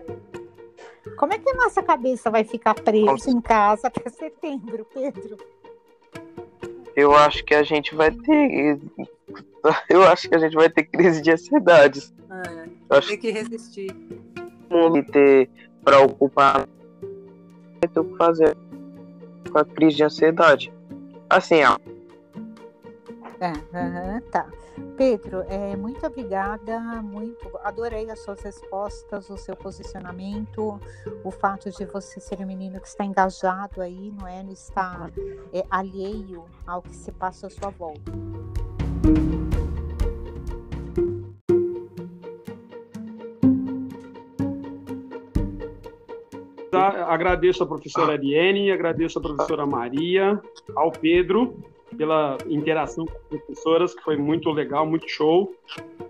Como 1.18 1.34
é 1.34 1.40
que 1.40 1.50
a 1.50 1.54
nossa 1.54 1.82
cabeça 1.84 2.30
vai 2.30 2.44
ficar 2.44 2.74
presa 2.74 3.26
Como... 3.26 3.38
em 3.38 3.42
casa 3.42 3.88
até 3.88 4.10
setembro, 4.10 4.86
Pedro? 4.94 5.38
Eu 6.96 7.14
acho 7.14 7.44
que 7.44 7.54
a 7.54 7.64
gente 7.64 7.94
vai 7.94 8.12
ter. 8.12 8.80
Eu 9.90 10.04
acho 10.04 10.30
que 10.30 10.36
a 10.36 10.40
gente 10.40 10.56
vai 10.56 10.70
ter 10.70 10.84
crise 10.84 11.22
de 11.22 11.32
ansiedade. 11.32 12.14
É, 12.30 12.98
acho... 12.98 13.08
Tem 13.10 13.18
que 13.18 13.32
resistir. 13.32 13.96
Mundo 14.70 15.04
ter 15.12 15.50
preocupar 15.84 16.68
ter 17.88 18.00
o 18.00 18.06
que 18.06 18.18
fazer 18.18 18.58
com 19.52 19.60
a 19.60 19.66
crise 19.66 19.98
de 19.98 20.04
ansiedade. 20.04 20.74
Assim, 21.30 21.64
ó. 21.64 21.78
É, 23.46 23.52
uhum, 23.52 24.22
tá. 24.32 24.48
Pedro, 24.98 25.44
é, 25.48 25.76
muito 25.76 26.04
obrigada, 26.04 26.80
muito, 27.04 27.48
adorei 27.64 28.10
as 28.10 28.20
suas 28.24 28.42
respostas, 28.42 29.30
o 29.30 29.38
seu 29.38 29.56
posicionamento, 29.56 30.80
o 31.24 31.30
fato 31.30 31.70
de 31.70 31.86
você 31.86 32.20
ser 32.20 32.40
um 32.40 32.48
menino 32.48 32.82
que 32.82 32.88
está 32.88 33.06
engajado 33.06 33.82
aí, 33.82 34.12
não 34.18 34.28
é? 34.28 34.42
Não 34.42 34.52
está 34.52 35.12
é, 35.54 35.64
alheio 35.70 36.46
ao 36.66 36.82
que 36.82 36.96
se 36.96 37.12
passa 37.12 37.46
à 37.46 37.50
sua 37.52 37.70
volta. 37.70 38.12
Agradeço 47.08 47.64
a 47.64 47.68
professora 47.68 48.14
Ariane, 48.14 48.72
agradeço 48.72 49.20
a 49.20 49.22
professora 49.22 49.66
Maria, 49.66 50.42
ao 50.76 50.92
Pedro 50.92 51.56
pela 51.96 52.38
interação 52.48 53.06
com 53.06 53.14
as 53.14 53.28
professoras, 53.28 53.96
que 53.96 54.04
foi 54.04 54.18
muito 54.18 54.50
legal, 54.52 54.86
muito 54.86 55.10
show. 55.10 55.54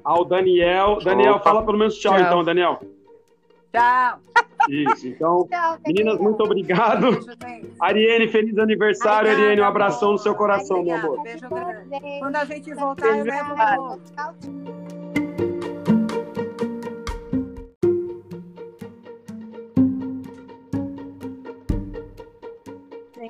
Ao 0.03 0.25
Daniel. 0.25 0.99
Daniel, 1.03 1.35
Opa. 1.35 1.43
fala 1.43 1.65
pelo 1.65 1.77
menos 1.77 1.97
tchau, 1.97 2.13
tchau, 2.13 2.21
então, 2.25 2.43
Daniel. 2.43 2.79
Tchau. 3.71 4.19
Isso, 4.69 5.07
então, 5.07 5.47
tchau, 5.49 5.77
meninas, 5.85 6.17
muito 6.17 6.41
obrigado. 6.43 7.19
Ariane, 7.79 8.27
feliz 8.27 8.57
aniversário, 8.57 9.29
Ariane. 9.29 9.43
Ariane, 9.43 9.61
um 9.61 9.65
abração 9.65 10.13
no 10.13 10.17
seu 10.17 10.33
coração, 10.33 10.83
meu 10.83 10.95
amor. 10.95 11.21
Beijo 11.21 11.47
grande. 11.49 12.19
Quando 12.19 12.35
a 12.35 12.45
gente 12.45 12.73
voltar, 12.73 13.17
eu 13.17 13.25
levo 13.25 13.55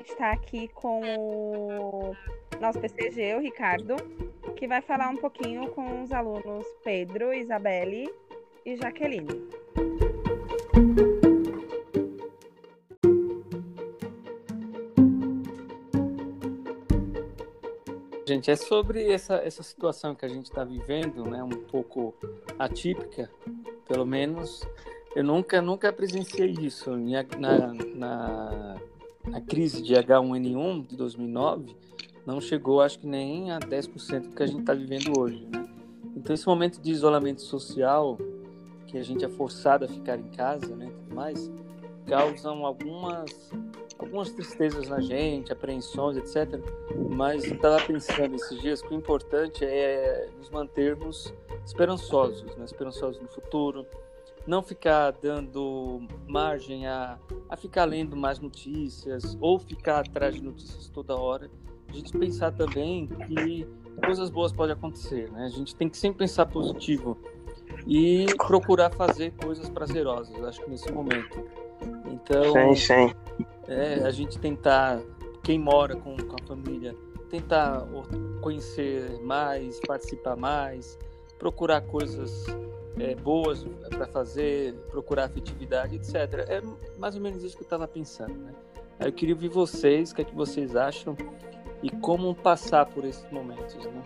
Tchau. 0.06 0.14
está 0.14 0.32
aqui 0.32 0.68
com 0.70 1.02
o 1.02 2.16
nosso 2.62 2.80
PCG, 2.80 3.36
o 3.36 3.40
Ricardo, 3.40 3.96
que 4.56 4.68
vai 4.68 4.82
falar 4.82 5.10
um 5.10 5.18
pouquinho 5.18 5.68
com 5.70 6.04
os 6.04 6.12
alunos 6.12 6.66
Pedro, 6.84 7.34
Isabelle 7.34 8.10
e 8.66 8.76
Jaqueline. 8.76 9.28
Gente, 18.28 18.50
é 18.50 18.56
sobre 18.56 19.12
essa, 19.12 19.36
essa 19.36 19.62
situação 19.62 20.16
que 20.16 20.26
a 20.26 20.28
gente 20.28 20.46
está 20.46 20.64
vivendo, 20.64 21.24
né, 21.30 21.44
um 21.44 21.50
pouco 21.50 22.16
atípica, 22.58 23.30
pelo 23.88 24.06
menos. 24.06 24.68
Eu 25.16 25.24
nunca, 25.24 25.62
nunca 25.62 25.94
presenciei 25.94 26.52
isso 26.60 26.98
na, 26.98 27.24
na, 27.38 27.74
na 27.96 28.75
crise 29.42 29.82
de 29.82 29.94
H1N1 29.94 30.88
de 30.88 30.96
2009 30.96 31.76
não 32.26 32.42
chegou, 32.42 32.82
acho 32.82 33.00
que 33.00 33.08
nem 33.08 33.52
a 33.52 33.60
10% 33.60 34.22
do 34.22 34.36
que 34.36 34.44
a 34.44 34.48
gente 34.48 34.62
está 34.62 34.74
vivendo 34.74 35.20
hoje. 35.20 35.46
Né? 35.52 35.66
Então, 36.16 36.34
esse 36.34 36.48
momento 36.48 36.82
de 36.82 36.92
isolamento 36.92 37.42
social, 37.42 38.18
que 38.88 38.98
a 38.98 39.04
gente 39.04 39.24
é 39.24 39.30
forçado 39.30 39.86
a 39.86 39.88
ficar 39.88 40.18
em 40.18 40.30
casa, 40.30 40.76
né, 40.76 40.90
tudo 40.90 41.14
mais, 41.14 41.52
causam 42.08 42.66
algumas 42.66 43.52
algumas 43.98 44.32
tristezas 44.32 44.90
na 44.90 45.00
gente, 45.00 45.52
apreensões, 45.52 46.18
etc. 46.18 46.60
Mas 47.10 47.46
eu 47.46 47.56
estava 47.56 47.82
pensando 47.82 48.36
esses 48.36 48.60
dias 48.62 48.82
que 48.82 48.94
o 48.94 48.94
importante 48.94 49.64
é 49.64 50.30
nos 50.38 50.50
mantermos 50.50 51.34
esperançosos, 51.66 52.44
né? 52.58 52.66
esperançosos 52.66 53.22
no 53.22 53.28
futuro, 53.30 53.86
não 54.48 54.62
ficar 54.62 55.12
dando 55.12 56.02
margem 56.28 56.88
a, 56.88 57.18
a 57.50 57.58
ficar 57.58 57.86
lendo 57.86 58.16
mais 58.16 58.40
notícias 58.40 59.38
ou 59.42 59.60
ficar 59.60 60.00
atrás 60.00 60.36
de 60.36 60.44
notícias 60.44 60.88
toda 60.90 61.16
hora. 61.16 61.50
A 61.90 61.94
gente 61.94 62.12
pensar 62.18 62.52
também 62.52 63.08
que 63.08 63.68
coisas 64.04 64.30
boas 64.30 64.52
podem 64.52 64.74
acontecer, 64.74 65.32
né? 65.32 65.46
A 65.46 65.50
gente 65.50 65.76
tem 65.76 65.90
que 65.90 65.98
sempre 65.98 66.20
pensar 66.20 66.46
positivo 66.46 67.18
e 67.88 68.26
procurar 68.38 68.92
fazer 68.92 69.32
coisas 69.34 69.70
prazerosas, 69.70 70.44
acho 70.44 70.62
que 70.62 70.70
nesse 70.70 70.92
momento. 70.92 71.44
Então, 72.12 72.54
sim, 72.54 72.76
sim. 72.76 73.16
É, 73.68 74.04
a 74.04 74.12
gente 74.12 74.38
tentar, 74.40 75.02
quem 75.44 75.60
mora 75.60 75.96
com, 75.96 76.16
com 76.18 76.36
a 76.36 76.48
família, 76.48 76.96
tentar 77.30 77.86
conhecer 78.42 79.20
mais, 79.22 79.80
participar 79.82 80.36
mais, 80.36 80.98
procurar 81.38 81.82
coisas 81.82 82.46
é, 83.00 83.16
boas 83.16 83.64
para 83.90 84.08
fazer, 84.08 84.74
procurar 84.90 85.26
afetividade, 85.26 85.96
etc. 85.96 86.16
É 86.48 86.62
mais 86.98 87.16
ou 87.16 87.22
menos 87.22 87.44
isso 87.44 87.56
que 87.56 87.64
eu 87.64 87.66
estava 87.66 87.88
pensando, 87.88 88.36
né? 88.36 88.54
Eu 89.00 89.12
queria 89.12 89.36
ouvir 89.36 89.50
vocês, 89.50 90.12
o 90.12 90.16
que 90.16 90.22
é 90.22 90.26
que 90.26 90.36
vocês 90.36 90.76
acham 90.76 91.18
e 91.84 91.90
como 91.90 92.34
passar 92.34 92.86
por 92.86 93.04
esses 93.04 93.30
momentos, 93.30 93.76
né? 93.86 94.04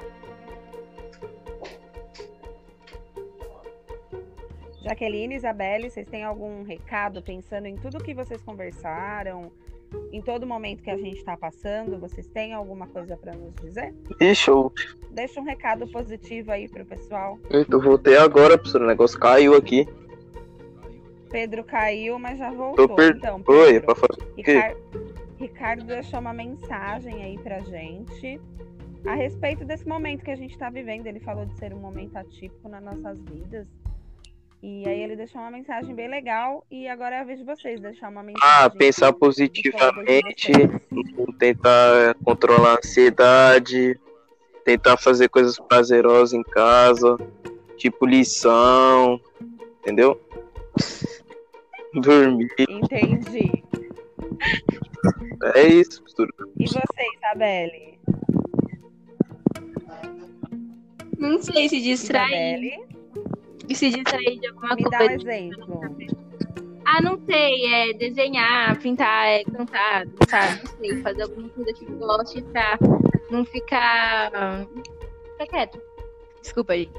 Jaqueline, 4.82 5.36
Isabelle, 5.36 5.90
vocês 5.90 6.08
têm 6.08 6.24
algum 6.24 6.64
recado 6.64 7.22
pensando 7.22 7.68
em 7.68 7.76
tudo 7.76 8.04
que 8.04 8.14
vocês 8.14 8.42
conversaram, 8.42 9.52
em 10.12 10.22
todo 10.22 10.48
momento 10.48 10.82
que 10.82 10.90
a 10.90 10.98
gente 10.98 11.18
está 11.18 11.38
passando, 11.38 12.00
vocês 12.00 12.28
têm 12.28 12.54
alguma 12.54 12.88
coisa 12.88 13.16
para 13.16 13.34
nos 13.36 13.54
dizer? 13.56 13.94
Ixi, 14.20 14.50
eu... 14.50 14.74
Deixa 15.12 15.39
um 15.39 15.43
recado 15.43 15.88
positivo 15.88 16.51
aí 16.51 16.68
pro 16.68 16.86
pessoal. 16.86 17.39
Eu 17.49 17.82
voltei 17.82 18.18
agora, 18.18 18.57
professor. 18.57 18.82
O 18.82 18.88
negócio 18.88 19.20
caiu 19.20 19.55
aqui. 19.55 19.88
Pedro 21.30 21.64
caiu, 21.64 22.18
mas 22.18 22.38
já 22.38 22.51
voltou. 22.51 22.88
Tô 22.88 22.95
per... 22.95 23.16
Então, 23.16 23.41
Pedro, 23.41 23.62
Oi, 23.62 23.80
pra 23.80 23.95
fazer 23.95 24.34
Ricardo, 24.36 25.14
Ricardo 25.39 25.84
deixou 25.86 26.20
uma 26.20 26.34
mensagem 26.34 27.24
aí 27.24 27.38
pra 27.38 27.60
gente 27.62 28.39
a 29.05 29.14
respeito 29.14 29.64
desse 29.64 29.88
momento 29.88 30.24
que 30.24 30.32
a 30.32 30.36
gente 30.36 30.51
está 30.51 30.70
vivendo. 30.70 31.05
Ele 31.07 31.20
falou 31.20 31.45
de 31.45 31.57
ser 31.57 31.74
um 31.74 31.80
momento 31.80 32.16
atípico 32.18 32.68
nas 32.68 32.84
nossas 32.84 33.20
vidas. 33.22 33.68
E 34.62 34.86
aí 34.88 35.01
ele 35.01 35.16
deixou 35.16 35.39
uma 35.39 35.51
mensagem 35.51 35.95
bem 35.95 36.10
legal 36.10 36.66
e 36.70 36.86
agora 36.88 37.16
é 37.16 37.20
a 37.20 37.24
vez 37.24 37.39
de 37.39 37.45
vocês 37.45 37.80
deixar 37.80 38.10
uma 38.10 38.22
mensagem. 38.22 38.49
Ah, 38.57 38.70
pensar 38.70 39.14
positivamente, 39.14 40.51
tentar 41.38 42.14
controlar 42.26 42.74
a 42.74 42.78
ansiedade, 42.78 43.97
tentar 44.70 44.98
fazer 44.98 45.30
coisas 45.30 45.58
prazerosas 45.58 46.34
em 46.34 46.44
casa, 46.44 47.18
tipo 47.76 48.06
lição, 48.06 49.20
entendeu? 49.80 50.22
Dormir. 51.94 52.54
Entendi. 52.70 53.64
É 55.56 55.68
isso, 55.68 56.04
professora. 56.04 56.30
E 56.60 56.68
você, 56.68 57.16
Isabelle? 57.18 58.00
Não 61.18 61.42
sei 61.42 61.68
se 61.68 61.82
distrair. 61.82 62.64
Isabelle? 62.64 62.90
e 63.70 63.76
se 63.76 63.90
distrair 63.90 64.40
de 64.40 64.48
alguma 64.48 64.76
Me 64.76 64.84
coisa. 64.84 64.98
Dá 64.98 65.06
um 65.06 65.16
exemplo. 65.16 65.80
Ah, 66.86 67.02
não 67.02 67.20
sei, 67.26 67.66
é 67.68 67.94
desenhar, 67.94 68.80
pintar, 68.80 69.28
é 69.28 69.44
cantar, 69.44 70.06
dançar, 70.08 70.60
não 70.64 70.72
sei, 70.78 71.02
fazer 71.02 71.22
alguma 71.22 71.50
coisa 71.50 71.72
que 71.74 71.86
goste 71.86 72.42
pra 72.42 72.80
não 73.30 73.46
ficar. 73.46 74.32
Fica 75.32 75.48
quieto. 75.48 75.82
Desculpa, 76.42 76.76
gente. 76.76 76.92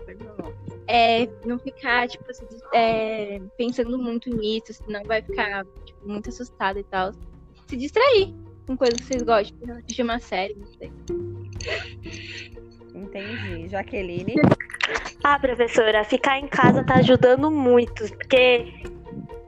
É, 0.86 1.28
não 1.44 1.58
ficar, 1.58 2.08
tipo, 2.08 2.30
assim, 2.30 2.46
é, 2.74 3.40
pensando 3.56 3.98
muito 3.98 4.28
nisso, 4.30 4.72
senão 4.74 5.02
vai 5.04 5.22
ficar 5.22 5.64
tipo, 5.84 6.06
muito 6.06 6.28
assustado 6.28 6.78
e 6.78 6.84
tal. 6.84 7.12
Se 7.66 7.76
distrair 7.76 8.34
com 8.66 8.76
coisas 8.76 9.00
que 9.00 9.06
vocês 9.06 9.22
gostam, 9.22 9.76
assistir 9.76 10.02
uma 10.02 10.18
série, 10.18 10.54
não 10.54 10.66
sei. 10.66 10.92
Entendi. 12.94 13.68
Jaqueline? 13.68 14.34
Ah, 15.22 15.38
professora, 15.38 16.04
ficar 16.04 16.38
em 16.38 16.48
casa 16.48 16.84
tá 16.84 16.96
ajudando 16.96 17.50
muito, 17.50 18.08
porque 18.14 18.66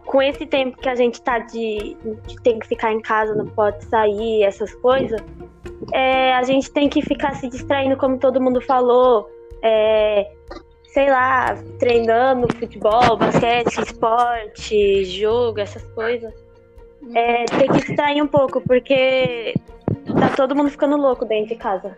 com 0.06 0.20
esse 0.20 0.46
tempo 0.46 0.76
que 0.76 0.88
a 0.88 0.94
gente 0.94 1.20
tá 1.22 1.38
de, 1.38 1.96
de 2.26 2.36
tem 2.42 2.58
que 2.58 2.68
ficar 2.68 2.92
em 2.92 3.00
casa, 3.00 3.34
não 3.34 3.46
pode 3.46 3.84
sair, 3.86 4.42
essas 4.42 4.74
coisas, 4.76 5.20
é, 5.92 6.32
a 6.34 6.42
gente 6.42 6.70
tem 6.70 6.88
que 6.88 7.02
ficar 7.02 7.34
se 7.34 7.48
distraindo, 7.48 7.96
como 7.96 8.18
todo 8.18 8.40
mundo 8.40 8.60
falou, 8.60 9.28
é, 9.62 10.30
sei 10.86 11.10
lá, 11.10 11.54
treinando 11.78 12.46
futebol, 12.56 13.16
basquete, 13.16 13.78
esporte, 13.78 15.04
jogo, 15.04 15.60
essas 15.60 15.84
coisas. 15.92 16.32
É, 17.14 17.44
tem 17.44 17.68
que 17.68 17.84
distrair 17.84 18.22
um 18.22 18.26
pouco, 18.26 18.60
porque 18.60 19.54
tá 20.18 20.30
todo 20.36 20.54
mundo 20.54 20.70
ficando 20.70 20.96
louco 20.96 21.24
dentro 21.24 21.48
de 21.48 21.56
casa. 21.56 21.96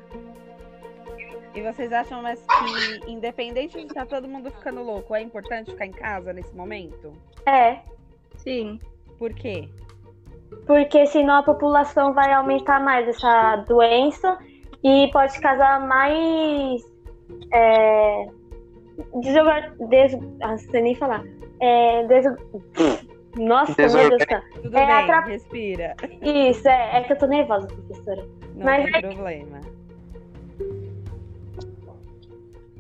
E 1.55 1.63
vocês 1.63 1.93
acham 1.93 2.21
mas 2.21 2.45
que, 2.45 3.11
independente 3.11 3.79
de 3.79 3.87
estar 3.87 4.07
tá 4.07 4.17
todo 4.17 4.27
mundo 4.27 4.51
ficando 4.51 4.83
louco, 4.83 5.15
é 5.15 5.21
importante 5.21 5.71
ficar 5.71 5.87
em 5.87 5.93
casa 5.93 6.33
nesse 6.33 6.53
momento? 6.55 7.13
É. 7.47 7.79
Sim. 8.39 8.81
Por 9.19 9.33
quê? 9.33 9.69
Porque 10.67 11.07
senão 11.07 11.39
a 11.39 11.43
população 11.43 12.15
vai 12.15 12.33
aumentar 12.33 12.81
mais 12.81 13.07
essa 13.09 13.57
doença 13.69 14.39
e 14.83 15.11
pode 15.13 15.39
causar 15.41 15.87
mais. 15.87 16.83
É, 17.53 18.27
desorgan... 19.21 19.73
des... 19.89 20.19
ah, 20.41 20.57
sei 20.57 20.83
nem 20.83 20.95
falar. 20.95 21.23
É, 21.61 22.05
des... 22.05 22.27
Nossa, 23.37 23.75
meu 23.77 24.11
Deus. 24.11 24.25
Tudo 24.63 24.77
é, 24.79 24.87
bem, 24.87 24.95
atrap... 24.95 25.27
respira. 25.27 25.97
Isso, 26.23 26.69
é, 26.69 26.99
é 26.99 27.03
que 27.03 27.13
eu 27.13 27.19
tô 27.19 27.27
nervosa, 27.27 27.67
professora. 27.67 28.25
Não 28.55 28.65
Mas 28.65 28.85
tem 28.85 28.95
é... 28.95 29.01
problema. 29.01 29.61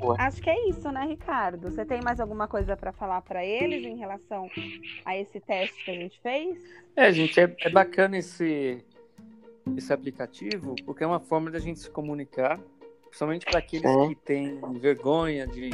Rua. 0.05 0.17
Acho 0.19 0.41
que 0.43 0.51
é 0.51 0.69
isso, 0.69 0.91
né, 0.91 1.05
Ricardo? 1.07 1.71
Você 1.71 1.85
tem 1.85 2.03
mais 2.03 2.21
alguma 2.21 2.47
coisa 2.47 2.77
para 2.77 2.93
falar 2.93 3.23
para 3.23 3.45
eles 3.45 3.85
em 3.85 3.97
relação 3.97 4.49
a 5.05 5.17
esse 5.17 5.41
teste 5.41 5.85
que 5.85 5.91
a 5.91 5.95
gente 5.95 6.21
fez? 6.21 6.59
É, 6.97 7.13
gente, 7.13 7.41
é, 7.41 7.55
é 7.61 7.71
bacana 7.71 8.19
esse, 8.19 8.85
esse 9.77 9.93
aplicativo, 9.93 10.75
porque 10.85 11.03
é 11.03 11.07
uma 11.07 11.21
forma 11.21 11.51
da 11.51 11.59
gente 11.59 11.81
se 11.81 11.91
comunicar, 11.91 12.61
principalmente 13.07 13.47
para 13.47 13.59
aqueles 13.59 13.91
é. 13.91 14.09
que 14.09 14.15
têm 14.15 14.61
vergonha 14.79 15.47
de, 15.47 15.71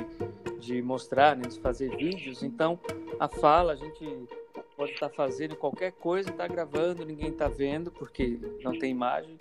de 0.58 0.80
mostrar, 0.82 1.36
né, 1.36 1.48
de 1.48 1.58
fazer 1.60 1.94
vídeos. 1.96 2.42
Então, 2.42 2.78
a 3.18 3.28
fala, 3.28 3.72
a 3.72 3.76
gente 3.76 4.28
pode 4.76 4.92
estar 4.92 5.08
tá 5.08 5.14
fazendo 5.14 5.56
qualquer 5.56 5.92
coisa, 5.92 6.30
está 6.30 6.46
gravando, 6.48 7.04
ninguém 7.04 7.28
está 7.28 7.48
vendo, 7.48 7.90
porque 7.90 8.38
não 8.62 8.78
tem 8.78 8.90
imagem. 8.90 9.36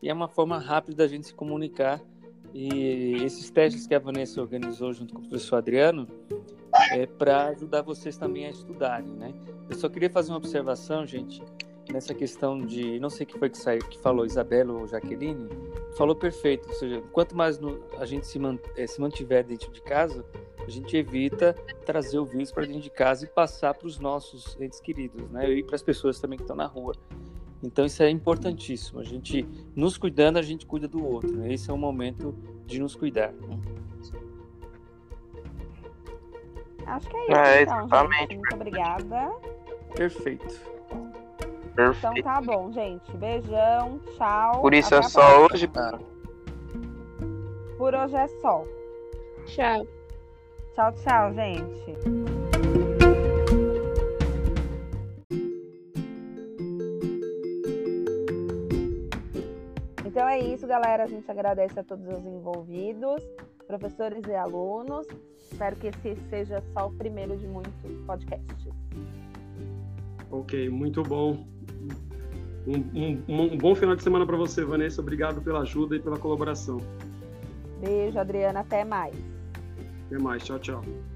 E 0.00 0.08
é 0.08 0.12
uma 0.12 0.28
forma 0.28 0.58
rápida 0.58 0.98
da 0.98 1.08
gente 1.08 1.26
se 1.26 1.34
comunicar. 1.34 2.00
E 2.54 3.24
esses 3.24 3.50
testes 3.50 3.84
que 3.84 3.96
a 3.96 3.98
Vanessa 3.98 4.40
organizou 4.40 4.92
junto 4.92 5.12
com 5.12 5.20
o 5.20 5.28
professor 5.28 5.56
Adriano 5.56 6.06
é 6.92 7.04
para 7.04 7.48
ajudar 7.48 7.82
vocês 7.82 8.16
também 8.16 8.46
a 8.46 8.50
estudarem, 8.50 9.10
né? 9.10 9.34
Eu 9.68 9.76
só 9.76 9.88
queria 9.88 10.08
fazer 10.08 10.30
uma 10.30 10.36
observação, 10.36 11.04
gente, 11.04 11.42
nessa 11.92 12.14
questão 12.14 12.64
de, 12.64 13.00
não 13.00 13.10
sei 13.10 13.26
quem 13.26 13.40
foi 13.40 13.50
que 13.50 13.58
saiu, 13.58 13.80
que 13.80 13.98
falou, 13.98 14.24
Isabela 14.24 14.72
ou 14.72 14.86
Jaqueline, 14.86 15.48
falou 15.96 16.14
perfeito. 16.14 16.68
Ou 16.68 16.74
seja, 16.74 17.02
quanto 17.12 17.36
mais 17.36 17.58
no, 17.58 17.82
a 17.98 18.06
gente 18.06 18.24
se, 18.24 18.38
man, 18.38 18.56
é, 18.76 18.86
se 18.86 19.00
mantiver 19.00 19.42
dentro 19.44 19.72
de 19.72 19.82
casa, 19.82 20.24
a 20.64 20.70
gente 20.70 20.96
evita 20.96 21.54
trazer 21.84 22.20
o 22.20 22.24
vírus 22.24 22.52
para 22.52 22.64
dentro 22.64 22.82
de 22.82 22.90
casa 22.90 23.24
e 23.24 23.28
passar 23.28 23.74
para 23.74 23.88
os 23.88 23.98
nossos 23.98 24.56
entes 24.60 24.78
queridos, 24.78 25.28
né? 25.30 25.50
E 25.50 25.64
para 25.64 25.74
as 25.74 25.82
pessoas 25.82 26.20
também 26.20 26.36
que 26.36 26.44
estão 26.44 26.56
na 26.56 26.66
rua. 26.66 26.94
Então 27.64 27.84
isso 27.86 28.02
é 28.02 28.10
importantíssimo. 28.10 29.00
A 29.00 29.04
gente 29.04 29.46
nos 29.74 29.96
cuidando, 29.96 30.36
a 30.36 30.42
gente 30.42 30.66
cuida 30.66 30.86
do 30.86 31.04
outro. 31.04 31.34
Né? 31.34 31.52
Esse 31.52 31.70
é 31.70 31.72
o 31.72 31.78
momento 31.78 32.34
de 32.66 32.78
nos 32.78 32.94
cuidar. 32.94 33.32
Né? 33.32 33.58
Acho 36.86 37.08
que 37.08 37.16
é 37.16 37.22
isso. 37.22 37.34
É, 37.34 37.62
então, 37.62 37.84
exatamente. 37.86 38.36
Muito 38.36 38.54
obrigada. 38.54 39.32
Perfeito. 39.96 40.60
Perfeito. 41.74 42.18
Então 42.18 42.22
tá 42.22 42.40
bom, 42.40 42.70
gente. 42.70 43.16
Beijão, 43.16 43.98
tchau. 44.16 44.60
Por 44.60 44.74
isso 44.74 44.94
é 44.94 45.02
só 45.02 45.46
hoje. 45.46 45.68
Por 47.78 47.94
hoje 47.94 48.14
é 48.14 48.28
só. 48.28 48.64
Tchau. 49.46 49.86
Tchau, 50.74 50.92
tchau, 50.92 51.32
gente. 51.34 52.33
É 60.34 60.54
isso, 60.54 60.66
galera. 60.66 61.04
A 61.04 61.06
gente 61.06 61.30
agradece 61.30 61.78
a 61.78 61.84
todos 61.84 62.06
os 62.06 62.26
envolvidos, 62.26 63.22
professores 63.66 64.22
e 64.26 64.34
alunos. 64.34 65.06
Espero 65.50 65.76
que 65.76 65.88
esse 65.88 66.16
seja 66.28 66.62
só 66.72 66.88
o 66.88 66.92
primeiro 66.92 67.36
de 67.36 67.46
muitos 67.46 67.72
podcasts. 68.06 68.68
Ok, 70.30 70.68
muito 70.68 71.02
bom. 71.02 71.46
Um, 72.66 73.22
um, 73.28 73.42
um 73.52 73.58
bom 73.58 73.74
final 73.74 73.94
de 73.94 74.02
semana 74.02 74.26
para 74.26 74.36
você, 74.36 74.64
Vanessa. 74.64 75.00
Obrigado 75.00 75.40
pela 75.42 75.60
ajuda 75.60 75.96
e 75.96 76.00
pela 76.00 76.18
colaboração. 76.18 76.78
Beijo, 77.80 78.18
Adriana. 78.18 78.60
Até 78.60 78.84
mais. 78.84 79.14
Até 80.06 80.18
mais. 80.18 80.42
Tchau, 80.42 80.58
tchau. 80.58 81.13